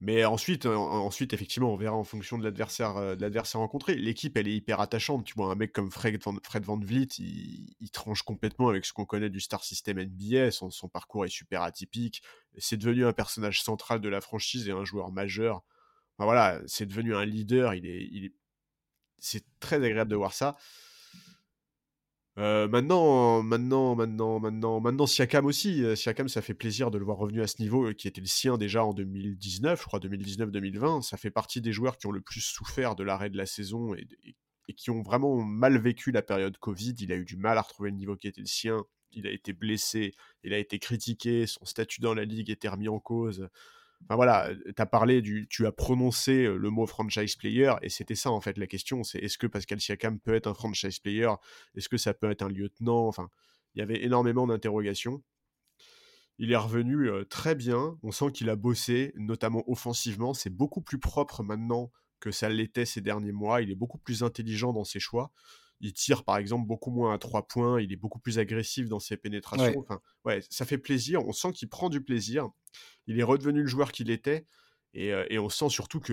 Mais 0.00 0.24
ensuite, 0.24 0.66
euh, 0.66 0.74
ensuite, 0.76 1.32
effectivement, 1.32 1.72
on 1.72 1.76
verra 1.76 1.96
en 1.96 2.04
fonction 2.04 2.36
de 2.36 2.44
l'adversaire, 2.44 2.96
euh, 2.96 3.16
rencontré. 3.54 3.94
L'équipe, 3.94 4.36
elle 4.36 4.48
est 4.48 4.54
hyper 4.54 4.80
attachante. 4.80 5.24
Tu 5.24 5.34
vois, 5.34 5.50
un 5.50 5.54
mec 5.54 5.72
comme 5.72 5.90
Fred 5.90 6.20
Van, 6.64 6.78
Vliet, 6.78 7.08
il, 7.18 7.90
tranche 7.92 8.22
complètement 8.22 8.68
avec 8.68 8.84
ce 8.84 8.92
qu'on 8.92 9.06
connaît 9.06 9.30
du 9.30 9.40
star 9.40 9.64
system 9.64 9.98
NBA. 9.98 10.50
Son, 10.50 10.88
parcours 10.88 11.24
est 11.24 11.28
super 11.28 11.62
atypique. 11.62 12.22
C'est 12.58 12.76
devenu 12.76 13.06
un 13.06 13.12
personnage 13.12 13.62
central 13.62 14.00
de 14.00 14.08
la 14.08 14.20
franchise 14.20 14.68
et 14.68 14.72
un 14.72 14.84
joueur 14.84 15.12
majeur. 15.12 15.62
voilà, 16.18 16.60
c'est 16.66 16.86
devenu 16.86 17.14
un 17.14 17.24
leader. 17.24 17.74
Il 17.74 17.86
est, 17.86 18.32
c'est 19.18 19.44
très 19.60 19.76
agréable 19.76 20.10
de 20.10 20.16
voir 20.16 20.34
ça. 20.34 20.56
Euh, 22.36 22.66
maintenant, 22.66 23.42
maintenant, 23.42 23.94
maintenant, 23.94 24.40
maintenant, 24.40 24.80
maintenant, 24.80 25.06
Siakam 25.06 25.46
aussi. 25.46 25.84
Euh, 25.84 25.94
Siakam, 25.94 26.28
ça 26.28 26.42
fait 26.42 26.54
plaisir 26.54 26.90
de 26.90 26.98
le 26.98 27.04
voir 27.04 27.18
revenu 27.18 27.42
à 27.42 27.46
ce 27.46 27.62
niveau 27.62 27.92
qui 27.94 28.08
était 28.08 28.20
le 28.20 28.26
sien 28.26 28.58
déjà 28.58 28.84
en 28.84 28.92
2019, 28.92 29.80
je 29.80 29.86
crois 29.86 30.00
2019-2020. 30.00 31.02
Ça 31.02 31.16
fait 31.16 31.30
partie 31.30 31.60
des 31.60 31.72
joueurs 31.72 31.96
qui 31.96 32.06
ont 32.06 32.12
le 32.12 32.20
plus 32.20 32.40
souffert 32.40 32.96
de 32.96 33.04
l'arrêt 33.04 33.30
de 33.30 33.36
la 33.36 33.46
saison 33.46 33.94
et, 33.94 34.06
et, 34.68 34.74
qui 34.74 34.90
ont 34.90 35.02
vraiment 35.02 35.36
mal 35.42 35.78
vécu 35.78 36.10
la 36.10 36.22
période 36.22 36.58
Covid. 36.58 36.94
Il 36.98 37.12
a 37.12 37.16
eu 37.16 37.24
du 37.24 37.36
mal 37.36 37.56
à 37.56 37.62
retrouver 37.62 37.90
le 37.90 37.96
niveau 37.96 38.16
qui 38.16 38.26
était 38.26 38.40
le 38.40 38.46
sien. 38.46 38.84
Il 39.12 39.28
a 39.28 39.30
été 39.30 39.52
blessé, 39.52 40.12
il 40.42 40.52
a 40.52 40.58
été 40.58 40.80
critiqué, 40.80 41.46
son 41.46 41.64
statut 41.64 42.00
dans 42.00 42.14
la 42.14 42.24
ligue 42.24 42.50
était 42.50 42.68
remis 42.68 42.88
en 42.88 42.98
cause. 42.98 43.48
Enfin 44.04 44.16
voilà, 44.16 44.50
tu 44.54 44.82
as 44.82 44.86
parlé 44.86 45.22
du. 45.22 45.46
Tu 45.48 45.66
as 45.66 45.72
prononcé 45.72 46.44
le 46.44 46.70
mot 46.70 46.86
franchise 46.86 47.36
player, 47.36 47.72
et 47.82 47.88
c'était 47.88 48.14
ça 48.14 48.30
en 48.30 48.40
fait 48.40 48.58
la 48.58 48.66
question 48.66 49.02
c'est 49.02 49.18
est-ce 49.18 49.38
que 49.38 49.46
Pascal 49.46 49.80
Siakam 49.80 50.20
peut 50.20 50.34
être 50.34 50.46
un 50.46 50.54
franchise 50.54 50.98
player? 50.98 51.30
Est-ce 51.74 51.88
que 51.88 51.96
ça 51.96 52.14
peut 52.14 52.30
être 52.30 52.42
un 52.42 52.48
lieutenant? 52.48 53.06
Enfin, 53.06 53.28
il 53.74 53.80
y 53.80 53.82
avait 53.82 54.04
énormément 54.04 54.46
d'interrogations. 54.46 55.22
Il 56.38 56.50
est 56.50 56.56
revenu 56.56 57.08
très 57.30 57.54
bien, 57.54 57.96
on 58.02 58.10
sent 58.10 58.32
qu'il 58.32 58.50
a 58.50 58.56
bossé, 58.56 59.12
notamment 59.16 59.62
offensivement. 59.70 60.34
C'est 60.34 60.50
beaucoup 60.50 60.80
plus 60.80 60.98
propre 60.98 61.42
maintenant 61.42 61.92
que 62.18 62.32
ça 62.32 62.48
l'était 62.48 62.86
ces 62.86 63.00
derniers 63.00 63.32
mois. 63.32 63.62
Il 63.62 63.70
est 63.70 63.76
beaucoup 63.76 63.98
plus 63.98 64.22
intelligent 64.22 64.72
dans 64.72 64.84
ses 64.84 64.98
choix. 64.98 65.30
Il 65.80 65.92
tire 65.92 66.24
par 66.24 66.38
exemple 66.38 66.66
beaucoup 66.66 66.90
moins 66.90 67.14
à 67.14 67.18
trois 67.18 67.46
points, 67.46 67.80
il 67.80 67.92
est 67.92 67.96
beaucoup 67.96 68.18
plus 68.18 68.38
agressif 68.38 68.88
dans 68.88 69.00
ses 69.00 69.16
pénétrations. 69.16 69.78
Enfin, 69.78 70.00
ouais, 70.24 70.40
ça 70.48 70.64
fait 70.64 70.78
plaisir. 70.78 71.26
On 71.26 71.32
sent 71.32 71.52
qu'il 71.52 71.68
prend 71.68 71.90
du 71.90 72.00
plaisir 72.00 72.48
il 73.06 73.18
est 73.18 73.22
redevenu 73.22 73.62
le 73.62 73.66
joueur 73.66 73.92
qu'il 73.92 74.10
était. 74.10 74.46
Et, 74.92 75.12
euh, 75.12 75.26
on 75.40 75.48
sent 75.48 75.70
surtout 75.70 76.00
que 76.00 76.12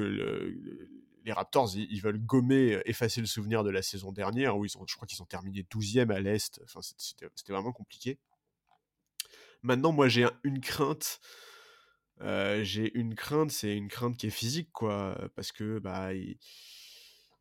les 1.24 1.32
Raptors, 1.32 1.76
ils, 1.76 2.02
veulent 2.02 2.20
gommer, 2.20 2.76
euh, 2.76 2.90
effacer 2.90 3.22
le 3.22 3.28
souvenir 3.28 3.64
de 3.64 3.70
la 3.70 3.82
saison 3.82 4.12
dernière, 4.12 4.58
où 4.58 4.66
ils 4.66 4.78
ont, 4.78 4.86
je 4.88 4.96
crois 4.96 5.08
qu'ils 5.08 5.22
ont 5.22 5.28
terminé 5.28 5.64
12e 5.64 6.12
à 6.12 6.20
l'Est. 6.20 6.62
Enfin, 6.64 6.82
c'était 6.82 7.54
vraiment 7.54 7.72
compliqué. 7.72 8.18
Maintenant, 9.62 9.92
moi, 9.92 10.08
j'ai 10.08 10.28
une 10.44 10.60
crainte. 10.60 11.20
Euh, 12.22 12.64
j'ai 12.64 12.96
une 12.98 13.16
crainte, 13.16 13.52
c'est 13.52 13.76
une 13.76 13.88
crainte 13.88 14.18
qui 14.18 14.28
est 14.28 14.32
physique, 14.32 14.72
quoi. 14.72 15.30
Parce 15.36 15.52
que, 15.52 15.80
bah, 15.80 16.10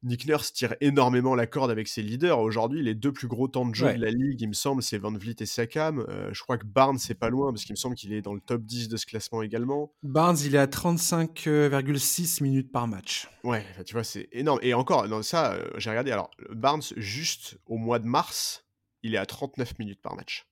Nick 0.03 0.26
Nurse 0.26 0.53
tire 0.53 0.74
énormément 0.80 1.34
la 1.34 1.46
corde 1.46 1.70
avec 1.70 1.86
ses 1.86 2.03
leaders. 2.03 2.38
Aujourd'hui, 2.38 2.82
les 2.82 2.94
deux 2.94 3.12
plus 3.12 3.28
gros 3.28 3.48
temps 3.48 3.66
de 3.66 3.74
jeu 3.74 3.92
de 3.92 4.01
la 4.01 4.11
ligue, 4.11 4.40
il 4.40 4.48
me 4.48 4.55
semble, 4.55 4.82
c'est 4.82 4.98
Van 4.98 5.12
Vliet 5.12 5.36
et 5.40 5.46
Sakam. 5.46 6.05
Euh, 6.09 6.30
je 6.32 6.42
crois 6.42 6.57
que 6.57 6.64
Barnes, 6.64 6.98
c'est 6.98 7.14
pas 7.14 7.28
loin, 7.28 7.53
parce 7.53 7.64
qu'il 7.64 7.74
me 7.74 7.78
semble 7.78 7.96
qu'il 7.96 8.12
est 8.12 8.22
dans 8.22 8.32
le 8.32 8.40
top 8.40 8.62
10 8.62 8.88
de 8.88 8.96
ce 8.96 9.05
classement 9.05 9.42
également. 9.42 9.92
Barnes, 10.03 10.38
il 10.44 10.55
est 10.55 10.59
à 10.59 10.66
35,6 10.66 12.42
minutes 12.42 12.72
par 12.72 12.88
match. 12.88 13.28
Ouais, 13.44 13.64
tu 13.84 13.92
vois, 13.92 14.05
c'est 14.05 14.28
énorme. 14.32 14.61
Et 14.62 14.72
encore, 14.72 15.07
dans 15.09 15.22
ça, 15.22 15.53
euh, 15.53 15.68
j'ai 15.76 15.90
regardé. 15.90 16.12
Alors, 16.12 16.30
Barnes, 16.51 16.82
juste 16.96 17.59
au 17.66 17.76
mois 17.76 17.98
de 17.98 18.07
mars, 18.07 18.64
il 19.03 19.14
est 19.14 19.18
à 19.18 19.26
39 19.26 19.78
minutes 19.78 20.01
par 20.01 20.16
match. 20.16 20.46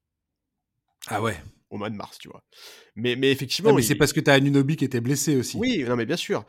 Ah 1.07 1.23
ouais 1.23 1.37
au 1.71 1.77
mois 1.77 1.91
de 1.91 1.95
mars, 1.95 2.19
tu 2.19 2.29
vois. 2.29 2.43
Mais, 2.97 3.17
mais 3.17 3.31
effectivement. 3.31 3.75
mais 3.75 3.83
c'est 3.83 3.95
parce 3.95 4.13
que 4.13 4.21
tu 4.21 4.31
as 4.31 4.35
Anunobi 4.35 4.77
qui 4.77 4.85
était 4.85 5.01
blessé 5.01 5.37
aussi. 5.37 5.57
Oui, 5.59 5.85
non, 5.87 5.97
mais 5.97 6.07
bien 6.07 6.17
sûr. 6.17 6.45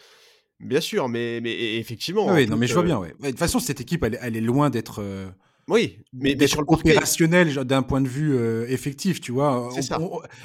Bien 0.60 0.82
sûr, 0.82 1.08
mais, 1.08 1.40
mais 1.42 1.78
effectivement. 1.78 2.34
Oui, 2.34 2.48
non, 2.48 2.58
mais 2.58 2.68
je 2.68 2.74
vois 2.74 2.84
bien. 2.84 3.00
Ouais. 3.00 3.14
De 3.22 3.30
toute 3.30 3.40
façon, 3.40 3.60
cette 3.60 3.80
équipe, 3.80 4.04
elle, 4.04 4.20
elle 4.22 4.36
est 4.36 4.42
loin 4.42 4.70
d'être. 4.70 5.02
Euh, 5.02 5.30
oui, 5.70 6.00
mais, 6.14 6.34
d'être 6.34 6.64
opérationnel 6.68 7.54
d'un 7.64 7.84
point 7.84 8.02
de 8.02 8.08
vue 8.08 8.36
euh, 8.36 8.68
effectif, 8.68 9.22
tu 9.22 9.32
vois. 9.32 9.70
ça. 9.82 10.00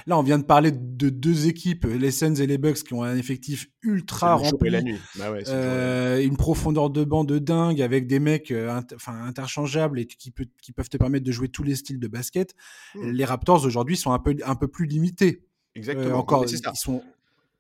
là, 0.07 0.19
on 0.19 0.23
vient 0.23 0.39
de 0.39 0.45
parler 0.45 0.71
de 0.71 1.09
deux 1.09 1.49
équipes, 1.49 1.87
les 1.87 2.11
Suns 2.11 2.35
et 2.35 2.47
les 2.47 2.59
Bucks, 2.59 2.85
qui 2.85 2.93
ont 2.93 3.03
un 3.03 3.17
effectif 3.17 3.71
ultra 3.83 4.35
rempli, 4.35 4.69
la 4.69 4.83
nuit. 4.83 4.99
Bah 5.17 5.33
euh, 5.49 6.23
une 6.23 6.37
profondeur 6.37 6.91
de 6.91 7.05
banc 7.05 7.25
de 7.25 7.39
dingue 7.39 7.81
avec 7.81 8.07
des 8.07 8.21
mecs 8.21 8.53
enfin 8.95 9.15
interchangeables 9.25 9.99
et 9.99 10.07
qui, 10.07 10.31
peut, 10.31 10.47
qui 10.61 10.73
peuvent 10.73 10.91
te 10.91 10.99
permettre 10.99 11.25
de 11.25 11.33
jouer 11.33 11.49
tous 11.49 11.63
les 11.63 11.75
styles 11.75 11.99
de 11.99 12.09
basket. 12.09 12.55
Hmm. 12.95 13.11
Les 13.11 13.25
Raptors 13.25 13.65
aujourd'hui 13.65 13.97
sont 13.97 14.13
un 14.13 14.19
peu 14.19 14.37
un 14.45 14.55
peu 14.57 14.69
plus 14.69 14.85
limités. 14.85 15.43
Exactement. 15.75 16.19
encore, 16.19 16.45
ils 16.45 16.59
sont 16.75 17.03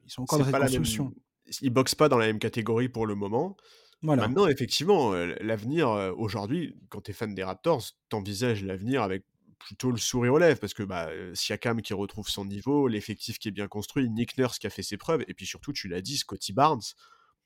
ils 0.07 0.11
sont 0.13 0.23
encore 0.23 0.39
dans 0.41 0.45
cette 0.45 0.55
construction 0.55 1.15
ils 1.61 1.71
boxent 1.71 1.95
pas 1.95 2.09
dans 2.09 2.19
la 2.19 2.27
même 2.27 2.39
catégorie 2.39 2.89
pour 2.89 3.07
le 3.07 3.15
moment. 3.15 3.57
Maintenant, 4.03 4.47
effectivement, 4.47 5.15
euh, 5.15 5.35
l'avenir, 5.41 5.89
euh, 5.89 6.13
aujourd'hui, 6.17 6.77
quand 6.91 7.01
tu 7.01 7.11
es 7.11 7.15
fan 7.15 7.35
des 7.35 7.43
Raptors, 7.43 7.83
t'envisages 8.11 8.63
l'avenir 8.63 9.03
avec 9.03 9.25
plutôt 9.59 9.91
le 9.91 9.97
sourire 9.97 10.35
aux 10.35 10.39
lèvres, 10.39 10.61
parce 10.61 10.75
que 10.75 10.83
bah, 10.83 11.09
euh, 11.09 11.35
Siakam 11.35 11.81
qui 11.81 11.95
retrouve 11.95 12.29
son 12.29 12.45
niveau, 12.45 12.87
l'effectif 12.87 13.39
qui 13.39 13.49
est 13.49 13.53
bien 13.53 13.67
construit, 13.67 14.11
Nick 14.11 14.37
Nurse 14.37 14.59
qui 14.59 14.67
a 14.67 14.71
fait 14.71 14.83
ses 14.83 14.99
preuves, 14.99 15.25
et 15.27 15.33
puis 15.33 15.47
surtout, 15.47 15.73
tu 15.73 15.89
l'as 15.89 16.03
dit, 16.03 16.19
Scotty 16.19 16.53
Barnes, 16.53 16.83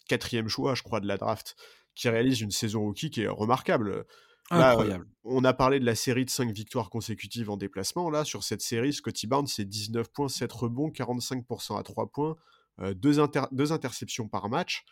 quatrième 0.09 0.49
choix, 0.49 0.75
je 0.75 0.83
crois, 0.83 0.99
de 0.99 1.07
la 1.07 1.17
draft, 1.17 1.55
qui 1.95 2.09
réalise 2.09 2.41
une 2.41 2.51
saison 2.51 2.81
rookie 2.81 3.11
qui 3.11 3.23
est 3.23 3.29
remarquable. 3.29 4.05
Incroyable. 4.51 5.07
on 5.25 5.45
a 5.45 5.53
parlé 5.53 5.79
de 5.79 5.85
la 5.85 5.95
série 5.95 6.25
de 6.25 6.31
5 6.31 6.51
victoires 6.53 6.89
consécutives 6.89 7.51
en 7.51 7.59
déplacement. 7.59 8.09
Là, 8.09 8.25
sur 8.25 8.43
cette 8.43 8.63
série, 8.63 8.95
Scotty 8.95 9.27
Barnes, 9.27 9.47
c'est 9.47 9.67
19 9.67 10.11
points, 10.11 10.29
7 10.29 10.51
rebonds, 10.51 10.89
45% 10.89 11.79
à 11.79 11.83
3 11.83 12.11
points, 12.11 12.35
euh, 12.81 12.95
deux, 12.95 13.17
deux, 13.53 13.73
interceptions 13.73 14.29
par 14.29 14.49
match. 14.49 14.85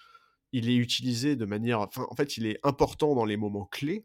Il 0.53 0.69
est 0.69 0.77
utilisé 0.77 1.37
de 1.37 1.45
manière. 1.45 1.81
Enfin, 1.81 2.07
en 2.11 2.15
fait, 2.15 2.37
il 2.37 2.47
est 2.47 2.59
important 2.63 3.15
dans 3.15 3.25
les 3.25 3.37
moments 3.37 3.67
clés. 3.67 4.05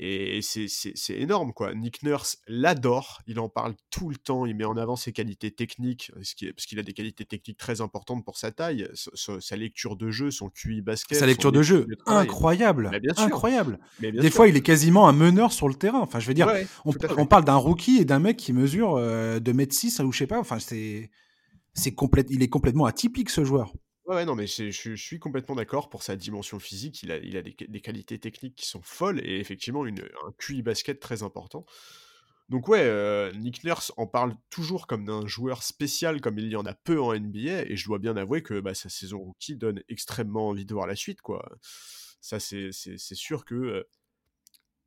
Et 0.00 0.42
c'est 0.42 0.94
énorme, 1.14 1.52
quoi. 1.52 1.74
Nick 1.74 2.04
Nurse 2.04 2.38
l'adore, 2.46 3.20
il 3.26 3.40
en 3.40 3.48
parle 3.48 3.74
tout 3.90 4.08
le 4.08 4.16
temps, 4.16 4.46
il 4.46 4.54
met 4.54 4.64
en 4.64 4.76
avant 4.76 4.94
ses 4.94 5.12
qualités 5.12 5.50
techniques, 5.50 6.12
parce 6.14 6.66
qu'il 6.66 6.78
a 6.78 6.84
des 6.84 6.92
qualités 6.92 7.24
techniques 7.24 7.58
très 7.58 7.80
importantes 7.80 8.24
pour 8.24 8.38
sa 8.38 8.52
taille, 8.52 8.88
sa, 8.94 9.56
lecture 9.56 9.96
de 9.96 10.12
jeu, 10.12 10.30
son 10.30 10.50
QI 10.50 10.82
basket. 10.82 11.18
Sa 11.18 11.26
lecture 11.26 11.50
de 11.50 11.62
jeu, 11.62 11.88
incroyable, 12.06 12.92
incroyable. 13.16 13.80
des 14.00 14.30
fois, 14.30 14.46
il 14.46 14.56
est 14.56 14.62
quasiment 14.62 15.08
un 15.08 15.12
meneur 15.12 15.52
sur 15.52 15.68
le 15.68 15.74
terrain. 15.74 16.00
Enfin, 16.00 16.20
je 16.20 16.28
veux 16.28 16.34
dire, 16.34 16.48
on, 16.84 17.26
parle 17.26 17.44
d'un 17.44 17.56
rookie 17.56 17.96
et 17.96 18.04
d'un 18.04 18.20
mec 18.20 18.36
qui 18.36 18.52
mesure 18.52 18.94
euh, 18.96 19.40
2m6 19.40 20.00
ou 20.04 20.12
je 20.12 20.18
sais 20.18 20.28
pas, 20.28 20.38
enfin, 20.38 20.60
c'est 20.60 21.10
c'est 21.78 21.94
il 22.30 22.42
est 22.42 22.48
complètement 22.48 22.86
atypique 22.86 23.30
ce 23.30 23.44
joueur. 23.44 23.72
Ouais, 24.06 24.24
non, 24.24 24.34
mais 24.34 24.46
je, 24.46 24.94
suis 24.94 25.18
complètement 25.18 25.54
d'accord 25.54 25.90
pour 25.90 26.02
sa 26.02 26.16
dimension 26.16 26.58
physique. 26.58 27.02
Il 27.02 27.12
a, 27.12 27.42
des, 27.42 27.80
qualités 27.82 28.18
techniques 28.18 28.56
qui 28.56 28.66
sont 28.66 28.80
folles 28.82 29.20
et 29.22 29.38
effectivement 29.38 29.84
une, 29.84 30.00
un 30.00 30.32
QI 30.38 30.62
basket 30.62 30.98
très 30.98 31.22
important. 31.22 31.66
Donc 32.48 32.68
ouais, 32.68 32.80
euh, 32.82 33.30
Nick 33.34 33.62
Nurse 33.64 33.92
en 33.98 34.06
parle 34.06 34.34
toujours 34.48 34.86
comme 34.86 35.04
d'un 35.04 35.26
joueur 35.26 35.62
spécial, 35.62 36.22
comme 36.22 36.38
il 36.38 36.48
y 36.48 36.56
en 36.56 36.64
a 36.64 36.72
peu 36.72 37.00
en 37.00 37.12
NBA, 37.14 37.66
et 37.66 37.76
je 37.76 37.84
dois 37.84 37.98
bien 37.98 38.16
avouer 38.16 38.42
que 38.42 38.60
bah, 38.60 38.72
sa 38.72 38.88
saison 38.88 39.18
rookie 39.18 39.56
donne 39.56 39.82
extrêmement 39.90 40.48
envie 40.48 40.64
de 40.64 40.72
voir 40.72 40.86
la 40.86 40.96
suite, 40.96 41.20
quoi. 41.20 41.46
Ça, 42.22 42.40
c'est 42.40 42.72
sûr 42.72 43.44
que 43.44 43.54
euh, 43.54 43.82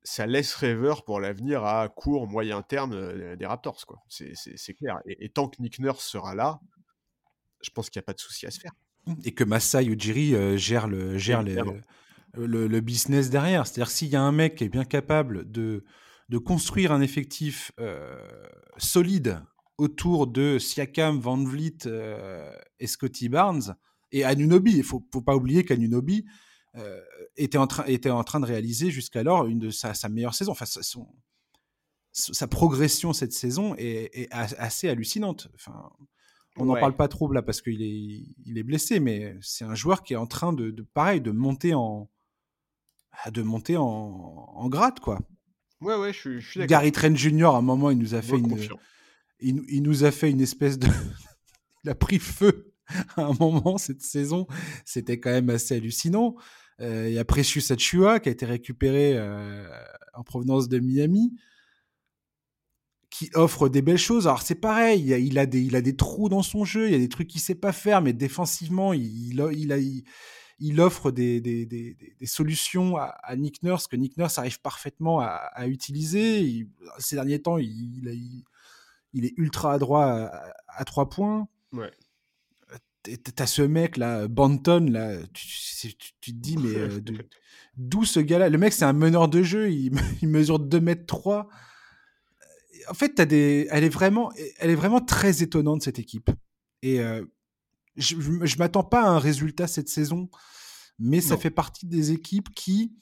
ça 0.02 0.26
laisse 0.26 0.56
rêveur 0.56 1.06
pour 1.06 1.20
l'avenir 1.20 1.64
à 1.64 1.88
court, 1.90 2.28
moyen 2.28 2.64
terme 2.64 2.94
euh, 2.94 3.36
des 3.36 3.46
Raptors, 3.46 3.86
quoi. 3.86 4.00
C'est 4.10 4.74
clair. 4.74 5.00
Et, 5.06 5.26
et, 5.26 5.30
tant 5.30 5.48
que 5.48 5.62
Nick 5.62 5.78
Nurse 5.78 6.04
sera 6.04 6.34
là, 6.34 6.60
je 7.64 7.70
pense 7.70 7.90
qu'il 7.90 8.00
n'y 8.00 8.04
a 8.04 8.06
pas 8.06 8.14
de 8.14 8.20
souci 8.20 8.46
à 8.46 8.52
se 8.52 8.60
faire. 8.60 8.74
Et 9.24 9.34
que 9.34 9.44
Masai 9.44 9.86
Ujiri 9.86 10.36
euh, 10.36 10.58
gère, 10.58 10.88
le, 10.88 11.18
gère 11.18 11.44
le, 11.44 12.80
business 12.80 13.30
derrière. 13.30 13.66
C'est-à-dire 13.66 13.90
s'il 13.90 14.10
y 14.10 14.16
a 14.16 14.22
un 14.22 14.32
mec 14.32 14.56
qui 14.56 14.64
est 14.64 14.70
bien 14.70 14.86
capable 14.86 15.50
de, 15.50 15.84
de 16.30 16.38
construire 16.38 16.92
un 16.92 17.02
effectif 17.02 17.72
euh, 17.80 18.24
solide 18.78 19.42
autour 19.78 20.28
de 20.28 20.60
Siakam, 20.60 21.20
Van 21.20 21.44
Vliet 21.44 21.88
euh, 21.88 22.52
et 22.80 22.88
Scotty 22.88 23.30
Barnes 23.30 23.76
et 24.12 24.24
Anunobi, 24.24 24.72
il 24.72 24.78
ne 24.80 24.84
faut, 24.84 25.04
faut, 25.12 25.22
pas 25.22 25.36
oublier 25.36 25.64
qu'Anunobi 25.64 26.26
était, 27.38 27.58
en 27.58 27.68
train, 27.68 27.86
était 27.86 28.10
en 28.10 28.24
train 28.24 28.40
de 28.40 28.46
réaliser 28.46 28.92
jusqu'alors 28.92 29.46
une 29.48 29.60
de 29.60 29.70
sa, 29.72 29.94
sa, 29.94 30.10
meilleure 30.10 30.36
saison. 30.36 30.52
Enfin, 30.52 30.66
son, 30.66 31.08
sa 32.12 32.48
progression 32.48 33.14
cette 33.14 33.34
saison 33.34 33.74
est, 33.78 34.10
est 34.14 34.28
assez 34.32 34.90
hallucinante. 34.90 35.48
Enfin, 35.56 35.90
on 36.58 36.66
n'en 36.66 36.76
parle 36.76 36.96
pas 36.96 37.08
trop 37.08 37.32
là 37.32 37.42
parce 37.42 37.62
qu'il 37.62 37.82
est, 37.82 38.36
il 38.46 38.58
est 38.58 38.64
blessé, 38.64 39.00
mais 39.00 39.36
c'est 39.42 39.64
un 39.64 39.76
joueur 39.76 40.04
qui 40.04 40.14
est 40.14 40.18
en 40.18 40.28
train 40.28 40.54
de, 40.54 40.72
pareil, 40.94 41.22
de 41.22 41.32
monter 41.32 41.74
en, 41.74 42.10
ah, 43.24 43.32
de 43.32 43.42
monter 43.42 43.78
en, 43.78 43.84
en 43.84 44.70
grade, 44.70 45.00
quoi. 45.00 45.20
Ouais, 45.82 45.96
ouais, 45.96 46.14
je, 46.14 46.40
suis 46.40 46.60
d'accord. 46.60 46.68
Gary 46.68 46.92
Trent 46.92 47.16
Jr. 47.16 47.46
à 47.46 47.58
un 47.58 47.62
moment, 47.62 47.90
il 47.90 47.98
nous 47.98 48.14
a 48.14 48.22
fait 48.22 48.38
une, 48.38 48.58
il, 49.40 49.82
nous 49.82 50.04
a 50.04 50.12
fait 50.12 50.30
une 50.30 50.42
espèce 50.42 50.78
de, 50.78 50.88
il 51.84 51.90
a 51.90 51.96
pris 51.96 52.20
feu 52.20 52.74
à 53.16 53.26
un 53.26 53.34
moment 53.40 53.78
cette 53.78 54.02
saison. 54.02 54.46
C'était 54.86 55.20
quand 55.20 55.32
même 55.32 55.50
assez 55.50 55.76
hallucinant. 55.76 56.36
Euh, 56.80 57.10
il 57.10 57.14
y 57.14 57.20
a 57.20 57.26
Precious 57.26 57.72
Achua 57.72 58.20
qui 58.20 58.30
a 58.30 58.32
été 58.32 58.46
récupéré 58.46 59.14
euh, 59.16 59.68
en 60.14 60.24
provenance 60.24 60.68
de 60.68 60.80
Miami 60.80 61.34
qui 63.12 63.30
offre 63.36 63.70
des 63.70 63.84
belles 63.84 63.98
choses. 63.98 64.26
Alors 64.26 64.42
c'est 64.42 64.56
pareil, 64.56 65.12
il 65.12 65.38
a, 65.38 65.46
des, 65.46 65.62
il 65.62 65.76
a 65.76 65.82
des 65.82 65.96
trous 65.96 66.30
dans 66.30 66.42
son 66.42 66.66
jeu, 66.66 66.88
il 66.88 66.94
y 66.94 66.96
a 66.96 66.98
des 66.98 67.10
trucs 67.10 67.28
qu'il 67.28 67.42
sait 67.42 67.56
pas 67.56 67.74
faire, 67.74 68.02
mais 68.02 68.14
défensivement, 68.14 68.94
il, 68.94 69.34
il, 69.54 69.72
a, 69.72 69.78
il, 70.60 70.82
offre 70.82 71.12
des, 71.12 71.42
des, 71.42 71.66
des, 71.66 72.26
solutions 72.26 72.96
à, 72.96 73.36
Nick 73.36 73.62
Nurse 73.64 73.88
que 73.88 73.98
Nick 73.98 74.18
Nurse 74.18 74.40
arrive 74.40 74.62
parfaitement 74.62 75.20
à, 75.20 75.68
utiliser. 75.68 76.68
ces 77.00 77.18
derniers 77.18 77.42
temps, 77.42 77.58
il, 77.58 78.46
il, 79.14 79.26
est 79.26 79.34
ultra 79.36 79.74
adroit 79.74 80.06
à, 80.06 80.54
à 80.70 80.86
trois 80.86 81.10
points. 81.10 81.50
Ouais. 81.74 81.92
t'as 83.04 83.46
ce 83.46 83.62
mec 83.62 83.98
là, 83.98 84.30
Banton, 84.30 84.88
là, 84.90 85.18
tu, 85.34 85.96
te 85.96 86.32
dis, 86.32 86.56
mais 86.56 86.76
euh, 86.78 87.02
d'où 87.76 88.06
ce 88.06 88.22
gars-là? 88.22 88.48
Le 88.48 88.58
mec, 88.58 88.72
c'est 88.72 88.86
un 88.86 88.94
meneur 88.94 89.28
de 89.28 89.44
jeu, 89.44 89.70
il, 89.70 89.92
mesure 90.24 90.60
2 90.60 90.80
mètres 90.80 91.06
3. 91.06 91.50
En 92.90 92.94
fait, 92.94 93.20
as 93.20 93.26
des, 93.26 93.68
elle, 93.72 93.84
est 93.84 93.90
vraiment, 93.90 94.32
elle 94.58 94.70
est 94.70 94.76
vraiment 94.76 95.02
très 95.02 95.44
étonnante, 95.44 95.84
cette 95.84 96.00
équipe. 96.00 96.30
Et 96.82 97.00
euh, 97.00 97.24
je, 97.96 98.16
je 98.20 98.58
m'attends 98.58 98.84
pas 98.84 99.04
à 99.04 99.10
un 99.10 99.20
résultat 99.20 99.68
cette 99.68 99.90
saison, 99.90 100.30
mais 101.00 101.22
ça 101.22 101.38
fait 101.38 101.52
partie 101.52 101.86
des 101.86 102.12
équipes 102.12 102.54
qui. 102.54 102.94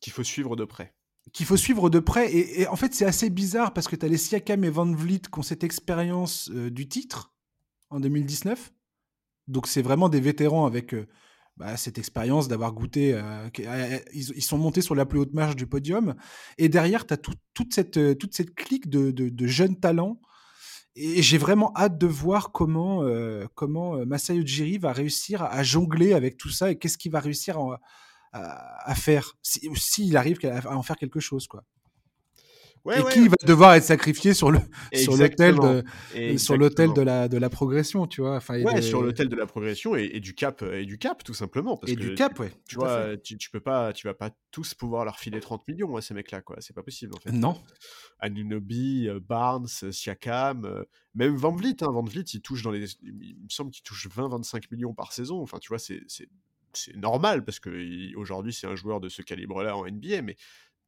Qu'il 0.00 0.12
faut 0.12 0.22
suivre 0.22 0.54
de 0.54 0.64
près 0.64 0.94
qu'il 1.32 1.46
faut 1.46 1.56
suivre 1.56 1.90
de 1.90 1.98
près. 1.98 2.34
Et, 2.34 2.66
en 2.68 2.76
fait, 2.76 2.94
c'est 2.94 3.04
assez 3.04 3.30
bizarre 3.30 3.72
parce 3.72 3.88
que 3.88 3.96
tu 3.96 4.04
as 4.04 4.08
les 4.08 4.16
Siakam 4.16 4.64
et 4.64 4.70
Van 4.70 4.90
Vliet 4.90 5.20
qui 5.20 5.38
ont 5.38 5.42
cette 5.42 5.64
expérience 5.64 6.50
euh, 6.52 6.70
du 6.70 6.88
titre 6.88 7.32
en 7.90 8.00
2019. 8.00 8.72
Donc, 9.46 9.66
c'est 9.66 9.82
vraiment 9.82 10.08
des 10.08 10.20
vétérans 10.20 10.66
avec 10.66 10.94
euh, 10.94 11.06
bah, 11.58 11.76
cette 11.76 11.98
expérience 11.98 12.48
d'avoir 12.48 12.72
goûté. 12.72 13.12
Euh, 13.14 13.98
ils, 14.14 14.42
sont 14.42 14.58
montés 14.58 14.80
sur 14.80 14.94
la 14.94 15.04
plus 15.06 15.18
haute 15.18 15.34
marche 15.34 15.56
du 15.56 15.66
podium. 15.66 16.14
Et 16.56 16.68
derrière, 16.68 17.06
tu 17.06 17.14
as 17.14 17.16
toute, 17.16 17.74
cette, 17.74 18.18
toute 18.18 18.34
cette 18.34 18.54
clique 18.54 18.88
de, 18.88 19.46
jeunes 19.46 19.78
talents. 19.78 20.20
Et 20.94 21.22
j'ai 21.22 21.38
vraiment 21.38 21.72
hâte 21.76 21.98
de 21.98 22.06
voir 22.06 22.50
comment, 22.52 23.02
Masayo 24.06 24.42
Ujiri 24.42 24.78
va 24.78 24.92
réussir 24.92 25.42
à, 25.42 25.62
jongler 25.62 26.12
avec 26.14 26.36
tout 26.36 26.50
ça 26.50 26.70
et 26.70 26.78
qu'est-ce 26.78 26.98
qu'il 26.98 27.12
va 27.12 27.20
réussir 27.20 27.58
à 27.58 27.80
à, 28.32 28.94
faire, 28.94 29.36
s'il 29.42 29.76
si, 29.76 30.16
arrive 30.16 30.38
à 30.44 30.76
en 30.76 30.82
faire 30.82 30.96
quelque 30.96 31.20
chose, 31.20 31.46
quoi. 31.46 31.64
Et 32.90 33.12
qui 33.12 33.28
va 33.28 33.36
devoir 33.46 33.74
être 33.74 33.84
sacrifié 33.84 34.34
sur 34.34 34.50
le 34.50 34.60
sur 34.94 35.16
l'hôtel 35.16 35.56
de 35.56 36.38
sur 36.38 36.56
l'hôtel 36.56 36.92
de 36.92 37.02
la 37.02 37.28
de 37.28 37.38
la 37.38 37.50
progression 37.50 38.06
tu 38.06 38.20
vois 38.20 38.36
enfin 38.36 38.62
ouais, 38.62 38.82
sur 38.82 39.02
l'hôtel 39.02 39.28
de 39.28 39.36
la 39.36 39.46
progression 39.46 39.96
et, 39.96 40.20
du 40.20 40.34
cap 40.34 40.62
et 40.62 40.84
du 40.84 40.98
cap 40.98 41.22
tout 41.24 41.34
simplement 41.34 41.76
parce 41.76 41.92
et 41.92 41.96
du 41.96 42.14
cap 42.14 42.38
ouais 42.38 42.52
tu 42.66 42.76
vois 42.76 43.16
tu, 43.16 43.50
peux 43.50 43.60
pas 43.60 43.92
tu 43.92 44.06
vas 44.06 44.14
pas 44.14 44.30
tous 44.50 44.74
pouvoir 44.74 45.04
leur 45.04 45.18
filer 45.18 45.40
30 45.40 45.66
millions 45.68 45.96
à 45.96 46.00
ces 46.00 46.14
mecs 46.14 46.30
là 46.30 46.40
quoi. 46.40 46.56
C'est 46.60 46.74
pas 46.74 46.82
possible 46.82 47.14
en 47.14 47.20
fait. 47.20 47.32
Non. 47.32 47.60
Anunobi 48.18 49.08
euh, 49.08 49.20
Barnes 49.20 49.68
Siakam 49.68 50.64
euh, 50.64 50.84
même 51.14 51.36
Van 51.36 51.52
Vliet 51.52 51.82
hein, 51.82 51.90
Van 51.90 52.02
Vliet 52.02 52.24
il 52.32 52.40
touche 52.40 52.62
dans 52.62 52.70
les 52.70 52.84
il 53.02 53.36
me 53.42 53.48
semble 53.48 53.70
qu'il 53.70 53.82
touche 53.82 54.08
20 54.08 54.28
25 54.28 54.70
millions 54.70 54.94
par 54.94 55.12
saison. 55.12 55.40
Enfin 55.40 55.58
tu 55.58 55.68
vois 55.68 55.78
c'est 55.78 56.00
c'est 56.08 56.96
normal 56.96 57.44
parce 57.44 57.60
que 57.60 58.14
aujourd'hui 58.16 58.52
c'est 58.52 58.66
un 58.66 58.76
joueur 58.76 59.00
de 59.00 59.08
ce 59.08 59.22
calibre-là 59.22 59.76
en 59.76 59.86
NBA, 59.86 60.22
mais 60.22 60.36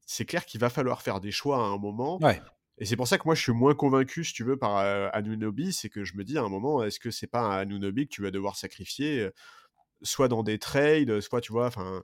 c'est 0.06 0.24
clair 0.24 0.44
qu'il 0.44 0.60
va 0.60 0.70
falloir 0.70 1.02
faire 1.02 1.20
des 1.20 1.30
choix 1.30 1.58
à 1.58 1.66
un 1.68 1.78
moment. 1.78 2.18
Et 2.78 2.86
c'est 2.86 2.96
pour 2.96 3.06
ça 3.06 3.18
que 3.18 3.24
moi 3.26 3.34
je 3.34 3.42
suis 3.42 3.52
moins 3.52 3.74
convaincu, 3.74 4.24
si 4.24 4.32
tu 4.32 4.42
veux, 4.42 4.56
par 4.56 4.78
euh, 4.78 5.08
Anunobi, 5.12 5.72
c'est 5.72 5.90
que 5.90 6.02
je 6.02 6.16
me 6.16 6.24
dis 6.24 6.38
à 6.38 6.42
un 6.42 6.48
moment, 6.48 6.82
est-ce 6.82 6.98
que 6.98 7.10
c'est 7.10 7.26
pas 7.26 7.42
un 7.42 7.58
Anunobi 7.58 8.08
que 8.08 8.12
tu 8.14 8.22
vas 8.22 8.30
devoir 8.30 8.56
sacrifier, 8.56 9.20
euh, 9.20 9.30
soit 10.02 10.28
dans 10.28 10.42
des 10.42 10.58
trades, 10.58 11.20
soit 11.20 11.40
tu 11.40 11.52
vois, 11.52 11.66
enfin. 11.66 12.02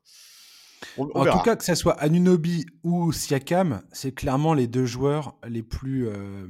En 0.99 1.25
tout 1.25 1.43
cas, 1.43 1.57
que 1.57 1.65
ce 1.65 1.75
soit 1.75 1.95
Anunobi 1.95 2.67
ou 2.83 3.11
Siakam, 3.11 3.83
c'est 3.93 4.13
clairement 4.13 4.53
les 4.53 4.67
deux 4.67 4.85
joueurs 4.85 5.35
les 5.49 5.63
plus 5.63 6.07
euh, 6.07 6.47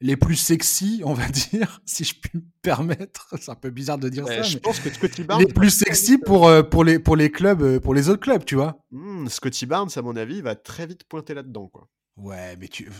les 0.00 0.16
plus 0.16 0.36
sexy, 0.36 1.02
on 1.04 1.14
va 1.14 1.28
dire, 1.50 1.80
si 1.84 2.04
je 2.04 2.14
puis 2.18 2.30
me 2.34 2.42
permettre. 2.62 3.34
C'est 3.40 3.50
un 3.50 3.54
peu 3.54 3.70
bizarre 3.70 3.98
de 3.98 4.08
dire 4.08 4.26
ça. 4.26 4.42
Je 4.42 4.58
pense 4.58 4.80
que 4.80 4.92
Scotty 4.92 5.24
Barnes. 5.24 5.40
Les 5.40 5.52
plus 5.52 5.70
sexy 5.70 6.18
pour, 6.18 6.48
euh, 6.48 6.62
pour, 6.62 6.84
les, 6.84 6.98
pour 6.98 7.16
les 7.16 7.30
clubs, 7.30 7.62
euh, 7.62 7.80
pour 7.80 7.94
les 7.94 8.08
autres 8.08 8.20
clubs, 8.20 8.44
tu 8.44 8.54
vois. 8.54 8.78
Hmm, 8.90 9.28
Scotty 9.28 9.66
Barnes, 9.66 9.90
à 9.94 10.02
mon 10.02 10.16
avis, 10.16 10.42
va 10.42 10.54
très 10.54 10.86
vite 10.86 11.04
pointer 11.04 11.34
là-dedans, 11.34 11.68
quoi. 11.68 11.88
Ouais, 12.16 12.56
mais 12.58 12.68
tu 12.68 12.90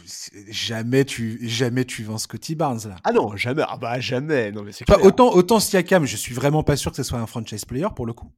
jamais 0.51 1.07
tu 1.07 1.38
jamais 1.49 1.86
tu 1.86 2.05
vends 2.05 2.18
Scotty 2.18 2.55
Barnes 2.55 2.80
là. 2.86 2.97
Ah 3.03 3.12
non, 3.12 3.34
jamais. 3.34 3.62
Ah 3.66 3.78
bah 3.78 3.99
jamais. 3.99 4.53
Non 4.53 4.62
mais 4.62 4.72
c'est 4.72 4.84
autant 5.03 5.32
autant 5.32 5.59
Siakam, 5.59 6.05
je 6.05 6.16
suis 6.16 6.34
vraiment 6.34 6.62
pas 6.62 6.76
sûr 6.76 6.90
que 6.90 6.99
ce 6.99 7.03
soit 7.03 7.18
un 7.18 7.26
franchise 7.26 7.64
player 7.64 7.88
pour 7.97 8.05
le 8.05 8.12
coup. 8.12 8.30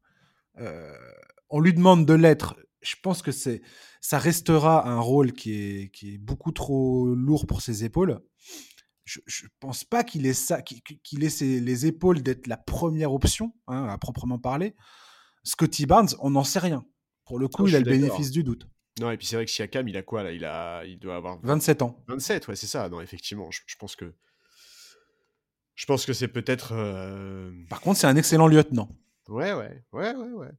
Euh, 0.60 0.92
on 1.50 1.58
lui 1.58 1.74
demande 1.74 2.06
de 2.06 2.14
l'être. 2.14 2.54
Je 2.80 2.94
pense 3.02 3.22
que 3.22 3.32
c'est 3.32 3.60
ça 4.00 4.18
restera 4.20 4.88
un 4.88 5.00
rôle 5.00 5.32
qui 5.32 5.54
est 5.54 5.88
qui 5.88 6.14
est 6.14 6.18
beaucoup 6.18 6.52
trop 6.52 7.12
lourd 7.12 7.48
pour 7.48 7.60
ses 7.60 7.82
épaules 7.82 8.20
je, 9.08 9.44
ne 9.44 9.48
pense 9.60 9.84
pas 9.84 10.04
qu'il 10.04 10.26
ait 10.26 10.34
ça, 10.34 10.60
qu'il 10.62 11.24
ait 11.24 11.60
les 11.60 11.86
épaules 11.86 12.22
d'être 12.22 12.46
la 12.46 12.56
première 12.56 13.12
option, 13.12 13.54
hein, 13.66 13.84
à 13.84 13.96
proprement 13.96 14.38
parler. 14.38 14.74
Scotty 15.44 15.86
Barnes, 15.86 16.08
on 16.20 16.30
n'en 16.30 16.44
sait 16.44 16.58
rien. 16.58 16.84
Pour 17.24 17.38
le 17.38 17.48
coup, 17.48 17.66
il 17.66 17.74
a 17.74 17.78
le 17.78 17.84
bénéfice 17.84 18.30
du 18.30 18.44
doute. 18.44 18.68
Non, 19.00 19.10
et 19.10 19.16
puis 19.16 19.26
c'est 19.26 19.36
vrai 19.36 19.44
que 19.44 19.50
Siakam, 19.50 19.86
il 19.88 19.96
a 19.96 20.02
quoi 20.02 20.22
là? 20.22 20.32
Il, 20.32 20.44
a, 20.44 20.84
il 20.84 20.98
doit 20.98 21.16
avoir 21.16 21.38
27 21.42 21.82
ans. 21.82 22.02
27, 22.08 22.48
ouais, 22.48 22.56
c'est 22.56 22.66
ça. 22.66 22.88
Non, 22.88 23.00
effectivement, 23.00 23.50
je, 23.50 23.60
pense 23.78 23.96
que. 23.96 24.12
Je 25.74 25.86
pense 25.86 26.04
que 26.04 26.12
c'est 26.12 26.28
peut-être. 26.28 26.72
Euh, 26.72 27.52
Par 27.70 27.80
contre, 27.80 28.00
c'est 28.00 28.06
un 28.06 28.16
excellent 28.16 28.48
lieutenant. 28.48 28.88
Ouais, 29.28 29.52
ouais, 29.52 29.84
ouais, 29.92 30.14
ouais, 30.14 30.32
ouais. 30.32 30.50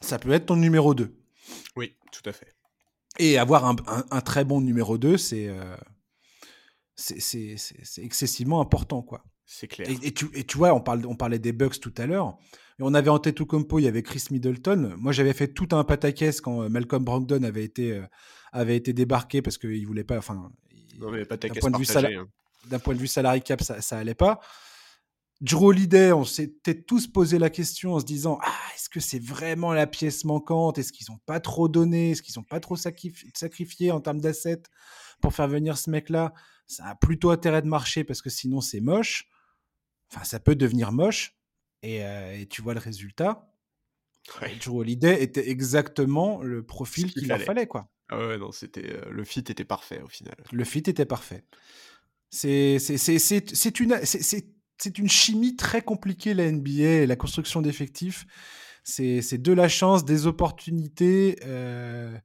Ça 0.00 0.18
peut 0.18 0.30
être 0.32 0.46
ton 0.46 0.56
numéro 0.56 0.94
2. 0.94 1.16
Oui, 1.76 1.96
tout 2.12 2.28
à 2.28 2.32
fait. 2.32 2.54
Et 3.18 3.38
avoir 3.38 3.64
un, 3.64 4.20
très 4.20 4.44
bon 4.44 4.60
numéro 4.60 4.98
2, 4.98 5.16
c'est. 5.16 5.48
Euh, 5.48 5.76
c'est 7.00 8.02
excessivement 8.02 8.60
important, 8.60 9.02
quoi. 9.02 9.24
C'est 9.52 9.66
clair. 9.66 9.88
Et, 9.90 10.12
tu, 10.12 10.28
et, 10.34 10.44
tu, 10.44 10.58
vois, 10.58 10.72
on, 10.74 10.80
parle, 10.80 11.04
on 11.06 11.16
parlait 11.16 11.40
des 11.40 11.52
Bucks 11.52 11.80
tout 11.80 11.92
à 11.96 12.06
l'heure. 12.06 12.38
Et 12.78 12.82
on 12.82 12.94
avait 12.94 13.10
en 13.10 13.18
tête 13.18 13.42
compo, 13.42 13.80
il 13.80 13.82
y 13.82 13.88
avait 13.88 14.02
Chris 14.02 14.24
Middleton. 14.30 14.94
Moi, 14.96 15.10
j'avais 15.10 15.32
fait 15.32 15.48
tout 15.48 15.68
un 15.72 15.82
pataquès 15.82 16.40
quand 16.40 16.62
euh, 16.62 16.68
Malcolm 16.68 17.02
Brogdon 17.02 17.42
avait 17.42 17.64
été, 17.64 17.92
euh, 17.92 18.06
avait 18.52 18.76
été 18.76 18.92
débarqué 18.92 19.42
parce 19.42 19.58
qu'il 19.58 19.84
voulait 19.86 20.04
pas. 20.04 20.18
Enfin, 20.18 20.52
d'un 21.00 21.08
point, 21.08 21.70
de 21.70 21.78
vue 21.78 22.16
hein. 22.16 22.26
d'un 22.68 22.78
point 22.78 22.94
de 22.94 23.00
vue 23.00 23.08
salarié 23.08 23.40
cap, 23.40 23.60
ça, 23.60 23.80
ça 23.80 23.98
allait 23.98 24.14
pas. 24.14 24.38
Drew 25.40 25.68
Holiday, 25.68 26.12
on 26.12 26.24
s'était 26.24 26.80
tous 26.80 27.06
posé 27.06 27.38
la 27.38 27.48
question 27.48 27.94
en 27.94 28.00
se 28.00 28.04
disant 28.04 28.38
ah, 28.42 28.54
est-ce 28.76 28.88
que 28.88 29.00
c'est 29.00 29.22
vraiment 29.22 29.72
la 29.72 29.86
pièce 29.86 30.24
manquante? 30.24 30.78
Est-ce 30.78 30.92
qu'ils 30.92 31.06
n'ont 31.10 31.20
pas 31.26 31.40
trop 31.40 31.68
donné? 31.68 32.10
Est-ce 32.10 32.22
qu'ils 32.22 32.34
n'ont 32.36 32.44
pas 32.44 32.60
trop 32.60 32.76
sacrifié 32.76 33.90
en 33.90 34.00
termes 34.00 34.20
d'assets 34.20 34.62
pour 35.20 35.34
faire 35.34 35.48
venir 35.48 35.76
ce 35.76 35.90
mec-là? 35.90 36.34
Ça 36.70 36.86
a 36.86 36.94
plutôt 36.94 37.30
intérêt 37.30 37.62
de 37.62 37.66
marcher 37.66 38.04
parce 38.04 38.22
que 38.22 38.30
sinon 38.30 38.60
c'est 38.60 38.80
moche. 38.80 39.28
Enfin, 40.12 40.24
ça 40.24 40.38
peut 40.38 40.54
devenir 40.54 40.92
moche. 40.92 41.36
Et, 41.82 42.04
euh, 42.04 42.44
tu 42.48 42.62
vois 42.62 42.74
le 42.74 42.80
résultat. 42.80 43.52
Ouais. 44.40 44.54
Joe 44.60 44.76
Holiday 44.76 45.22
était 45.22 45.48
exactement 45.50 46.42
le 46.42 46.64
profil 46.64 47.12
qu'il 47.12 47.26
leur 47.26 47.40
fallait, 47.40 47.66
quoi. 47.66 47.90
Ah 48.08 48.18
ouais, 48.18 48.38
non, 48.38 48.52
c'était 48.52 48.92
euh, 48.92 49.10
le 49.10 49.24
fit 49.24 49.40
était 49.40 49.64
parfait 49.64 50.00
au 50.02 50.08
final. 50.08 50.36
Le 50.52 50.64
fit 50.64 50.78
était 50.78 51.06
parfait. 51.06 51.44
C'est 52.28 52.78
c'est 52.78 53.80
une 53.80 53.98
c'est 54.04 54.98
une 54.98 55.08
chimie 55.08 55.56
très 55.56 55.82
compliquée 55.82 56.34
la 56.34 56.50
NBA, 56.50 57.06
la 57.06 57.16
construction 57.16 57.62
d'effectifs. 57.62 58.26
C'est 58.84 59.38
de 59.38 59.52
la 59.52 59.68
chance, 59.68 60.04
des 60.04 60.26
opportunités. 60.26 61.38
Euh, 61.44 62.16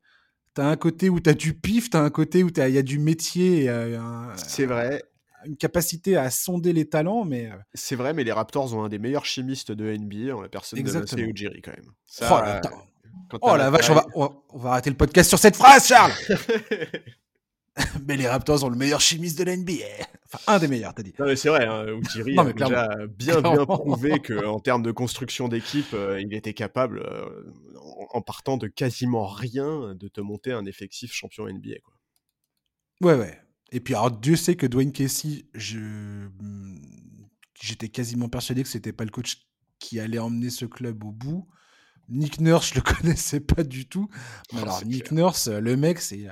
T'as 0.55 0.67
un 0.67 0.77
côté 0.77 1.09
où 1.09 1.19
tu 1.19 1.29
as 1.29 1.33
du 1.33 1.53
pif, 1.53 1.89
tu 1.89 1.97
as 1.97 2.01
un 2.01 2.09
côté 2.09 2.41
où 2.41 2.49
il 2.49 2.73
y 2.73 2.77
a 2.77 2.81
du 2.81 2.97
métier. 2.97 3.67
Euh, 3.67 3.99
c'est 4.35 4.65
vrai. 4.65 5.03
Une 5.45 5.57
capacité 5.57 6.15
à 6.15 6.31
sonder 6.31 6.71
les 6.71 6.87
talents, 6.87 7.25
mais. 7.25 7.47
Euh, 7.47 7.55
c'est 7.73 7.97
vrai, 7.97 8.13
mais 8.13 8.23
les 8.23 8.31
Raptors 8.31 8.73
ont 8.73 8.83
un 8.83 8.89
des 8.89 8.97
meilleurs 8.97 9.25
chimistes 9.25 9.73
de 9.73 9.95
NBA 9.95 10.33
en 10.33 10.41
la 10.41 10.47
personne 10.47 10.79
Exactement. 10.79 11.21
de 11.21 11.27
Ujiri 11.27 11.61
quand 11.61 11.71
même. 11.71 11.91
oh, 12.21 12.25
la, 12.29 12.61
oh 13.41 13.57
la 13.57 13.69
vache, 13.69 13.89
on 13.89 13.95
va, 13.95 14.07
on 14.15 14.57
va 14.57 14.71
arrêter 14.71 14.89
le 14.89 14.95
podcast 14.95 15.27
sur 15.27 15.37
cette 15.37 15.57
phrase, 15.57 15.87
Charles 15.87 16.13
mais 18.07 18.15
les 18.15 18.27
Raptors 18.27 18.63
ont 18.63 18.69
le 18.69 18.77
meilleur 18.77 19.01
chimiste 19.01 19.37
de 19.37 19.43
la 19.43 19.57
NBA. 19.57 19.73
Enfin, 20.25 20.53
un 20.55 20.59
des 20.59 20.67
meilleurs, 20.67 20.93
t'as 20.93 21.03
dit. 21.03 21.13
Non, 21.19 21.25
mais 21.25 21.35
c'est 21.35 21.49
vrai, 21.49 21.65
hein, 21.65 21.85
Ujiri 21.87 22.37
a 22.39 22.53
déjà 22.53 23.05
bien, 23.07 23.41
bien 23.41 23.65
prouvé 23.65 24.19
qu'en 24.25 24.59
termes 24.59 24.81
de 24.81 24.91
construction 24.91 25.47
d'équipe, 25.47 25.93
euh, 25.93 26.21
il 26.21 26.33
était 26.33 26.53
capable, 26.53 26.99
euh, 26.99 27.53
en, 28.11 28.21
partant 28.21 28.57
de 28.57 28.67
quasiment 28.67 29.27
rien, 29.27 29.93
de 29.93 30.07
te 30.07 30.21
monter 30.21 30.51
un 30.51 30.65
effectif 30.65 31.13
champion 31.13 31.47
NBA. 31.47 31.79
Quoi. 31.83 31.93
Ouais, 33.01 33.19
ouais. 33.19 33.41
Et 33.71 33.79
puis, 33.81 33.93
alors, 33.93 34.11
Dieu 34.11 34.35
sait 34.35 34.55
que 34.55 34.65
Dwayne 34.65 34.91
Casey, 34.91 35.45
je... 35.53 36.29
j'étais 37.59 37.89
quasiment 37.89 38.29
persuadé 38.29 38.63
que 38.63 38.69
c'était 38.69 38.93
pas 38.93 39.03
le 39.03 39.11
coach 39.11 39.47
qui 39.79 39.99
allait 39.99 40.19
emmener 40.19 40.49
ce 40.49 40.65
club 40.65 41.03
au 41.03 41.11
bout. 41.11 41.47
Nick 42.07 42.39
Nurse, 42.39 42.69
je 42.69 42.75
le 42.75 42.81
connaissais 42.95 43.41
pas 43.41 43.63
du 43.63 43.87
tout. 43.87 44.09
Mais 44.53 44.61
alors, 44.61 44.85
Nick 44.85 45.11
Nurse, 45.11 45.49
le 45.49 45.75
mec, 45.75 45.99
c'est 45.99 46.27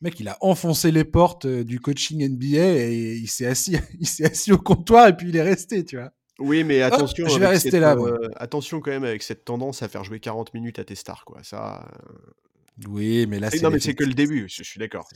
mec, 0.00 0.20
il 0.20 0.28
a 0.28 0.36
enfoncé 0.40 0.90
les 0.90 1.04
portes 1.04 1.46
euh, 1.46 1.64
du 1.64 1.80
coaching 1.80 2.26
NBA 2.28 2.58
et 2.58 3.14
il 3.16 3.28
s'est 3.28 3.46
assis, 3.46 3.76
il 4.00 4.06
s'est 4.06 4.30
assis 4.30 4.52
au 4.52 4.58
comptoir 4.58 5.08
et 5.08 5.16
puis 5.16 5.28
il 5.28 5.36
est 5.36 5.42
resté, 5.42 5.84
tu 5.84 5.96
vois. 5.96 6.12
Oui, 6.38 6.64
mais 6.64 6.82
attention. 6.82 7.26
je 7.28 7.38
vais 7.38 7.46
rester 7.46 7.80
là. 7.80 7.96
Euh, 7.96 8.28
attention 8.36 8.80
quand 8.80 8.90
même 8.90 9.04
avec 9.04 9.22
cette 9.22 9.46
tendance 9.46 9.82
à 9.82 9.88
faire 9.88 10.04
jouer 10.04 10.20
40 10.20 10.52
minutes 10.52 10.78
à 10.78 10.84
tes 10.84 10.94
stars, 10.94 11.24
quoi. 11.24 11.42
Ça. 11.42 11.88
Euh, 12.10 12.88
oui, 12.88 13.24
mais 13.26 13.40
là, 13.40 13.50
c'est. 13.50 13.62
Non, 13.62 13.70
mais 13.70 13.80
c'est 13.80 13.94
que 13.94 14.04
le 14.04 14.12
début, 14.12 14.46
je, 14.50 14.62
suis 14.62 14.78
d'accord. 14.78 15.08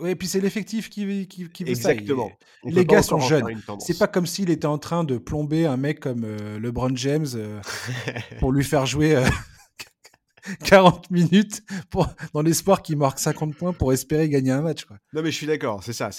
Oui, 0.00 0.10
et 0.10 0.14
puis 0.14 0.28
c'est 0.28 0.38
l'effectif 0.38 0.88
qui, 0.88 1.26
qui, 1.26 1.48
qui 1.48 1.64
veut 1.64 1.70
Exactement. 1.70 2.28
ça. 2.28 2.70
Les 2.70 2.86
gars 2.86 3.02
sont 3.02 3.18
jeunes. 3.18 3.60
C'est 3.80 3.98
pas 3.98 4.06
comme 4.06 4.26
s'il 4.26 4.48
était 4.48 4.66
en 4.66 4.78
train 4.78 5.02
de 5.02 5.18
plomber 5.18 5.66
un 5.66 5.76
mec 5.76 5.98
comme 5.98 6.24
LeBron 6.62 6.94
James 6.94 7.26
pour 8.38 8.52
lui 8.52 8.62
faire 8.62 8.86
jouer 8.86 9.20
40 10.64 11.10
minutes 11.10 11.62
pour, 11.90 12.06
dans 12.32 12.42
l'espoir 12.42 12.82
qu'il 12.82 12.96
marque 12.96 13.18
50 13.18 13.56
points 13.56 13.72
pour 13.72 13.92
espérer 13.92 14.28
gagner 14.28 14.50
un 14.50 14.62
match. 14.62 14.84
Quoi. 14.84 14.98
Non, 15.12 15.22
mais 15.22 15.30
je 15.30 15.36
suis 15.36 15.46
d'accord, 15.46 15.82
c'est 15.82 15.92
ça. 15.92 16.10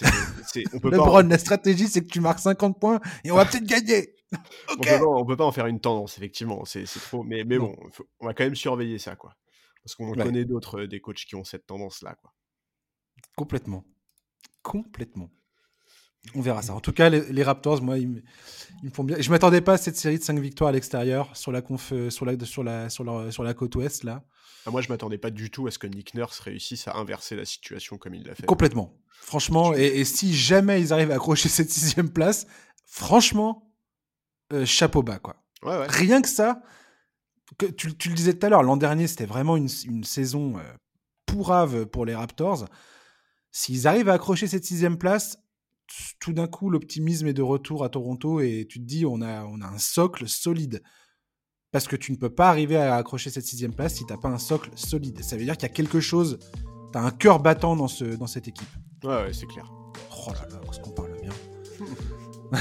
on 0.73 0.79
peut 0.79 0.89
la 1.29 1.37
stratégie, 1.37 1.87
c'est 1.87 2.01
que 2.01 2.11
tu 2.11 2.21
marques 2.21 2.39
50 2.39 2.79
points 2.79 2.99
et 3.23 3.31
on 3.31 3.35
va 3.35 3.45
peut-être 3.45 3.65
gagner. 3.65 4.15
on, 4.69 4.77
peut 4.77 4.89
pas, 4.89 5.05
on 5.05 5.25
peut 5.25 5.37
pas 5.37 5.45
en 5.45 5.51
faire 5.51 5.67
une 5.67 5.79
tendance, 5.79 6.17
effectivement. 6.17 6.65
C'est 6.65 6.85
trop. 6.85 7.23
Mais, 7.23 7.43
mais 7.43 7.57
bon, 7.57 7.75
on 8.19 8.25
va 8.25 8.33
quand 8.33 8.43
même 8.43 8.55
surveiller 8.55 8.97
ça, 8.97 9.15
quoi. 9.15 9.35
Parce 9.83 9.95
qu'on 9.95 10.13
connaît 10.13 10.45
d'autres, 10.45 10.83
des 10.85 10.99
coachs 10.99 11.25
qui 11.25 11.35
ont 11.35 11.43
cette 11.43 11.67
tendance-là, 11.67 12.15
quoi. 12.15 12.33
Complètement. 13.35 13.85
Complètement. 14.63 15.29
On 16.33 16.41
verra 16.41 16.61
ça. 16.61 16.73
En 16.73 16.79
tout 16.79 16.91
cas, 16.91 17.09
les, 17.09 17.43
Raptors, 17.43 17.81
moi, 17.81 17.97
ils, 17.97 18.07
me 18.07 18.89
font 18.91 19.03
bien. 19.03 19.17
Je 19.19 19.29
m'attendais 19.29 19.61
pas 19.61 19.73
à 19.73 19.77
cette 19.77 19.95
série 19.95 20.17
de 20.17 20.23
5 20.23 20.39
victoires 20.39 20.69
à 20.69 20.73
l'extérieur 20.73 21.35
sur 21.35 21.51
la 21.51 21.61
conf, 21.61 21.93
sur 22.09 22.25
la, 22.25 22.37
sur 22.43 22.63
la, 22.63 22.89
sur 22.89 23.03
la, 23.03 23.31
sur 23.31 23.43
la 23.43 23.53
côte 23.53 23.75
ouest 23.75 24.03
là. 24.03 24.23
Ah, 24.65 24.71
moi, 24.71 24.81
je 24.81 24.89
m'attendais 24.89 25.19
pas 25.19 25.29
du 25.29 25.51
tout 25.51 25.67
à 25.67 25.71
ce 25.71 25.77
que 25.77 25.85
Nick 25.85 26.15
Nurse 26.15 26.39
réussisse 26.39 26.87
à 26.87 26.95
inverser 26.95 27.35
la 27.35 27.45
situation 27.45 27.97
comme 27.97 28.15
il 28.15 28.25
l'a 28.25 28.33
fait. 28.33 28.45
Complètement. 28.45 28.97
Franchement, 29.11 29.73
et, 29.73 30.03
si 30.05 30.35
jamais 30.35 30.81
ils 30.81 30.91
arrivent 30.91 31.11
à 31.11 31.15
accrocher 31.15 31.49
cette 31.49 31.69
sixième 31.69 32.09
place, 32.09 32.47
franchement, 32.85 33.71
euh, 34.53 34.65
chapeau 34.65 35.03
bas 35.03 35.19
quoi. 35.19 35.35
Rien 35.63 36.21
que 36.21 36.29
ça. 36.29 36.61
Que, 37.57 37.65
tu, 37.67 37.87
le 37.87 38.15
disais 38.15 38.33
tout 38.33 38.45
à 38.45 38.49
l'heure, 38.49 38.63
l'an 38.63 38.77
dernier, 38.77 39.07
c'était 39.07 39.25
vraiment 39.25 39.55
une, 39.55 39.69
saison 40.03 40.57
euh, 40.57 40.61
pourrave 41.25 41.85
pour 41.85 42.05
les 42.05 42.15
Raptors. 42.15 42.65
S'ils 43.51 43.87
arrivent 43.87 44.09
à 44.09 44.13
accrocher 44.13 44.47
cette 44.47 44.65
sixième 44.65 44.97
place, 44.97 45.37
tout 46.19 46.33
d'un 46.33 46.47
coup, 46.47 46.69
l'optimisme 46.69 47.27
est 47.27 47.33
de 47.33 47.41
retour 47.41 47.83
à 47.83 47.89
Toronto 47.89 48.39
et 48.39 48.65
tu 48.69 48.79
te 48.79 48.85
dis, 48.85 49.05
on 49.05 49.21
a, 49.21 49.45
on 49.45 49.61
a 49.61 49.67
un 49.67 49.77
socle 49.77 50.27
solide. 50.27 50.81
Parce 51.71 51.87
que 51.87 51.95
tu 51.95 52.11
ne 52.11 52.17
peux 52.17 52.29
pas 52.29 52.49
arriver 52.49 52.77
à 52.77 52.95
accrocher 52.95 53.29
cette 53.29 53.45
sixième 53.45 53.73
place 53.73 53.95
si 53.95 54.05
tu 54.05 54.13
n'as 54.13 54.19
pas 54.19 54.29
un 54.29 54.37
socle 54.37 54.71
solide. 54.75 55.21
Ça 55.23 55.35
veut 55.35 55.43
dire 55.43 55.57
qu'il 55.57 55.67
y 55.67 55.71
a 55.71 55.73
quelque 55.73 55.99
chose, 55.99 56.39
tu 56.91 56.97
as 56.97 57.01
un 57.01 57.11
cœur 57.11 57.39
battant 57.39 57.75
dans, 57.75 57.87
ce, 57.87 58.05
dans 58.05 58.27
cette 58.27 58.47
équipe. 58.47 58.69
Ouais, 59.03 59.23
ouais 59.23 59.33
c'est 59.33 59.47
clair. 59.47 59.71
Oh 60.27 60.31
là 60.31 60.47
là, 60.49 60.61
qu'on 60.81 60.91
parle 60.91 61.11
bien. 61.21 61.31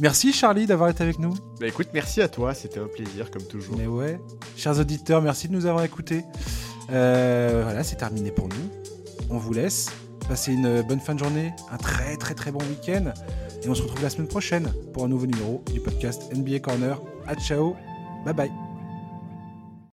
merci 0.00 0.32
Charlie 0.32 0.66
d'avoir 0.66 0.90
été 0.90 1.02
avec 1.02 1.18
nous. 1.18 1.32
Bah 1.60 1.66
écoute, 1.66 1.88
merci 1.94 2.20
à 2.20 2.28
toi, 2.28 2.54
c'était 2.54 2.80
un 2.80 2.88
plaisir 2.88 3.30
comme 3.30 3.44
toujours. 3.44 3.76
Mais 3.76 3.86
ouais, 3.86 4.20
chers 4.56 4.78
auditeurs, 4.78 5.22
merci 5.22 5.48
de 5.48 5.54
nous 5.54 5.66
avoir 5.66 5.84
écoutés. 5.84 6.24
Euh, 6.90 7.62
voilà, 7.64 7.82
c'est 7.82 7.96
terminé 7.96 8.30
pour 8.30 8.48
nous. 8.48 8.70
On 9.30 9.38
vous 9.38 9.52
laisse. 9.52 9.88
Passez 10.28 10.54
une 10.54 10.82
bonne 10.82 11.00
fin 11.00 11.14
de 11.14 11.18
journée, 11.18 11.52
un 11.70 11.76
très 11.76 12.16
très 12.16 12.34
très 12.34 12.50
bon 12.50 12.60
week-end. 12.60 13.12
Et 13.62 13.68
on 13.68 13.74
se 13.74 13.82
retrouve 13.82 14.02
la 14.02 14.10
semaine 14.10 14.28
prochaine 14.28 14.72
pour 14.92 15.04
un 15.04 15.08
nouveau 15.08 15.26
numéro 15.26 15.62
du 15.72 15.80
podcast 15.80 16.34
NBA 16.34 16.60
Corner. 16.60 17.00
A 17.26 17.34
ciao, 17.34 17.76
bye 18.24 18.34
bye. 18.34 18.63